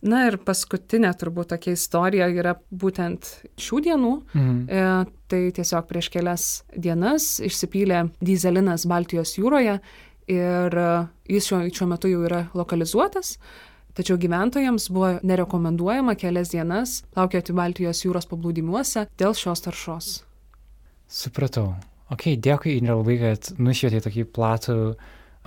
Na 0.03 0.25
ir 0.27 0.35
paskutinė 0.43 1.13
turbūt 1.15 1.53
tokia 1.53 1.77
istorija 1.77 2.27
yra 2.33 2.57
būtent 2.69 3.29
šių 3.61 3.77
dienų. 3.85 4.13
Mhm. 4.33 4.57
E, 4.67 4.87
tai 5.31 5.43
tiesiog 5.55 5.87
prieš 5.87 6.09
kelias 6.13 6.47
dienas 6.75 7.37
išsipylė 7.43 8.01
dizelinas 8.19 8.83
Baltijos 8.89 9.37
jūroje 9.37 9.77
ir 10.31 10.79
e, 10.81 10.89
jis 11.31 11.47
šiuo, 11.47 11.61
šiuo 11.71 11.87
metu 11.93 12.11
jau 12.11 12.25
yra 12.27 12.43
lokalizuotas. 12.57 13.37
Tačiau 13.93 14.17
gyventojams 14.17 14.89
buvo 14.91 15.13
nerekomenduojama 15.23 16.17
kelias 16.19 16.51
dienas 16.51 17.03
laukioti 17.15 17.55
Baltijos 17.55 18.01
jūros 18.03 18.27
paplūdimuose 18.27 19.05
dėl 19.21 19.37
šios 19.37 19.63
taršos. 19.63 20.13
Supratau. 21.07 21.75
Ok, 22.11 22.33
dėkui, 22.41 22.75
Indrė, 22.79 22.97
labai, 22.97 23.15
kad 23.21 23.53
nušvietė 23.61 24.01
tokį 24.03 24.25
platų 24.35 24.77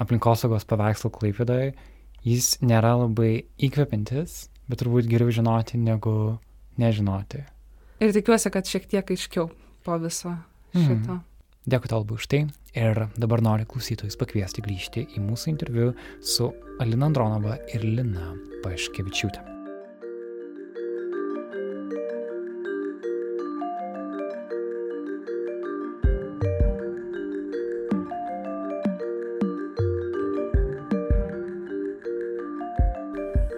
aplinkosaugos 0.00 0.64
paveikslą 0.68 1.10
Klaipėdoje 1.12 1.74
jis 2.26 2.56
nėra 2.64 2.96
labai 3.04 3.46
įkvepiantis, 3.62 4.46
bet 4.66 4.82
turbūt 4.82 5.08
geriau 5.10 5.32
žinoti 5.32 5.78
negu 5.78 6.36
nežinoti. 6.80 7.44
Ir 8.02 8.12
tikiuosi, 8.12 8.52
kad 8.52 8.68
šiek 8.68 8.90
tiek 8.90 9.14
aiškiau 9.14 9.48
po 9.86 9.98
viso 10.02 10.34
mhm. 10.34 10.84
šito. 10.84 11.16
Mm. 11.16 11.24
Dėkui 11.66 11.90
tau 11.90 12.04
labai 12.04 12.20
už 12.20 12.28
tai 12.30 12.44
ir 12.78 13.00
dabar 13.18 13.42
noriu 13.42 13.66
klausytojus 13.66 14.18
pakviesti 14.20 14.62
grįžti 14.62 15.06
į 15.16 15.24
mūsų 15.24 15.50
interviu 15.56 15.90
su 16.22 16.52
Alina 16.82 17.10
Andronova 17.10 17.58
ir 17.74 17.82
Lina 17.82 18.30
Paškevičiūtė. 18.62 19.55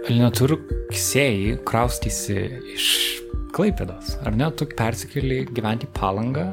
Alina, 0.09 0.31
tu 0.33 0.47
rugsėjai 0.49 1.59
kraustysi 1.69 2.39
iš 2.73 2.85
Klaipėdos, 3.53 4.15
ar 4.25 4.33
ne? 4.41 4.47
Tu 4.57 4.65
persikeli 4.73 5.43
gyventi 5.53 5.85
palangą 5.93 6.47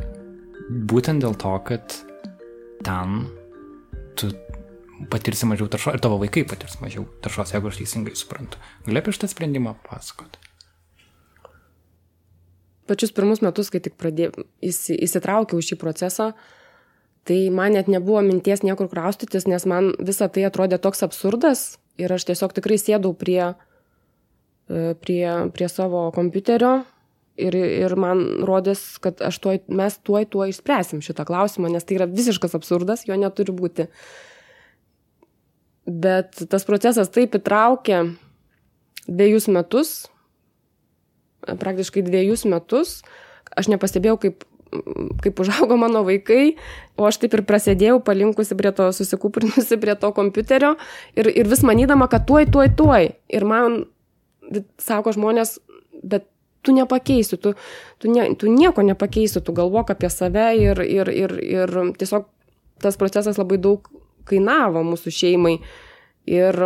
būtent 0.91 1.23
dėl 1.23 1.37
to, 1.39 1.53
kad 1.63 1.95
ten 2.83 3.29
tu 4.19 4.33
patirsi 5.07 5.47
mažiau 5.47 5.69
taršos 5.71 5.95
ir 5.95 6.03
tavo 6.03 6.17
vaikai 6.19 6.43
patirs 6.51 6.81
mažiau 6.81 7.05
taršos, 7.23 7.53
jeigu 7.55 7.71
aš 7.71 7.79
teisingai 7.79 8.17
suprantu. 8.19 8.59
Gali 8.89 8.99
apie 8.99 9.15
šitą 9.15 9.31
sprendimą 9.31 9.77
pasakoti? 9.87 10.43
Pačius 12.91 13.15
pirmus 13.15 13.39
metus, 13.39 13.71
kai 13.71 13.79
tik 13.87 13.95
pradėjau, 13.95 14.49
įsitraukiau 14.67 15.63
šį 15.63 15.79
procesą, 15.79 16.33
tai 17.23 17.39
man 17.55 17.79
net 17.79 17.87
nebuvo 17.87 18.19
minties 18.27 18.67
niekur 18.67 18.91
kraustytis, 18.91 19.47
nes 19.47 19.63
man 19.63 19.93
visa 20.03 20.27
tai 20.27 20.43
atrodė 20.51 20.83
toks 20.83 21.07
absurdas, 21.07 21.69
Ir 22.01 22.11
aš 22.11 22.27
tiesiog 22.27 22.55
tikrai 22.55 22.77
sėdau 22.81 23.13
prie, 23.15 23.53
e, 24.67 24.93
prie, 24.99 25.23
prie 25.55 25.69
savo 25.71 26.09
kompiuterio 26.15 26.81
ir, 27.39 27.55
ir 27.55 27.95
man 27.99 28.23
rodės, 28.47 28.83
kad 29.03 29.19
tuoj, 29.19 29.61
mes 29.67 29.97
tuoj 30.03 30.27
tuo 30.31 30.47
išspręsim 30.49 31.03
šitą 31.05 31.25
klausimą, 31.27 31.71
nes 31.71 31.87
tai 31.87 31.99
yra 31.99 32.09
visiškas 32.11 32.55
absurdas, 32.57 33.05
jo 33.07 33.17
neturi 33.19 33.55
būti. 33.55 33.87
Bet 35.85 36.41
tas 36.49 36.65
procesas 36.65 37.11
taip 37.13 37.37
įtraukė 37.37 38.01
dviejus 39.05 39.47
metus, 39.53 39.93
praktiškai 41.45 42.05
dviejus 42.07 42.47
metus, 42.49 42.97
aš 43.53 43.69
nepastebėjau, 43.69 44.17
kaip 44.23 44.45
kaip 45.23 45.39
užaugo 45.39 45.77
mano 45.79 46.03
vaikai, 46.07 46.55
o 46.97 47.07
aš 47.07 47.19
taip 47.21 47.35
ir 47.37 47.43
prasidėjau 47.47 47.99
palinkusi 48.05 48.57
prie 48.57 48.71
to, 48.75 48.89
susikūprinusi 48.95 49.79
prie 49.81 49.95
to 49.99 50.11
kompiuterio 50.15 50.75
ir, 51.15 51.29
ir 51.29 51.49
vis 51.51 51.63
manydama, 51.67 52.09
kad 52.11 52.27
tuoj, 52.29 52.47
tuoj, 52.53 52.71
tuoj. 52.77 53.09
Ir 53.29 53.47
man 53.47 53.83
sako 54.81 55.15
žmonės, 55.15 55.57
bet 56.03 56.27
tu 56.65 56.73
nepakeisi, 56.73 57.37
tu, 57.37 57.53
tu, 58.01 58.11
ne, 58.11 58.27
tu 58.35 58.49
nieko 58.51 58.83
nepakeisi, 58.85 59.41
tu 59.45 59.53
galvok 59.53 59.93
apie 59.93 60.09
save 60.09 60.49
ir, 60.57 60.81
ir, 60.81 61.11
ir, 61.13 61.35
ir 61.45 61.75
tiesiog 61.99 62.27
tas 62.81 62.97
procesas 62.99 63.37
labai 63.39 63.59
daug 63.61 63.85
kainavo 64.25 64.81
mūsų 64.85 65.13
šeimai. 65.13 65.59
Ir 66.25 66.57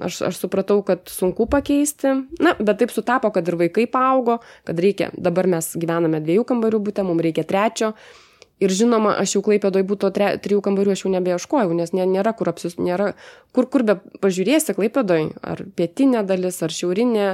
aš, 0.00 0.22
aš 0.24 0.38
supratau, 0.40 0.78
kad 0.82 1.04
sunku 1.12 1.44
pakeisti. 1.50 2.14
Na, 2.40 2.54
bet 2.56 2.78
taip 2.80 2.92
sutapo, 2.94 3.28
kad 3.34 3.48
ir 3.48 3.58
vaikai 3.60 3.84
paaugo, 3.90 4.38
kad 4.64 4.78
reikia, 4.80 5.10
dabar 5.12 5.48
mes 5.52 5.74
gyvename 5.76 6.22
dviejų 6.24 6.46
kambarių 6.48 6.80
būte, 6.86 7.04
mums 7.04 7.24
reikia 7.24 7.44
trečio. 7.44 7.92
Ir 8.62 8.72
žinoma, 8.72 9.12
aš 9.20 9.34
jau 9.36 9.42
klaipėdoj 9.44 9.84
būtų 9.90 10.08
tre, 10.16 10.30
trijų 10.40 10.62
kambarių, 10.64 10.94
aš 10.94 11.02
jau 11.04 11.10
nebeieškojau, 11.12 11.74
nes 11.76 11.92
nė, 11.92 12.06
nėra 12.08 12.32
kur 12.38 12.48
apsis, 12.52 12.78
nėra, 12.78 13.10
kur, 13.52 13.66
kur 13.68 13.84
be 13.84 13.96
pažiūrėsi 14.22 14.76
klaipėdoj, 14.78 15.26
ar 15.42 15.60
pietinė 15.76 16.22
dalis, 16.28 16.62
ar 16.64 16.72
šiaurinė. 16.72 17.26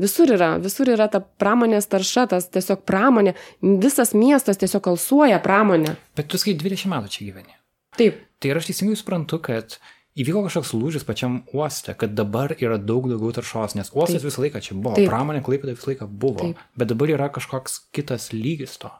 Visur 0.00 0.30
yra, 0.32 0.54
visur 0.62 0.88
yra 0.92 1.08
ta 1.12 1.20
pramonės 1.20 1.90
tarša, 1.92 2.28
tas 2.32 2.48
tiesiog 2.52 2.84
pramonė, 2.88 3.34
visas 3.82 4.14
miestas 4.16 4.60
tiesiog 4.60 4.88
alsuoja 4.92 5.42
pramonė. 5.44 5.96
Bet 6.16 6.30
tu 6.30 6.40
skai 6.40 6.54
20 6.56 6.92
metų 6.94 7.12
čia 7.12 7.28
gyveni. 7.28 7.56
Taip. 7.96 8.22
Tai 8.36 8.50
ir 8.52 8.58
aš 8.60 8.68
teisingai 8.68 8.98
suprantu, 9.00 9.38
kad 9.40 9.78
uh, 9.78 9.95
įvyko 10.16 10.44
kažkoks 10.46 10.72
lūžis 10.76 11.04
pačiam 11.06 11.40
uoste, 11.52 11.94
kad 11.98 12.14
dabar 12.16 12.54
yra 12.56 12.78
daug 12.80 13.08
daugiau 13.10 13.34
taršos, 13.36 13.76
nes 13.78 13.92
uostas 13.92 14.22
Taip. 14.22 14.28
visą 14.30 14.44
laiką 14.44 14.62
čia 14.64 14.76
buvo, 14.76 14.94
Taip. 14.96 15.10
pramonė 15.12 15.42
klaipėda 15.44 15.76
visą 15.76 15.92
laiką 15.92 16.08
buvo, 16.08 16.40
Taip. 16.44 16.62
bet 16.76 16.92
dabar 16.92 17.12
yra 17.12 17.28
kažkoks 17.32 17.80
kitas 17.96 18.30
lygis 18.34 18.78
to. 18.82 18.92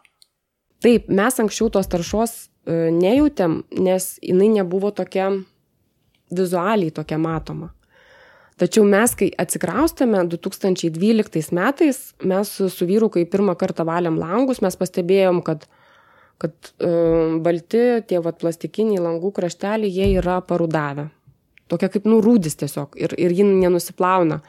Taip, 0.85 1.09
mes 1.09 1.41
anksčiau 1.41 1.71
tos 1.73 1.89
taršos 1.89 2.37
e, 2.37 2.91
nejautėm, 2.93 3.62
nes 3.81 4.11
jinai 4.21 4.51
nebuvo 4.59 4.93
tokia 4.93 5.31
vizualiai 6.31 6.93
tokia 6.93 7.19
matoma. 7.23 7.73
Tačiau 8.57 8.87
mes, 8.89 9.12
kai 9.12 9.29
atsikraustėme 9.37 10.23
2012 10.33 11.53
metais, 11.57 11.99
mes 12.25 12.53
su 12.73 12.87
vyru, 12.89 13.11
kai 13.12 13.27
pirmą 13.29 13.53
kartą 13.61 13.85
valėm 13.85 14.17
langus, 14.17 14.62
mes 14.64 14.79
pastebėjom, 14.81 15.43
kad 15.45 15.67
kad 16.43 16.53
e, 16.78 16.89
balti 17.43 17.82
tie 18.09 18.20
vat 18.22 18.39
plastikiniai 18.41 19.03
langų 19.03 19.32
krašteliai, 19.37 19.93
jie 19.93 20.09
yra 20.20 20.41
parudavę. 20.45 21.09
Tokia 21.70 21.91
kaip 21.91 22.07
nurūdis 22.07 22.59
tiesiog 22.61 22.99
ir, 23.01 23.14
ir 23.18 23.34
ji 23.34 23.47
nenusiplauna. 23.47 24.41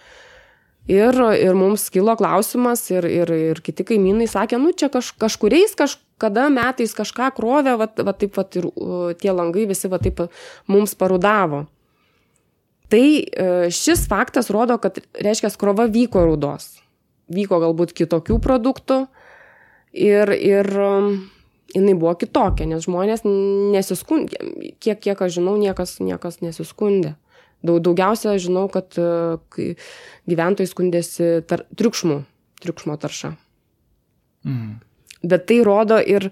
Ir, 0.88 1.18
ir 1.36 1.56
mums 1.58 1.90
kilo 1.92 2.14
klausimas 2.16 2.86
ir, 2.94 3.08
ir, 3.12 3.32
ir 3.52 3.60
kiti 3.64 3.84
kaimynai 3.88 4.28
sakė, 4.32 4.60
nu 4.62 4.72
čia 4.72 4.88
kaž, 4.92 5.10
kažkuriais 5.20 5.74
kažkada 5.76 6.46
metais 6.54 6.94
kažką 6.96 7.34
krovė, 7.36 7.74
va, 7.82 7.90
va 8.08 8.14
taip 8.16 8.38
va 8.40 8.46
ir 8.56 8.70
tie 9.20 9.34
langai 9.36 9.66
visi 9.68 9.92
va 9.92 10.00
taip 10.00 10.24
mums 10.72 10.96
parudavo. 10.96 11.66
Tai 12.88 13.04
e, 13.04 13.48
šis 13.74 14.06
faktas 14.08 14.48
rodo, 14.54 14.78
kad 14.80 15.02
reiškia, 15.20 15.52
krova 15.60 15.90
vyko 15.92 16.24
rudos. 16.24 16.78
Vyko 17.28 17.60
galbūt 17.60 17.92
kitokių 17.92 18.38
produktų 18.40 19.02
ir, 19.92 20.32
ir 20.32 20.72
jinai 21.76 21.96
buvo 21.98 22.14
kitokia, 22.20 22.68
nes 22.70 22.86
žmonės 22.86 23.24
nesiskundė. 23.26 24.40
Kiek, 24.84 25.00
kiek 25.04 25.22
aš 25.24 25.40
žinau, 25.40 25.58
niekas, 25.60 25.98
niekas 26.04 26.42
nesiskundė. 26.44 27.16
Daug, 27.66 27.82
daugiausia 27.84 28.36
žinau, 28.40 28.68
kad 28.72 28.94
e, 29.02 29.74
gyventojai 30.30 30.70
skundėsi 30.70 31.30
tar, 31.50 31.66
triukšmų, 31.78 32.22
triukšmo 32.62 32.98
tarša. 33.02 33.34
Mm. 34.46 34.78
Bet 35.26 35.48
tai 35.50 35.60
rodo 35.66 35.98
ir, 35.98 36.30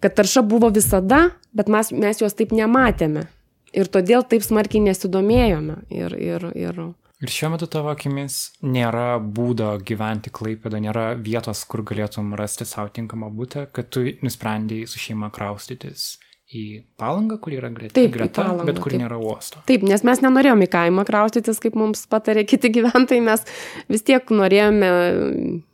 kad 0.00 0.14
tarša 0.16 0.44
buvo 0.46 0.70
visada, 0.72 1.32
bet 1.52 1.68
mes, 1.72 1.90
mes 1.92 2.22
jos 2.22 2.38
taip 2.38 2.54
nematėme. 2.54 3.26
Ir 3.74 3.90
todėl 3.90 4.24
taip 4.26 4.42
smarkiai 4.46 4.82
nesidomėjome. 4.86 5.82
Ir, 5.94 6.14
ir, 6.18 6.46
ir, 6.58 6.80
Ir 7.20 7.28
šiuo 7.28 7.50
metu 7.52 7.66
tavo 7.68 7.90
akimis 7.92 8.36
nėra 8.64 9.18
būdo 9.20 9.74
gyventi 9.84 10.32
Klaipėdo, 10.32 10.78
nėra 10.80 11.10
vietos, 11.20 11.66
kur 11.68 11.82
galėtum 11.84 12.32
rasti 12.40 12.64
savo 12.64 12.88
tinkamą 12.96 13.28
būtę, 13.36 13.66
kad 13.76 13.90
tu 13.92 14.06
nusprendėjai 14.24 14.88
su 14.88 15.02
šeima 15.02 15.28
kraustytis 15.36 16.14
į 16.50 16.82
palangą, 16.98 17.36
kur 17.38 17.54
yra 17.54 17.70
greta, 17.70 17.94
taip, 17.94 18.10
greta 18.16 18.42
palangą, 18.42 18.66
bet 18.66 18.80
kur 18.82 18.90
taip. 18.90 19.04
nėra 19.04 19.18
uosto. 19.22 19.60
Taip, 19.70 19.84
nes 19.86 20.02
mes 20.06 20.22
nenorėjome 20.24 20.66
į 20.66 20.70
kaimą 20.72 21.04
kraustytis, 21.06 21.60
kaip 21.62 21.76
mums 21.78 22.02
patarė 22.10 22.42
kiti 22.48 22.72
gyventojai, 22.74 23.22
mes 23.22 23.44
vis 23.90 24.02
tiek 24.06 24.32
norėjome 24.34 24.90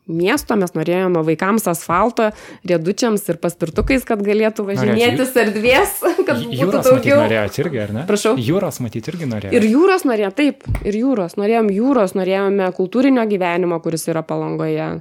miesto, 0.07 0.59
mes 0.61 0.75
norėjome 0.77 1.23
vaikams 1.27 1.67
asfalto, 1.73 2.29
riedučiams 2.69 3.25
ir 3.33 3.41
paspirtukais, 3.43 4.05
kad 4.07 4.21
galėtų 4.27 4.69
važinėtis 4.69 5.33
erdvės, 5.41 5.97
kad 6.29 6.45
būtų 6.45 6.61
jūros 6.61 6.91
daugiau. 6.91 7.19
Norėjote 7.25 7.65
irgi, 7.65 7.83
ar 7.87 7.97
ne? 7.97 8.07
Prašau. 8.13 8.37
Jūros 8.37 8.81
matyti 8.85 9.15
irgi 9.15 9.33
norėjome. 9.33 9.57
Ir 9.57 9.69
jūros 9.73 10.07
norėjome, 10.09 10.37
taip, 10.37 10.71
ir 10.85 11.01
jūros. 11.01 11.41
Norėjom 11.41 11.73
jūros, 11.73 12.17
norėjome 12.21 12.71
kultūrinio 12.77 13.27
gyvenimo, 13.33 13.81
kuris 13.85 14.07
yra 14.13 14.23
palangoje. 14.27 14.93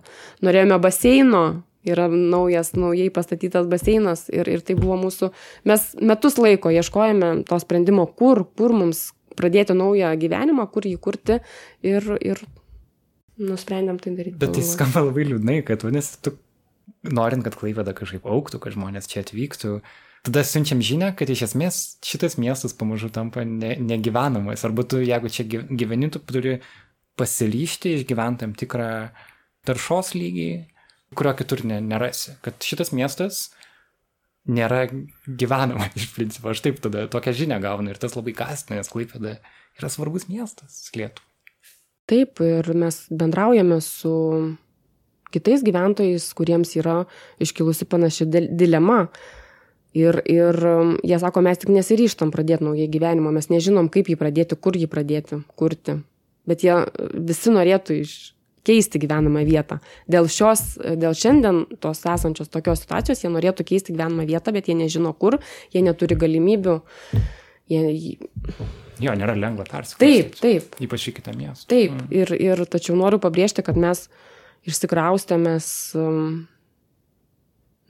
Norėjome 0.46 0.80
baseino, 0.82 1.46
yra 1.88 2.08
naujas, 2.12 2.74
naujai 2.78 3.10
pastatytas 3.14 3.68
baseinas 3.72 4.28
ir, 4.34 4.50
ir 4.52 4.64
tai 4.66 4.78
buvo 4.80 4.98
mūsų, 5.06 5.32
mes 5.70 5.88
metus 6.02 6.40
laiko 6.42 6.74
ieškojame 6.74 7.32
to 7.50 7.60
sprendimo, 7.62 8.08
kur, 8.08 8.46
kur 8.58 8.76
mums 8.76 9.10
pradėti 9.36 9.76
naują 9.76 10.14
gyvenimą, 10.20 10.68
kur 10.72 10.88
jį 10.88 10.96
kurti 11.04 11.40
ir, 11.86 12.08
ir 12.24 12.42
nusprendėm 13.42 14.00
tai 14.02 14.16
daryti. 14.16 14.40
Bet 14.42 14.56
tai 14.56 14.64
skamba 14.66 15.06
labai 15.10 15.28
liūdnai, 15.30 15.60
kad 15.68 15.84
vadinasi, 15.86 16.20
tu 16.24 16.36
norint, 17.06 17.44
kad 17.46 17.58
Klaipėda 17.60 17.96
kažkaip 17.98 18.26
auktų, 18.30 18.62
kad 18.64 18.76
žmonės 18.76 19.10
čia 19.12 19.24
atvyktų, 19.26 19.78
tada 20.26 20.44
siunčiam 20.48 20.82
žinę, 20.84 21.12
kad 21.18 21.30
iš 21.30 21.46
esmės 21.50 21.82
šitas 22.06 22.40
miestas 22.42 22.76
pamažu 22.78 23.12
tampa 23.14 23.46
ne, 23.46 23.76
negyvenamas. 23.82 24.66
Arba 24.68 24.86
tu, 24.88 25.02
jeigu 25.04 25.32
čia 25.32 25.46
gyveni, 25.46 26.10
tu 26.14 26.22
turi 26.24 26.60
pasiryšti 27.20 27.96
išgyventi 28.00 28.44
tam 28.44 28.56
tikrą 28.58 28.90
taršos 29.68 30.14
lygį, 30.18 30.50
kurio 31.14 31.36
kitur 31.38 31.66
ne, 31.68 31.80
nerasi. 31.84 32.38
Kad 32.46 32.64
šitas 32.66 32.92
miestas 32.96 33.50
nėra 34.50 34.86
gyvenama 35.28 35.90
iš 35.98 36.10
principo. 36.16 36.52
Aš 36.52 36.64
taip 36.66 36.82
tada 36.84 37.06
tokią 37.12 37.36
žinią 37.44 37.62
gaunu 37.64 37.94
ir 37.94 38.02
tas 38.02 38.18
labai 38.18 38.36
gastina, 38.38 38.80
nes 38.80 38.92
Klaipėda 38.92 39.38
yra 39.80 39.92
svarbus 39.92 40.30
miestas 40.30 40.86
Lietuvai. 40.96 41.32
Taip, 42.06 42.38
ir 42.46 42.68
mes 42.78 43.00
bendraujame 43.10 43.80
su 43.82 44.14
kitais 45.34 45.64
gyventojais, 45.66 46.28
kuriems 46.38 46.76
yra 46.78 47.00
iškilusi 47.42 47.88
panaši 47.90 48.28
dilema. 48.30 49.08
Ir, 49.96 50.20
ir 50.28 50.60
um, 50.68 50.92
jie 51.08 51.18
sako, 51.22 51.42
mes 51.42 51.58
tik 51.62 51.72
nesiryštam 51.72 52.30
pradėti 52.34 52.68
naują 52.68 52.86
gyvenimą, 52.92 53.32
mes 53.32 53.48
nežinom, 53.48 53.88
kaip 53.90 54.12
jį 54.12 54.18
pradėti, 54.20 54.58
kur 54.60 54.76
jį 54.76 54.90
pradėti, 54.92 55.40
kurti. 55.56 56.02
Bet 56.46 56.66
jie 56.68 56.76
visi 57.16 57.54
norėtų 57.56 58.02
iš, 58.04 58.16
keisti 58.66 59.02
gyvenamą 59.02 59.46
vietą. 59.48 59.80
Dėl 60.12 60.30
šios, 60.32 60.76
dėl 61.00 61.16
šiandien 61.18 61.64
tos 61.84 62.04
esančios 62.06 62.52
tokios 62.54 62.84
situacijos 62.84 63.24
jie 63.24 63.32
norėtų 63.34 63.68
keisti 63.68 63.96
gyvenamą 63.96 64.28
vietą, 64.30 64.54
bet 64.56 64.70
jie 64.70 64.78
nežino 64.78 65.14
kur, 65.18 65.40
jie 65.74 65.84
neturi 65.86 66.18
galimybių. 66.20 66.80
Jie... 67.72 68.18
Jo, 69.02 69.14
nėra 69.18 69.36
lengva 69.36 69.66
persikraustyti. 69.68 70.02
Taip, 70.02 70.36
taip. 70.40 70.76
Ypač 70.86 71.10
į 71.10 71.16
kitą 71.18 71.34
miestą. 71.36 71.68
Taip, 71.74 71.96
mm. 71.96 72.12
ir, 72.16 72.36
ir 72.40 72.66
tačiau 72.72 72.96
noriu 73.00 73.20
pabrėžti, 73.22 73.66
kad 73.66 73.80
mes 73.80 74.06
išsikraustėmės. 74.70 75.70
Um, 76.00 76.46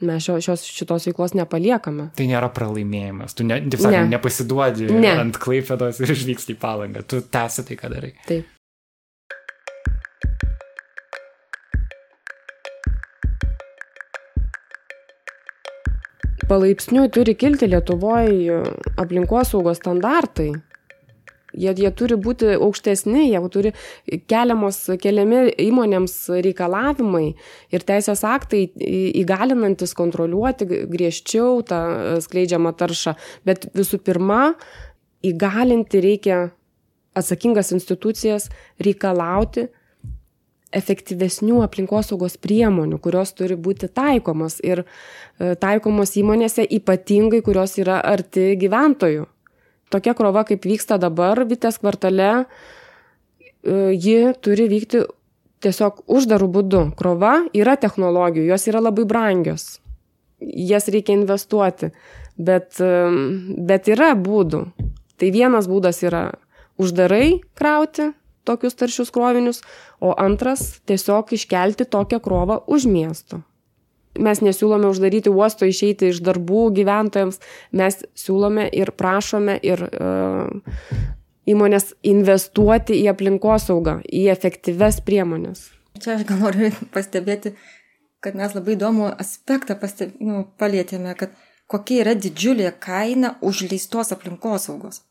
mes 0.05 0.23
šio, 0.26 0.39
šios, 0.43 0.65
šitos 0.67 1.07
veiklos 1.09 1.36
nepaliekame. 1.38 2.09
Tai 2.17 2.28
nėra 2.28 2.49
pralaimėjimas, 2.53 3.36
tu 3.38 3.45
ne, 3.47 3.61
taip 3.63 3.80
sakant, 3.80 4.09
ne. 4.09 4.15
nepasiduodi 4.17 4.89
ne. 4.91 5.13
ant 5.21 5.39
klaipėdos 5.39 6.01
ir 6.03 6.11
išvyksti 6.15 6.55
į 6.55 6.59
palangą, 6.59 7.05
tu 7.07 7.21
tęsi 7.23 7.63
tai, 7.69 7.78
ką 7.80 7.91
darai. 7.93 8.11
Taip. 8.28 8.49
Palaipsniui 16.49 17.09
turi 17.09 17.33
kilti 17.35 17.69
Lietuvoje 17.71 18.61
aplinkosaugos 19.01 19.79
standartai 19.81 20.51
Jie, 21.55 21.71
jie 21.79 21.91
turi 21.95 22.17
būti 22.19 22.49
aukštesni, 22.57 23.29
jie 23.29 23.39
turi 23.51 23.71
keliamos, 24.27 24.79
keliami 25.01 25.53
įmonėms 25.63 26.15
reikalavimai 26.43 27.29
ir 27.71 27.85
teisės 27.87 28.25
aktai 28.27 28.65
įgalinantis 29.21 29.95
kontroliuoti 29.95 30.67
griežčiau 30.91 31.61
tą 31.67 31.79
skleidžiamą 32.25 32.75
taršą. 32.75 33.15
Bet 33.47 33.69
visų 33.77 34.01
pirma, 34.03 34.41
įgalinti 35.25 36.03
reikia 36.03 36.41
atsakingas 37.15 37.71
institucijas 37.75 38.49
reikalauti 38.83 39.69
efektyvesnių 40.76 41.61
aplinkosaugos 41.65 42.36
priemonių, 42.43 42.99
kurios 43.03 43.32
turi 43.38 43.55
būti 43.55 43.88
taikomos 43.88 44.59
ir 44.63 44.84
e, 44.84 45.55
taikomos 45.59 46.17
įmonėse 46.19 46.65
ypatingai, 46.80 47.43
kurios 47.45 47.78
yra 47.82 48.01
arti 48.03 48.53
gyventojų 48.59 49.30
tokia 49.95 50.13
krova, 50.13 50.43
kaip 50.47 50.65
vyksta 50.65 50.97
dabar 51.01 51.43
Vitės 51.47 51.80
kvartale, 51.82 52.32
e, 52.43 53.93
ji 53.93 54.34
turi 54.43 54.67
vykti 54.71 55.05
tiesiog 55.65 56.03
uždarų 56.11 56.49
būdų. 56.57 56.84
Krova 56.99 57.36
yra 57.55 57.78
technologijų, 57.80 58.49
jos 58.51 58.67
yra 58.71 58.84
labai 58.84 59.07
brangios. 59.09 59.80
Jas 60.39 60.89
reikia 60.91 61.15
investuoti, 61.15 61.91
bet, 62.38 62.76
e, 62.80 62.91
bet 63.57 63.88
yra 63.91 64.13
būdų. 64.15 64.65
Tai 65.15 65.32
vienas 65.32 65.69
būdas 65.71 66.03
yra 66.03 66.34
uždarai 66.78 67.39
krauti 67.55 68.11
tokius 68.45 68.77
taršius 68.79 69.11
krovinius, 69.15 69.63
o 69.99 70.13
antras 70.21 70.79
tiesiog 70.85 71.33
iškelti 71.35 71.89
tokią 71.89 72.21
krovą 72.23 72.61
už 72.67 72.87
miesto 72.91 73.41
mes 74.15 74.39
nesiūlome 74.39 74.87
uždaryti 74.87 75.31
uosto, 75.31 75.67
išeiti 75.67 76.07
iš 76.11 76.21
darbų 76.23 76.69
gyventojams, 76.77 77.41
mes 77.75 77.99
siūlome 78.15 78.67
ir 78.71 78.93
prašome 78.95 79.57
ir 79.59 79.85
uh, 79.89 80.77
įmonės 81.49 81.93
investuoti 82.05 82.99
į 83.03 83.09
aplinkosaugą, 83.13 83.99
į 84.05 84.27
efektyves 84.33 85.01
priemonės. 85.05 85.69
Čia 86.01 86.17
aš 86.17 86.27
gal 86.27 86.41
noriu 86.43 86.71
pastebėti, 86.95 87.53
kad 88.23 88.37
mes 88.37 88.55
labai 88.57 88.75
įdomų 88.75 89.11
aspektą 89.21 89.77
pasteb... 89.79 90.15
nu, 90.19 90.45
palėtėme, 90.59 91.13
kad 91.19 91.35
kokia 91.71 92.01
yra 92.03 92.15
didžiulė 92.17 92.73
kaina 92.81 93.35
užleistos 93.45 94.11
aplinkosaugos. 94.15 95.03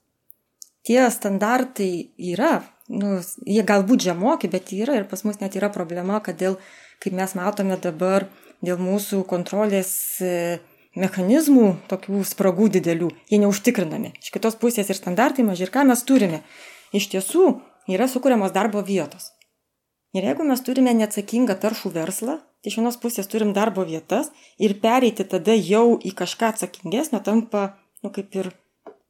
Tie 0.85 1.01
standartai 1.11 2.11
yra, 2.20 2.59
nu, 2.93 3.18
jie 3.47 3.64
galbūt 3.66 4.05
žemoki, 4.05 4.51
bet 4.53 4.72
yra 4.76 4.99
ir 4.99 5.09
pas 5.09 5.24
mus 5.24 5.41
net 5.41 5.57
yra 5.57 5.70
problema, 5.72 6.20
kad 6.24 6.39
dėl, 6.41 6.59
kaip 7.03 7.16
mes 7.16 7.35
matome 7.39 7.78
dabar, 7.80 8.28
dėl 8.64 8.80
mūsų 8.80 9.22
kontrolės 9.28 9.93
e, 10.24 10.61
mechanizmų, 10.99 11.68
tokių 11.91 12.22
spragų 12.28 12.70
didelių, 12.78 13.11
jie 13.30 13.41
neužtikrinami. 13.43 14.14
Iš 14.22 14.35
kitos 14.35 14.59
pusės 14.61 14.91
ir 14.91 14.99
standartai 14.99 15.47
maži 15.47 15.66
ir 15.66 15.72
ką 15.74 15.87
mes 15.89 16.05
turime. 16.07 16.43
Iš 16.95 17.11
tiesų 17.14 17.47
yra 17.91 18.09
sukūriamos 18.11 18.55
darbo 18.55 18.85
vietos. 18.85 19.32
Ir 20.14 20.28
jeigu 20.28 20.47
mes 20.47 20.61
turime 20.62 20.93
neatsakingą 20.95 21.57
taršų 21.59 21.91
verslą, 21.97 22.39
tai 22.62 22.70
iš 22.70 22.78
vienos 22.78 23.01
pusės 23.03 23.26
turim 23.28 23.51
darbo 23.57 23.82
vietas 23.85 24.30
ir 24.62 24.76
pereiti 24.80 25.26
tada 25.26 25.57
jau 25.59 25.99
į 25.99 26.14
kažką 26.14 26.53
atsakingesnio 26.55 27.18
tampa, 27.26 27.72
nu 28.05 28.12
kaip 28.14 28.37
ir 28.39 28.53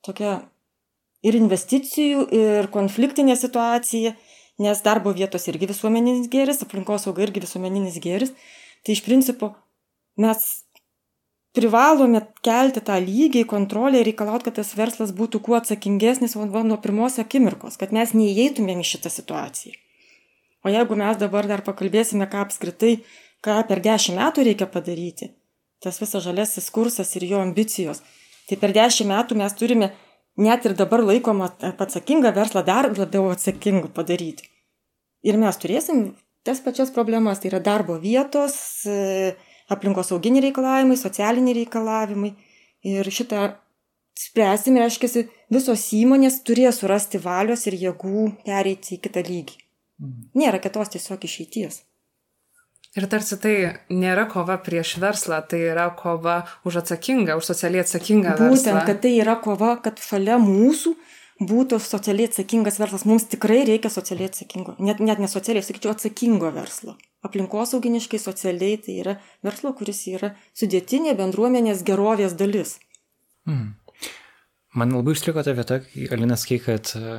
tokia 0.07 0.39
ir 1.25 1.39
investicijų, 1.39 2.27
ir 2.35 2.69
konfliktinė 2.75 3.37
situacija, 3.41 4.15
nes 4.63 4.83
darbo 4.85 5.15
vietos 5.17 5.49
irgi 5.51 5.71
visuomeninis 5.71 6.29
gėris, 6.31 6.63
aplinkosauga 6.63 7.25
irgi 7.27 7.43
visuomeninis 7.43 7.99
gėris. 8.03 8.35
Tai 8.85 8.95
iš 8.95 9.03
principo 9.07 9.55
mes 10.21 10.45
privalome 11.55 12.21
kelti 12.45 12.83
tą 12.85 12.99
lygį, 13.03 13.45
kontrolę 13.51 14.01
ir 14.01 14.09
reikalauti, 14.11 14.49
kad 14.49 14.59
tas 14.61 14.75
verslas 14.79 15.15
būtų 15.17 15.41
kuo 15.47 15.57
atsakingesnis 15.59 16.37
nuo 16.37 16.79
pirmos 16.83 17.19
akimirkos, 17.23 17.79
kad 17.81 17.95
mes 17.95 18.15
neįeitumėm 18.15 18.83
į 18.83 18.91
šitą 18.95 19.13
situaciją. 19.15 19.79
O 20.65 20.73
jeigu 20.73 20.97
mes 20.97 21.19
dabar 21.21 21.47
dar 21.47 21.63
pakalbėsime, 21.65 22.27
ką 22.31 22.47
apskritai, 22.47 22.99
ką 23.45 23.59
per 23.69 23.83
dešimt 23.85 24.19
metų 24.19 24.47
reikia 24.49 24.69
padaryti, 24.71 25.31
tas 25.85 26.01
visas 26.01 26.25
žalesis 26.25 26.71
kursas 26.73 27.13
ir 27.19 27.27
jo 27.29 27.43
ambicijos, 27.45 28.01
tai 28.49 28.57
per 28.61 28.73
dešimt 28.73 29.13
metų 29.13 29.37
mes 29.43 29.57
turime 29.59 29.93
net 30.37 30.67
ir 30.67 30.75
dabar 30.79 31.03
laikomą 31.05 31.51
atsakingą 31.71 32.33
verslą 32.35 32.65
dar 32.67 32.91
labiau 32.91 33.31
atsakingų 33.33 33.93
padaryti. 33.95 34.49
Ir 35.25 35.39
mes 35.41 35.57
turėsim 35.61 36.13
tas 36.45 36.61
pačias 36.61 36.93
problemas, 36.93 37.41
tai 37.41 37.51
yra 37.53 37.61
darbo 37.65 37.97
vietos, 38.01 38.57
e, 38.85 39.35
aplinkosauginiai 39.73 40.51
reikalavimai, 40.51 40.99
socialiniai 41.01 41.57
reikalavimai. 41.63 42.35
Ir 42.85 43.09
šitą 43.09 43.47
spręsim, 44.19 44.77
reiškia, 44.77 45.25
visos 45.55 45.87
įmonės 45.97 46.43
turės 46.45 46.83
surasti 46.83 47.21
valios 47.23 47.65
ir 47.71 47.79
jėgų 47.87 48.27
pereiti 48.45 48.99
į 48.99 49.03
kitą 49.07 49.25
lygį. 49.25 49.57
Mhm. 50.03 50.31
Nėra 50.37 50.61
kitos 50.61 50.93
tiesiog 50.93 51.25
išeities. 51.25 51.81
Ir 52.95 53.09
tarsi 53.11 53.37
tai 53.43 53.55
nėra 53.91 54.29
kova 54.31 54.55
prieš 54.63 54.97
verslą, 55.03 55.41
tai 55.51 55.65
yra 55.73 55.89
kova 55.99 56.45
už 56.63 56.79
atsakingą, 56.85 57.35
už 57.41 57.49
socialiai 57.51 57.83
atsakingą 57.83 58.37
Būtent, 58.37 58.45
verslą. 58.45 58.55
Būtent, 58.55 58.87
kad 58.87 59.01
tai 59.03 59.13
yra 59.19 59.35
kova, 59.43 59.73
kad 59.83 59.99
šalia 59.99 60.39
mūsų 60.39 60.95
būtų 61.43 61.81
socialiai 61.83 62.29
atsakingas 62.31 62.79
verslas. 62.79 63.05
Mums 63.09 63.27
tikrai 63.33 63.65
reikia 63.67 63.91
socialiai 63.91 64.31
atsakingo, 64.31 64.77
net, 64.79 65.03
net 65.03 65.19
ne 65.19 65.29
socialiai, 65.31 65.65
sakyčiau, 65.67 65.95
atsakingo 65.97 66.51
verslo. 66.55 66.95
Aplinkosauginiškai, 67.27 68.21
socialiai 68.21 68.79
tai 68.85 68.99
yra 69.03 69.17
verslo, 69.43 69.73
kuris 69.75 70.05
yra 70.13 70.35
sudėtinė 70.55 71.17
bendruomenės 71.19 71.83
gerovės 71.87 72.37
dalis. 72.39 72.77
Hmm. 73.49 73.75
Man 74.75 74.95
labai 74.95 75.15
išliko 75.15 75.43
ta 75.47 75.55
vieta, 75.55 75.81
kai 75.83 76.07
Alina 76.15 76.37
sakė, 76.39 76.59
kad 76.65 76.95
e, 76.99 77.19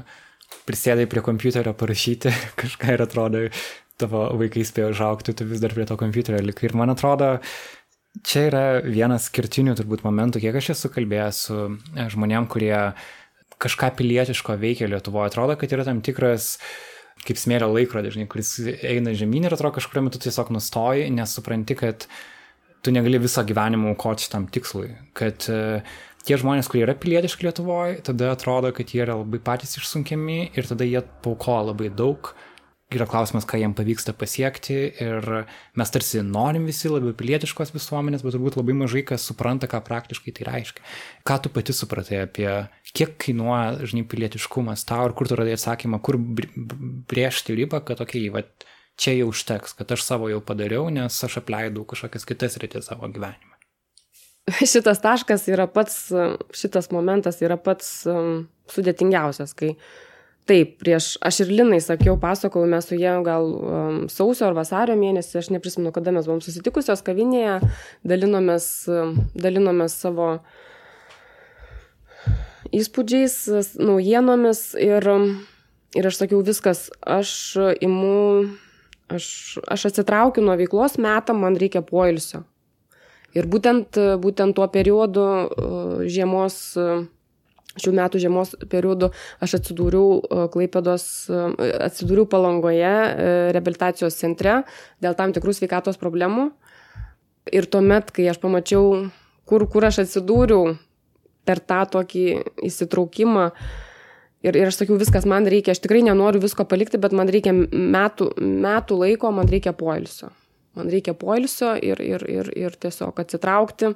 prisėdai 0.67 1.07
prie 1.11 1.23
kompiuterio 1.25 1.75
parašyti 1.77 2.33
kažką 2.61 2.95
ir 2.95 3.03
atrodo, 3.05 3.43
tavo 4.01 4.27
vaikai 4.39 4.65
spėjo 4.67 4.93
žaukti, 4.97 5.35
tu 5.37 5.47
vis 5.47 5.61
dar 5.63 5.73
prie 5.75 5.87
to 5.87 5.97
kompiuterio 5.99 6.41
likai. 6.43 6.69
Ir 6.69 6.75
man 6.77 6.93
atrodo, 6.93 7.35
čia 8.25 8.47
yra 8.49 8.65
vienas 8.85 9.29
skirtinių 9.29 9.75
turbūt 9.79 10.05
momentų, 10.05 10.41
kiek 10.43 10.57
aš 10.59 10.73
esu 10.75 10.91
kalbėjęs 10.93 11.43
su 11.47 11.59
e, 11.65 12.07
žmonėm, 12.11 12.49
kurie 12.51 12.75
kažką 13.61 13.93
pilietiško 13.99 14.57
veikia 14.59 14.89
Lietuvoje. 14.91 15.31
Atrodo, 15.31 15.55
kad 15.59 15.71
yra 15.71 15.87
tam 15.87 16.01
tikras 16.05 16.55
kaip 17.25 17.39
smėlio 17.39 17.71
laikrodis, 17.71 18.17
kuris 18.29 18.57
eina 18.85 19.15
žemyn 19.17 19.47
ir 19.47 19.55
atrodo 19.55 19.77
kažkurio 19.79 20.03
metu 20.09 20.19
tiesiog 20.21 20.51
nustoji, 20.53 21.07
nes 21.15 21.31
supranti, 21.37 21.77
kad 21.79 22.05
tu 22.85 22.93
negali 22.93 23.17
visą 23.23 23.41
gyvenimą 23.47 23.95
aukoti 23.95 24.27
tam 24.29 24.45
tikslui. 24.51 24.91
Kad 25.17 25.47
uh, 25.49 25.95
tie 26.27 26.37
žmonės, 26.37 26.69
kurie 26.69 26.83
yra 26.85 26.93
pilietiški 26.99 27.47
Lietuvoje, 27.47 28.01
tada 28.05 28.33
atrodo, 28.35 28.69
kad 28.75 28.91
jie 28.93 29.01
yra 29.05 29.17
labai 29.21 29.39
patys 29.41 29.77
išsunkiami 29.79 30.51
ir 30.53 30.69
tada 30.69 30.85
jie 30.85 31.01
paukoja 31.25 31.71
labai 31.71 31.89
daug 31.93 32.33
yra 32.93 33.07
klausimas, 33.09 33.47
ką 33.49 33.57
jiem 33.59 33.73
pavyksta 33.75 34.13
pasiekti 34.13 34.75
ir 35.01 35.25
mes 35.77 35.91
tarsi 35.91 36.21
norim 36.25 36.67
visi 36.69 36.89
labiau 36.91 37.15
pilietiškos 37.17 37.73
visuomenės, 37.73 38.21
bet 38.25 38.35
turbūt 38.35 38.59
labai 38.59 38.75
mažai 38.77 39.01
kas 39.07 39.25
supranta, 39.25 39.69
ką 39.71 39.81
praktiškai 39.87 40.33
tai 40.37 40.45
reiškia. 40.49 40.85
Ką 41.25 41.39
tu 41.41 41.51
pati 41.53 41.73
supratai 41.75 42.21
apie, 42.27 42.47
kiek 42.93 43.17
kainuoja, 43.25 43.89
žinai, 43.89 44.05
pilietiškumas 44.11 44.85
tau 44.87 45.09
ir 45.09 45.17
kur 45.17 45.29
tu 45.29 45.39
radai 45.39 45.57
atsakymą, 45.57 45.99
kur 46.05 46.19
brėžti 46.21 47.57
ribą, 47.57 47.81
kad, 47.81 48.05
okei, 48.05 48.29
okay, 48.29 48.33
va, 48.37 48.71
čia 49.01 49.17
jau 49.17 49.31
užteks, 49.33 49.75
kad 49.79 49.91
aš 49.97 50.05
savo 50.05 50.29
jau 50.31 50.39
padariau, 50.45 50.87
nes 50.93 51.19
aš 51.27 51.41
apleidau 51.41 51.87
kažkokias 51.89 52.29
kitas 52.29 52.61
rytis 52.61 52.89
savo 52.91 53.09
gyvenime. 53.09 53.55
Šitas 54.61 55.01
taškas 55.01 55.47
yra 55.49 55.65
pats, 55.65 56.11
šitas 56.53 56.91
momentas 56.93 57.41
yra 57.41 57.57
pats 57.57 58.03
sudėtingiausias, 58.69 59.55
kai 59.57 59.73
taip 60.49 60.75
prieš 60.81 61.15
aš 61.25 61.41
ir 61.45 61.53
linai 61.59 61.79
sakiau 61.83 62.17
pasakojau 62.21 62.69
mes 62.69 62.87
su 62.89 62.99
ja 62.99 63.15
gal 63.25 63.47
um, 63.55 63.97
sausio 64.11 64.49
ar 64.49 64.57
vasario 64.57 64.97
mėnesį 64.99 65.39
aš 65.41 65.49
neprisimenu 65.55 65.93
kada 65.95 66.13
mes 66.15 66.27
buvom 66.29 66.43
susitikusios 66.45 67.01
kavinėje 67.05 67.59
dalinomės 68.05 68.67
um, 68.91 69.17
dalinomės 69.33 69.97
savo 70.05 70.29
įspūdžiais 72.75 73.39
naujienomis 73.79 74.67
ir 74.81 75.09
ir 75.95 76.11
aš 76.11 76.21
sakiau 76.21 76.43
viskas 76.45 76.87
aš 77.01 77.33
imu 77.81 78.15
Aš, 79.07 79.59
aš 79.69 79.85
atsitraukiu 79.91 80.41
nuo 80.41 80.55
veiklos 80.57 80.97
metam, 80.97 81.43
man 81.45 81.57
reikia 81.61 81.83
poilsio. 81.85 82.41
Ir 83.37 83.45
būtent, 83.51 83.99
būtent 84.21 84.55
tuo 84.57 84.65
periodu 84.71 85.25
žiemos, 86.09 86.55
šių 87.81 87.93
metų 87.99 88.21
žiemos 88.23 88.53
periodu 88.71 89.11
aš 89.43 89.57
atsidūriau 89.59 90.47
Klaipėdos, 90.53 91.05
atsidūriau 91.87 92.27
palangoje 92.31 92.93
rehabilitacijos 93.55 94.17
centre 94.19 94.61
dėl 95.03 95.17
tam 95.17 95.35
tikrų 95.35 95.55
sveikatos 95.57 95.99
problemų. 96.01 96.49
Ir 97.53 97.67
tuomet, 97.69 98.09
kai 98.15 98.29
aš 98.31 98.39
pamačiau, 98.41 99.09
kur, 99.45 99.67
kur 99.69 99.85
aš 99.85 100.05
atsidūriau 100.05 100.77
per 101.45 101.61
tą 101.61 101.83
tokį 101.97 102.25
įsitraukimą, 102.65 103.51
Ir, 104.45 104.53
ir 104.53 104.69
aš 104.69 104.77
sakiau, 104.77 104.97
viskas 105.01 105.25
man 105.25 105.47
reikia, 105.49 105.73
aš 105.73 105.81
tikrai 105.81 106.03
nenoriu 106.05 106.37
visko 106.43 106.67
palikti, 106.69 106.99
bet 107.01 107.15
man 107.17 107.29
reikia 107.33 107.49
metų, 107.55 108.27
metų 108.37 108.97
laiko, 108.99 109.31
man 109.33 109.49
reikia 109.49 109.73
poilsio. 109.73 110.29
Man 110.77 110.91
reikia 110.91 111.15
poilsio 111.17 111.71
ir, 111.79 112.01
ir, 112.03 112.25
ir, 112.29 112.51
ir 112.53 112.75
tiesiog 112.77 113.23
atsitraukti. 113.23 113.95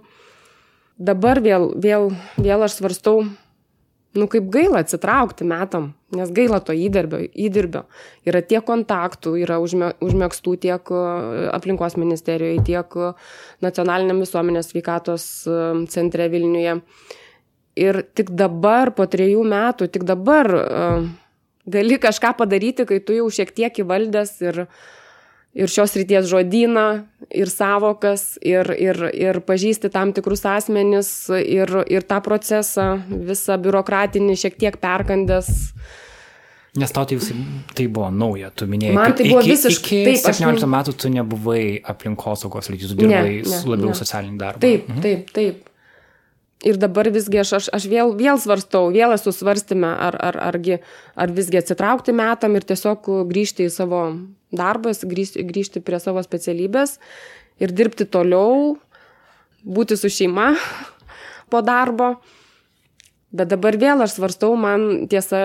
Dabar 0.98 1.42
vėl, 1.46 1.70
vėl, 1.78 2.10
vėl 2.42 2.66
aš 2.66 2.80
svarstau, 2.80 3.28
nu 4.20 4.28
kaip 4.32 4.50
gaila 4.54 4.84
atsitraukti 4.84 5.48
metam, 5.48 5.94
nes 6.16 6.32
gaila 6.36 6.60
to 6.66 6.76
įdirbio. 6.76 7.22
įdirbio. 7.34 7.86
Yra 8.28 8.42
tiek 8.46 8.66
kontaktų, 8.66 9.38
yra 9.44 9.60
užme, 9.64 9.94
užmėgstų 10.04 10.58
tiek 10.66 10.92
e, 10.92 11.06
aplinkos 11.56 11.96
ministerijoje, 12.00 12.66
tiek 12.68 13.00
nacionaliniam 13.66 14.22
visuomenės 14.24 14.74
sveikatos 14.74 15.26
e, 15.48 15.64
centre 15.94 16.30
Vilniuje. 16.30 16.80
Ir 17.80 18.04
tik 18.18 18.34
dabar, 18.36 18.92
po 18.92 19.08
trejų 19.08 19.44
metų, 19.48 19.88
tik 19.94 20.04
dabar 20.04 20.48
uh, 20.52 21.06
gali 21.70 22.00
kažką 22.02 22.34
padaryti, 22.38 22.86
kai 22.90 23.00
tu 23.00 23.16
jau 23.16 23.28
šiek 23.32 23.54
tiek 23.56 23.80
įvaldęs 23.84 24.34
ir, 24.44 24.66
ir 25.58 25.72
šios 25.72 25.96
ryties 25.98 26.28
žodyną, 26.30 26.86
ir 27.30 27.50
savokas, 27.52 28.38
ir, 28.46 28.70
ir, 28.78 29.00
ir 29.14 29.42
pažįsti 29.46 29.92
tam 29.94 30.14
tikrus 30.16 30.46
asmenis, 30.50 31.12
ir, 31.30 31.72
ir 31.90 32.06
tą 32.10 32.20
procesą, 32.26 32.92
visą 33.10 33.58
biurokratinį 33.62 34.38
šiek 34.40 34.60
tiek 34.62 34.78
perkandęs. 34.82 35.50
Nes 36.80 36.92
tau 36.94 37.02
tai, 37.10 37.18
visai, 37.18 37.34
tai 37.74 37.88
buvo 37.90 38.12
nauja, 38.14 38.52
tu 38.54 38.68
minėjai. 38.70 38.94
Man 38.94 39.16
tai 39.18 39.26
buvo 39.26 39.42
iki, 39.42 39.56
visiškai. 39.56 40.04
Iki 40.14 40.20
17 40.22 40.62
aš... 40.62 40.68
metų 40.70 40.94
tu 41.02 41.10
nebuvai 41.12 41.64
aplinkosaugos 41.82 42.70
lytis, 42.70 42.94
tu 42.94 43.00
dirbai 43.00 43.40
ne, 43.40 43.42
ne, 43.42 43.64
labiau 43.66 43.90
ne. 43.90 43.98
socialinį 43.98 44.38
darbą. 44.38 44.62
Taip, 44.62 44.86
mhm. 44.86 45.02
taip, 45.06 45.34
taip 45.34 45.66
ir 46.66 46.80
dabar 46.80 47.08
visgi 47.14 47.40
aš, 47.42 47.54
aš, 47.58 47.68
aš 47.76 47.86
vėl, 47.90 48.14
vėl 48.20 48.40
svarstau, 48.42 48.90
vėl 48.94 49.16
esu 49.16 49.32
svarstymę, 49.34 49.92
ar, 50.10 50.18
ar, 50.30 50.40
argi, 50.50 50.80
ar 51.16 51.32
visgi 51.32 51.60
atsitraukti 51.62 52.16
metam 52.16 52.58
ir 52.60 52.68
tiesiog 52.68 53.08
grįžti 53.30 53.68
į 53.70 53.74
savo 53.74 54.04
darbas, 54.56 55.04
grįžti, 55.06 55.44
grįžti 55.46 55.84
prie 55.86 56.00
savo 56.02 56.22
specialybės 56.26 56.98
ir 57.62 57.74
dirbti 57.76 58.08
toliau, 58.10 58.78
būti 59.64 59.98
su 60.00 60.12
šeima 60.12 60.54
po 61.52 61.64
darbo. 61.66 62.18
Bet 63.30 63.52
dabar 63.52 63.76
vėl 63.78 64.02
aš 64.02 64.16
svarstau, 64.18 64.56
man 64.58 65.06
tiesa, 65.10 65.38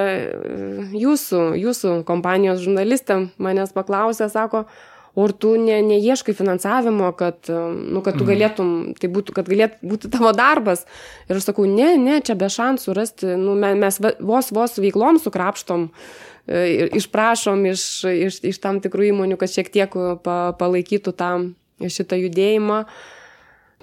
jūsų, 0.96 1.40
jūsų 1.60 1.98
kompanijos 2.08 2.62
žurnalistė 2.64 3.26
manęs 3.36 3.74
paklausė, 3.76 4.30
sako, 4.32 4.62
ar 5.20 5.34
tu 5.36 5.52
ne, 5.60 5.76
neieškai 5.84 6.32
finansavimo, 6.34 7.10
kad, 7.18 7.44
nu, 7.50 8.00
kad 8.00 8.16
tu 8.16 8.24
mhm. 8.24 8.30
galėtum, 8.30 8.70
tai 8.96 9.10
būtų, 9.12 9.36
kad 9.36 9.50
galėtų 9.52 9.90
būti 9.90 10.10
tavo 10.14 10.32
darbas. 10.32 10.86
Ir 11.28 11.36
aš 11.36 11.50
sakau, 11.50 11.68
ne, 11.68 11.92
ne, 12.00 12.22
čia 12.24 12.38
be 12.40 12.48
šansų 12.48 12.96
rasti, 12.96 13.34
nu, 13.36 13.52
mes 13.60 14.00
vos 14.00 14.48
vos 14.56 14.80
veiklom 14.80 15.20
sukrapštom, 15.20 15.90
e, 15.90 16.33
išprašom 16.46 17.66
iš, 17.70 17.84
iš, 18.04 18.40
iš 18.44 18.58
tam 18.60 18.80
tikrų 18.84 19.10
įmonių, 19.12 19.38
kad 19.40 19.52
šiek 19.52 19.70
tiek 19.72 19.94
pa, 20.24 20.38
palaikytų 20.58 21.14
tą 21.16 21.30
šitą 21.80 22.18
judėjimą. 22.20 22.82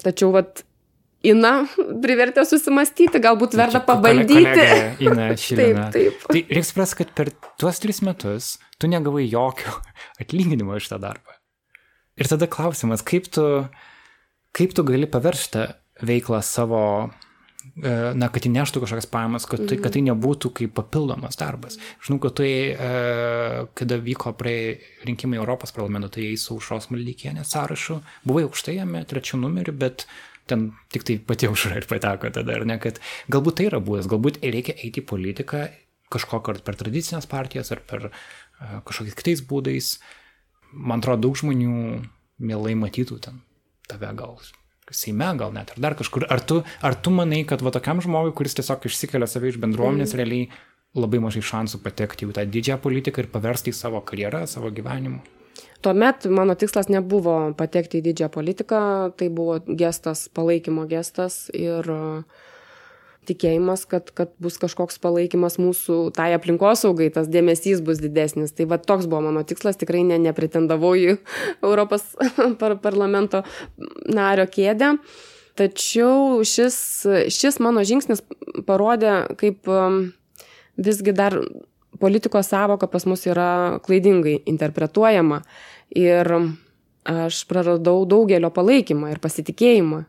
Tačiau, 0.02 0.32
vat, 0.34 0.64
Ina 1.22 1.68
privertė 2.02 2.42
susimastyti, 2.50 3.20
galbūt 3.22 3.54
verta 3.54 3.78
pabandyti. 3.86 4.64
Ina 5.06 5.28
Šilina. 5.38 5.90
taip, 5.94 6.16
taip. 6.18 6.24
Tai 6.26 6.42
reikia 6.42 6.66
suprasti, 6.66 6.98
kad 7.04 7.12
per 7.18 7.30
tuos 7.62 7.82
tris 7.84 8.02
metus 8.02 8.56
tu 8.82 8.90
negavai 8.90 9.28
jokio 9.30 9.76
atlyginimo 10.24 10.80
iš 10.80 10.90
tą 10.90 10.98
darbą. 11.04 11.38
Ir 12.18 12.30
tada 12.30 12.50
klausimas, 12.50 13.06
kaip 13.06 13.30
tu, 13.34 13.46
kaip 14.58 14.74
tu 14.78 14.86
gali 14.88 15.06
paveršti 15.10 15.68
veiklą 16.10 16.42
savo, 16.46 16.82
e, 17.06 17.31
na, 17.80 18.28
kad 18.34 18.46
įneštų 18.48 18.82
kažkokias 18.84 19.08
pajamas, 19.12 19.46
kad, 19.50 19.64
tai, 19.70 19.78
kad 19.80 19.94
tai 19.96 20.02
nebūtų 20.04 20.52
kaip 20.58 20.74
papildomas 20.76 21.40
darbas. 21.40 21.78
Žinau, 22.04 22.20
kad 22.26 22.36
tai, 22.42 22.52
e, 22.76 22.90
kada 23.80 24.00
vyko 24.02 24.34
prie 24.38 24.82
rinkimai 25.08 25.40
Europos 25.40 25.72
parlamento, 25.76 26.12
tai 26.12 26.28
jais 26.28 26.44
su 26.48 26.58
Užros 26.60 26.90
Maldykienės 26.92 27.54
sąrašu, 27.56 28.02
buvai 28.28 28.44
aukštai 28.48 28.76
jame, 28.82 29.06
trečių 29.08 29.40
numerių, 29.46 29.76
bet 29.86 30.06
ten 30.52 30.72
tik 30.92 31.08
tai 31.08 31.18
pati 31.24 31.48
aušra 31.48 31.80
ir 31.80 31.88
pateko 31.88 32.34
tada, 32.36 32.60
ar 32.60 32.68
ne, 32.68 32.80
kad 32.82 33.00
galbūt 33.32 33.62
tai 33.62 33.70
yra 33.72 33.80
būdas, 33.84 34.10
galbūt 34.12 34.42
reikia 34.44 34.76
eiti 34.76 35.04
į 35.04 35.08
politiką 35.08 35.68
kažkokio 36.12 36.58
ar 36.58 36.64
per 36.66 36.76
tradicinės 36.76 37.30
partijas, 37.32 37.72
ar 37.72 37.84
per 37.88 38.10
kažkokiais 38.60 39.16
kitais 39.16 39.46
būdais. 39.48 39.94
Man 40.72 41.00
atrodo, 41.00 41.30
daug 41.30 41.40
žmonių 41.40 42.02
mielai 42.44 42.76
matytų 42.80 43.22
ten 43.24 43.46
tave 43.88 44.12
gal 44.18 44.40
Seime, 44.96 45.30
gal 45.40 45.54
net 45.56 45.74
ar 45.74 45.82
dar 45.82 45.98
kažkur. 46.00 46.28
Ar 46.32 46.44
tu, 46.44 46.62
ar 46.82 46.96
tu 46.96 47.14
manai, 47.16 47.44
kad 47.48 47.64
va 47.66 47.74
tokiam 47.74 48.02
žmogui, 48.04 48.36
kuris 48.38 48.58
tiesiog 48.60 48.88
išsikelia 48.90 49.30
save 49.30 49.52
iš 49.52 49.60
bendruomenės, 49.64 50.14
mm. 50.14 50.22
realiai 50.22 50.50
labai 50.98 51.22
mažai 51.24 51.44
šansų 51.48 51.82
patekti 51.84 52.28
į 52.28 52.36
tą 52.36 52.46
didžiąją 52.52 52.82
politiką 52.84 53.24
ir 53.24 53.32
paversti 53.32 53.72
į 53.72 53.78
savo 53.78 54.02
karjerą, 54.04 54.44
savo 54.50 54.72
gyvenimą? 54.76 55.22
Tuomet 55.82 56.28
mano 56.30 56.54
tikslas 56.60 56.92
nebuvo 56.94 57.36
patekti 57.58 58.02
į 58.02 58.06
didžiąją 58.12 58.32
politiką, 58.34 58.82
tai 59.18 59.32
buvo 59.34 59.58
gestas, 59.66 60.28
palaikymo 60.36 60.86
gestas 60.92 61.48
ir 61.58 61.88
uh, 61.90 62.42
tikėjimas, 63.30 63.84
kad, 63.90 64.10
kad 64.18 64.32
bus 64.42 64.58
kažkoks 64.62 64.98
palaikymas 65.02 65.60
mūsų 65.62 65.98
tai 66.16 66.32
aplinkosaugai, 66.36 67.12
tas 67.14 67.30
dėmesys 67.32 67.84
bus 67.86 68.02
didesnis. 68.02 68.54
Tai 68.58 68.68
va 68.72 68.80
toks 68.82 69.08
buvo 69.10 69.28
mano 69.28 69.44
tikslas, 69.48 69.78
tikrai 69.80 70.04
ne, 70.08 70.18
nepretendavau 70.22 70.94
į 70.98 71.18
Europos 71.68 72.08
par 72.62 72.78
parlamento 72.82 73.44
nario 74.10 74.48
kėdę. 74.50 74.96
Tačiau 75.60 76.42
šis, 76.48 76.78
šis 77.34 77.60
mano 77.62 77.84
žingsnis 77.86 78.24
parodė, 78.66 79.14
kaip 79.38 79.68
um, 79.70 80.06
visgi 80.80 81.14
dar 81.14 81.36
politikos 82.02 82.50
savoka 82.50 82.88
pas 82.90 83.06
mus 83.06 83.28
yra 83.30 83.80
klaidingai 83.86 84.40
interpretuojama. 84.50 85.44
Ir 85.92 86.30
aš 87.12 87.44
praradau 87.50 88.06
daugelio 88.08 88.50
palaikymą 88.54 89.12
ir 89.12 89.20
pasitikėjimą 89.22 90.06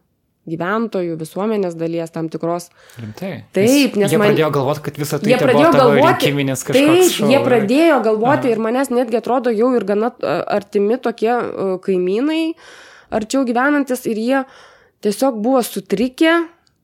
gyventojų, 0.49 1.17
visuomenės 1.21 1.77
dalies 1.79 2.11
tam 2.15 2.29
tikros. 2.33 2.69
Rimtai. 2.99 3.33
Taip, 3.55 3.99
nes 4.01 4.11
jie 4.11 4.19
man... 4.19 4.33
pradėjo 4.33 4.49
galvoti, 4.57 4.83
kad 4.89 4.99
visą 4.99 5.21
tai 5.23 5.31
jie 5.31 5.39
pradėjo 5.39 5.71
galvoti, 5.77 6.33
taip, 6.67 7.13
šou, 7.15 7.29
jie 7.31 7.43
pradėjo 7.45 8.01
galvoti 8.09 8.51
Aha. 8.51 8.57
ir 8.57 8.65
manęs 8.65 8.91
netgi 8.91 9.21
atrodo 9.21 9.53
jau 9.55 9.71
ir 9.79 9.87
gana 9.87 10.11
artimi 10.51 10.99
tokie 11.03 11.31
kaimynai, 11.87 12.43
arčiau 13.15 13.47
gyvenantis 13.47 14.03
ir 14.11 14.19
jie 14.19 14.43
tiesiog 15.07 15.39
buvo 15.45 15.63
sutrikę 15.67 16.35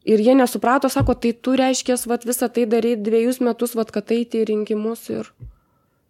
ir 0.08 0.22
jie 0.22 0.38
nesuprato, 0.38 0.90
sako, 0.92 1.18
tai 1.18 1.34
tu 1.34 1.58
reiškia, 1.58 1.98
vat 2.10 2.26
visą 2.28 2.46
tai 2.52 2.66
daryti 2.70 3.02
dviejus 3.10 3.42
metus, 3.44 3.74
vat 3.78 3.90
kad 3.94 4.14
eiti 4.14 4.44
į 4.44 4.50
rinkimus 4.54 5.08
ir... 5.12 5.32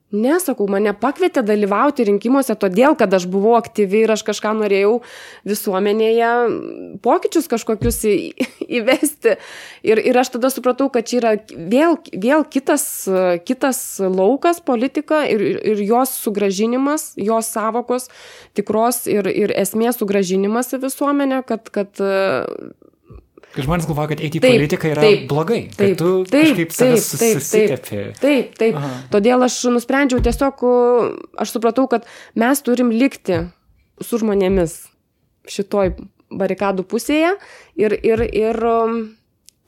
Nesakau, 0.08 0.64
mane 0.72 0.94
pakvietė 0.96 1.42
dalyvauti 1.44 2.06
rinkimuose 2.08 2.54
todėl, 2.56 2.94
kad 2.96 3.12
aš 3.12 3.26
buvau 3.28 3.58
aktyvi 3.58 4.06
ir 4.06 4.12
aš 4.14 4.22
kažką 4.24 4.54
norėjau 4.56 4.94
visuomenėje 5.44 6.30
pokyčius 7.04 7.50
kažkokius 7.52 7.98
į, 8.08 8.14
įvesti. 8.80 9.36
Ir, 9.84 10.00
ir 10.00 10.16
aš 10.16 10.32
tada 10.38 10.48
supratau, 10.54 10.88
kad 10.94 11.04
čia 11.04 11.20
yra 11.20 11.34
vėl, 11.52 11.98
vėl 12.16 12.46
kitas, 12.48 12.86
kitas 13.44 13.82
laukas 14.00 14.64
politika 14.64 15.26
ir, 15.28 15.44
ir 15.60 15.84
jos 15.84 16.16
sugražinimas, 16.24 17.10
jos 17.20 17.52
savokos 17.52 18.08
tikros 18.56 19.04
ir, 19.12 19.28
ir 19.28 19.52
esmės 19.60 20.00
sugražinimas 20.00 20.72
į 20.72 20.86
visuomenę, 20.88 21.44
kad, 21.52 21.68
kad 21.68 22.00
Kai 23.54 23.64
žmonės 23.64 23.86
galvoja, 23.88 24.10
kad 24.12 24.20
eiti 24.20 24.38
į 24.38 24.42
taip, 24.44 24.54
politiką 24.54 24.90
yra 24.92 25.04
taip, 25.04 25.22
blogai, 25.30 25.60
taip, 25.72 25.94
tu 25.98 26.10
taip, 26.28 26.50
kažkaip 26.52 26.74
susitepi. 27.00 27.78
Taip, 27.88 28.18
taip, 28.20 28.50
taip. 28.60 28.76
Aha. 28.76 28.90
Todėl 29.14 29.46
aš 29.46 29.56
nusprendžiau 29.72 30.20
tiesiog, 30.24 30.64
aš 31.40 31.54
supratau, 31.56 31.86
kad 31.90 32.04
mes 32.38 32.60
turim 32.66 32.92
likti 32.92 33.40
su 34.04 34.20
žmonėmis 34.20 34.76
šitoj 35.48 35.94
barikadų 36.28 36.84
pusėje 36.88 37.32
ir, 37.80 37.96
ir, 38.04 38.24
ir 38.26 38.60
um, 38.68 39.00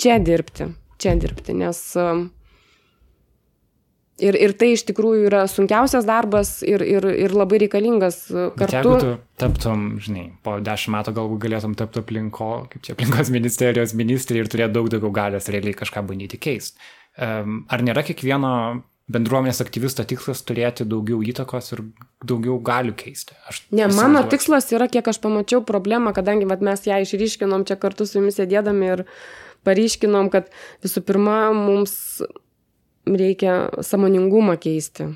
čia 0.00 0.18
dirbti, 0.20 0.68
čia 1.00 1.16
dirbti, 1.20 1.56
nes 1.56 1.80
um, 2.00 2.26
Ir, 4.20 4.36
ir 4.36 4.52
tai 4.58 4.74
iš 4.74 4.84
tikrųjų 4.90 5.28
yra 5.30 5.44
sunkiausias 5.48 6.04
darbas 6.08 6.58
ir, 6.66 6.82
ir, 6.84 7.06
ir 7.24 7.34
labai 7.36 7.62
reikalingas 7.64 8.22
kartu. 8.28 8.58
Bet 8.60 8.74
jeigu 8.76 8.94
tu 9.00 9.12
taptum, 9.40 9.86
žinai, 10.02 10.26
po 10.44 10.58
dešimt 10.64 10.94
metų 10.98 11.14
galbūt 11.16 11.42
galėtum 11.46 11.76
tapti 11.78 12.02
aplinko, 12.02 12.50
kaip 12.72 12.84
čia 12.84 12.96
aplinkos 12.96 13.32
ministerijos 13.36 13.96
ministrė 13.96 14.44
ir 14.44 14.52
turėti 14.52 14.76
daug 14.76 14.90
daugiau 14.92 15.12
galės 15.22 15.48
realiai 15.52 15.76
kažką 15.78 16.04
bandyti 16.10 16.40
keisti. 16.40 16.78
Um, 17.20 17.64
ar 17.72 17.82
nėra 17.84 18.04
kiekvieno 18.06 18.52
bendruomenės 19.10 19.60
aktyvisto 19.64 20.04
tikslas 20.06 20.42
turėti 20.46 20.86
daugiau 20.88 21.20
įtakos 21.26 21.72
ir 21.74 21.82
daugiau 22.26 22.58
galių 22.62 22.94
keisti. 22.98 23.36
Aš 23.50 23.62
ne, 23.74 23.88
mano 23.96 24.22
tikslas 24.30 24.70
yra, 24.74 24.86
kiek 24.92 25.08
aš 25.10 25.20
pamačiau 25.22 25.64
problemą, 25.66 26.14
kadangi 26.16 26.48
vat, 26.50 26.62
mes 26.64 26.86
ją 26.86 27.00
išryškinom 27.04 27.66
čia 27.68 27.78
kartu 27.80 28.06
su 28.06 28.20
jumis 28.20 28.38
sėdėdami 28.38 28.92
ir 28.94 29.04
paryškinom, 29.66 30.30
kad 30.32 30.48
visų 30.84 31.02
pirma, 31.08 31.40
mums 31.56 32.22
reikia 33.08 33.54
samoningumą 33.84 34.56
keisti, 34.60 35.10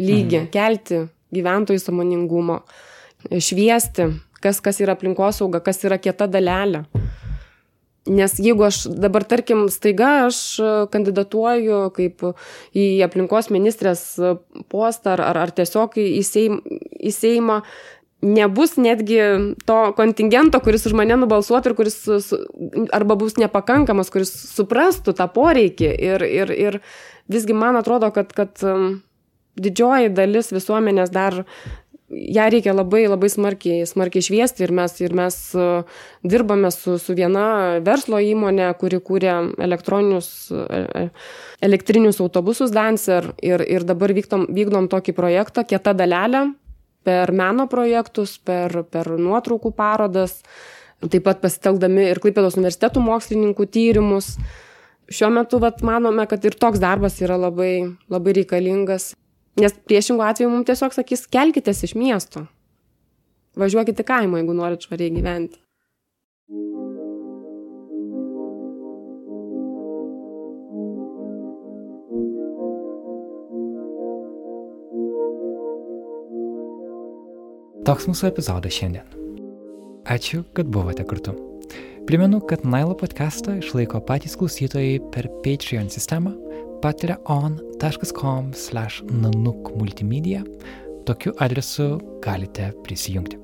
lygį, 0.00 0.38
mhm. 0.38 0.50
kelti 0.52 1.02
gyventojų 1.32 1.80
samoningumo, 1.80 2.60
šviesti, 3.32 4.10
kas, 4.42 4.60
kas 4.64 4.80
yra 4.82 4.96
aplinkosauga, 4.96 5.62
kas 5.64 5.82
yra 5.86 5.98
kieta 6.02 6.28
dalelė. 6.30 6.84
Nes 8.10 8.34
jeigu 8.42 8.64
aš 8.66 8.80
dabar, 8.98 9.22
tarkim, 9.30 9.68
staiga 9.70 10.24
aš 10.26 10.38
kandidatuoju 10.90 11.84
kaip 11.94 12.24
į 12.74 12.86
aplinkos 13.06 13.46
ministrės 13.54 14.02
postą 14.72 15.12
ar, 15.14 15.22
ar, 15.28 15.38
ar 15.44 15.52
tiesiog 15.54 15.94
į, 16.02 16.24
seim, 16.26 16.58
į 16.98 17.12
Seimą, 17.14 17.60
nebus 18.22 18.76
netgi 18.78 19.18
to 19.66 19.78
kontingento, 19.98 20.60
kuris 20.62 20.86
už 20.86 20.94
mane 20.98 21.18
nubalsuotų 21.18 21.72
ir 21.72 21.76
kuris 21.78 21.96
arba 22.94 23.18
bus 23.18 23.36
nepakankamas, 23.40 24.12
kuris 24.14 24.30
suprastų 24.54 25.16
tą 25.18 25.26
poreikį. 25.34 25.90
Ir, 25.90 26.26
ir, 26.26 26.54
ir 26.54 26.80
visgi 27.30 27.56
man 27.56 27.78
atrodo, 27.80 28.12
kad, 28.14 28.30
kad 28.36 28.62
um, 28.66 29.00
didžioji 29.58 30.12
dalis 30.14 30.52
visuomenės 30.54 31.12
dar 31.12 31.42
ją 32.12 32.46
reikia 32.52 32.74
labai 32.76 33.06
labai 33.08 33.30
smarkiai 33.32 33.86
smarkiai 33.88 34.24
šviesti 34.24 34.66
ir 34.66 34.72
mes 34.76 34.94
ir 35.00 35.14
mes 35.16 35.36
e, 35.56 35.68
dirbame 36.28 36.70
su 36.74 36.98
su 37.00 37.16
viena 37.16 37.80
verslo 37.84 38.20
įmone 38.20 38.68
kuri 38.80 39.00
kūrė 39.00 39.32
e, 40.52 40.80
e, 41.00 41.04
elektrinius 41.64 42.20
autobusus 42.20 42.74
dancer 42.74 43.32
ir 43.42 43.64
ir 43.64 43.86
dabar 43.88 44.12
vykdom 44.12 44.44
vykdom 44.52 44.90
tokį 44.92 45.16
projektą 45.16 45.64
kieta 45.64 45.96
dalelė 45.96 46.50
per 47.04 47.32
meno 47.36 47.68
projektus 47.70 48.36
per 48.38 48.84
per 48.90 49.14
nuotraukų 49.18 49.72
parodas 49.76 50.40
taip 51.02 51.24
pat 51.26 51.40
pasitelkdami 51.42 52.10
ir 52.10 52.20
klaipėdos 52.22 52.58
universitetų 52.58 53.02
mokslininkų 53.02 53.66
tyrimus 53.74 54.36
šiuo 55.12 55.32
metu 55.34 55.58
vat 55.62 55.82
manome 55.82 56.28
kad 56.30 56.44
ir 56.46 56.54
toks 56.54 56.82
darbas 56.82 57.18
yra 57.24 57.40
labai 57.40 57.74
labai 58.12 58.38
reikalingas 58.38 59.12
Nes 59.60 59.74
priešingų 59.88 60.24
atveju 60.24 60.48
mums 60.48 60.68
tiesiog 60.68 60.94
sakys, 60.96 61.26
kelkitės 61.28 61.84
iš 61.84 61.92
miesto. 61.98 62.46
Važiuokit 63.60 64.00
į 64.00 64.06
kaimą, 64.08 64.40
jeigu 64.40 64.56
norit 64.56 64.86
švariai 64.86 65.12
gyventi. 65.12 65.60
Toks 77.82 78.04
mūsų 78.06 78.28
epizodas 78.28 78.76
šiandien. 78.76 79.06
Ačiū, 80.06 80.44
kad 80.54 80.68
buvote 80.70 81.02
kartu. 81.02 81.32
Primenu, 82.06 82.38
kad 82.46 82.62
Nailo 82.62 82.94
podcastą 82.94 83.56
išlaiko 83.58 83.98
patys 84.06 84.36
klausytojai 84.38 85.00
per 85.10 85.26
Patreon 85.42 85.90
sistemą 85.90 86.30
patreon.com 86.82 88.52
slash 88.54 89.02
nanuk 89.10 89.72
multimedia. 89.74 90.44
Tokiu 91.10 91.34
adresu 91.42 91.96
galite 92.22 92.70
prisijungti. 92.86 93.40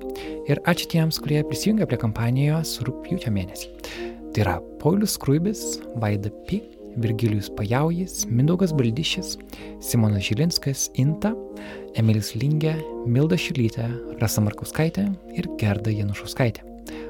Ir 0.47 0.63
ačiū 0.63 0.87
tiems, 0.95 1.19
kurie 1.19 1.43
prisijungia 1.43 1.89
prie 1.91 1.99
kampanijos 1.99 2.77
rūpjūčio 2.87 3.35
mėnesį. 3.35 3.73
Tai 4.31 4.45
yra 4.45 4.57
Paulius 4.79 5.19
Kruibis, 5.19 5.81
Vaida 5.99 6.31
P., 6.47 6.63
Virgilijus 7.01 7.49
Pajaujis, 7.57 8.25
Mindaugas 8.29 8.73
Baldyšis, 8.75 9.35
Simonas 9.83 10.25
Žilinskas, 10.27 10.87
Inta, 11.01 11.33
Emilis 11.99 12.33
Lingė, 12.35 12.75
Milda 13.07 13.37
Šilytė, 13.39 13.87
Rasa 14.21 14.43
Markauskaitė 14.45 15.07
ir 15.35 15.49
Gerda 15.61 15.93
Janušauskaitė. 15.93 16.65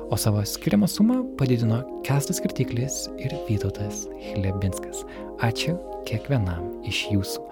O 0.10 0.18
savo 0.18 0.42
skiriamą 0.46 0.88
sumą 0.90 1.20
padidino 1.38 1.84
Kestas 2.08 2.42
Kirtiklis 2.42 3.04
ir 3.22 3.36
Vytautas 3.50 4.08
Hlebinskas. 4.32 5.04
Ačiū 5.46 5.78
kiekvienam 6.10 6.66
iš 6.90 7.06
jūsų 7.14 7.46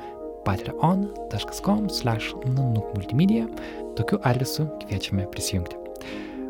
patreon.com 0.47 1.89
slash 1.91 2.33
nanuk 2.45 2.93
multimedia. 2.95 3.45
Tokiu 3.99 4.21
adresu 4.23 4.69
kviečiame 4.85 5.27
prisijungti. 5.33 5.86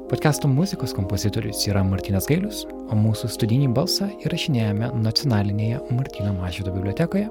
Podcast'o 0.07 0.47
muzikos 0.47 0.93
kompozitorius 0.95 1.65
yra 1.67 1.81
Martinas 1.83 2.29
Gailius, 2.31 2.61
o 2.87 2.95
mūsų 2.95 3.27
studijinį 3.27 3.73
balsą 3.75 4.05
įrašinėjame 4.23 4.87
nacionalinėje 5.03 5.81
Martino 5.91 6.29
Mažydo 6.37 6.71
bibliotekoje. 6.71 7.25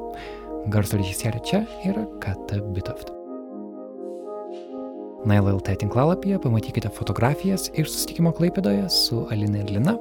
Garso 0.74 0.98
režisierė 1.00 1.40
čia 1.48 1.62
yra 1.88 2.02
Kata 2.20 2.58
Bitoft. 2.76 3.14
Naila 5.24 5.54
LT 5.54 5.78
tinklalapyje 5.86 6.36
pamatykite 6.44 6.90
fotografijas 6.92 7.70
iš 7.72 7.88
susitikimo 7.94 8.34
Klaipėdoje 8.36 8.90
su 8.92 9.22
Alina 9.32 9.62
ir 9.62 9.72
Lina. 9.78 9.96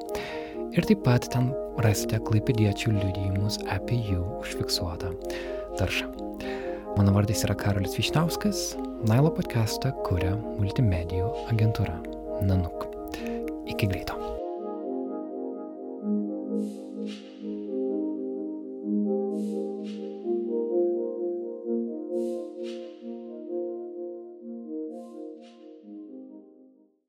Ir 0.76 0.84
taip 0.84 1.06
pat 1.08 1.30
ten 1.32 1.54
rasite 1.80 2.20
klaipėdiečių 2.28 2.92
liudijimus 2.98 3.62
apie 3.72 4.02
jų 4.10 4.20
užfiksuotą 4.42 5.14
taršą. 5.80 6.12
Mano 7.00 7.16
vardas 7.16 7.48
yra 7.48 7.56
Karolis 7.56 7.96
Višnauskas, 7.96 8.74
Nailo 9.08 9.32
podcastą 9.32 9.96
kuria 10.04 10.36
multimedijų 10.60 11.32
agentūra 11.54 11.96
den 12.50 12.66
nok. 12.66 12.88
Ikke 13.68 13.88
gli, 13.88 14.04
da. 14.08 14.25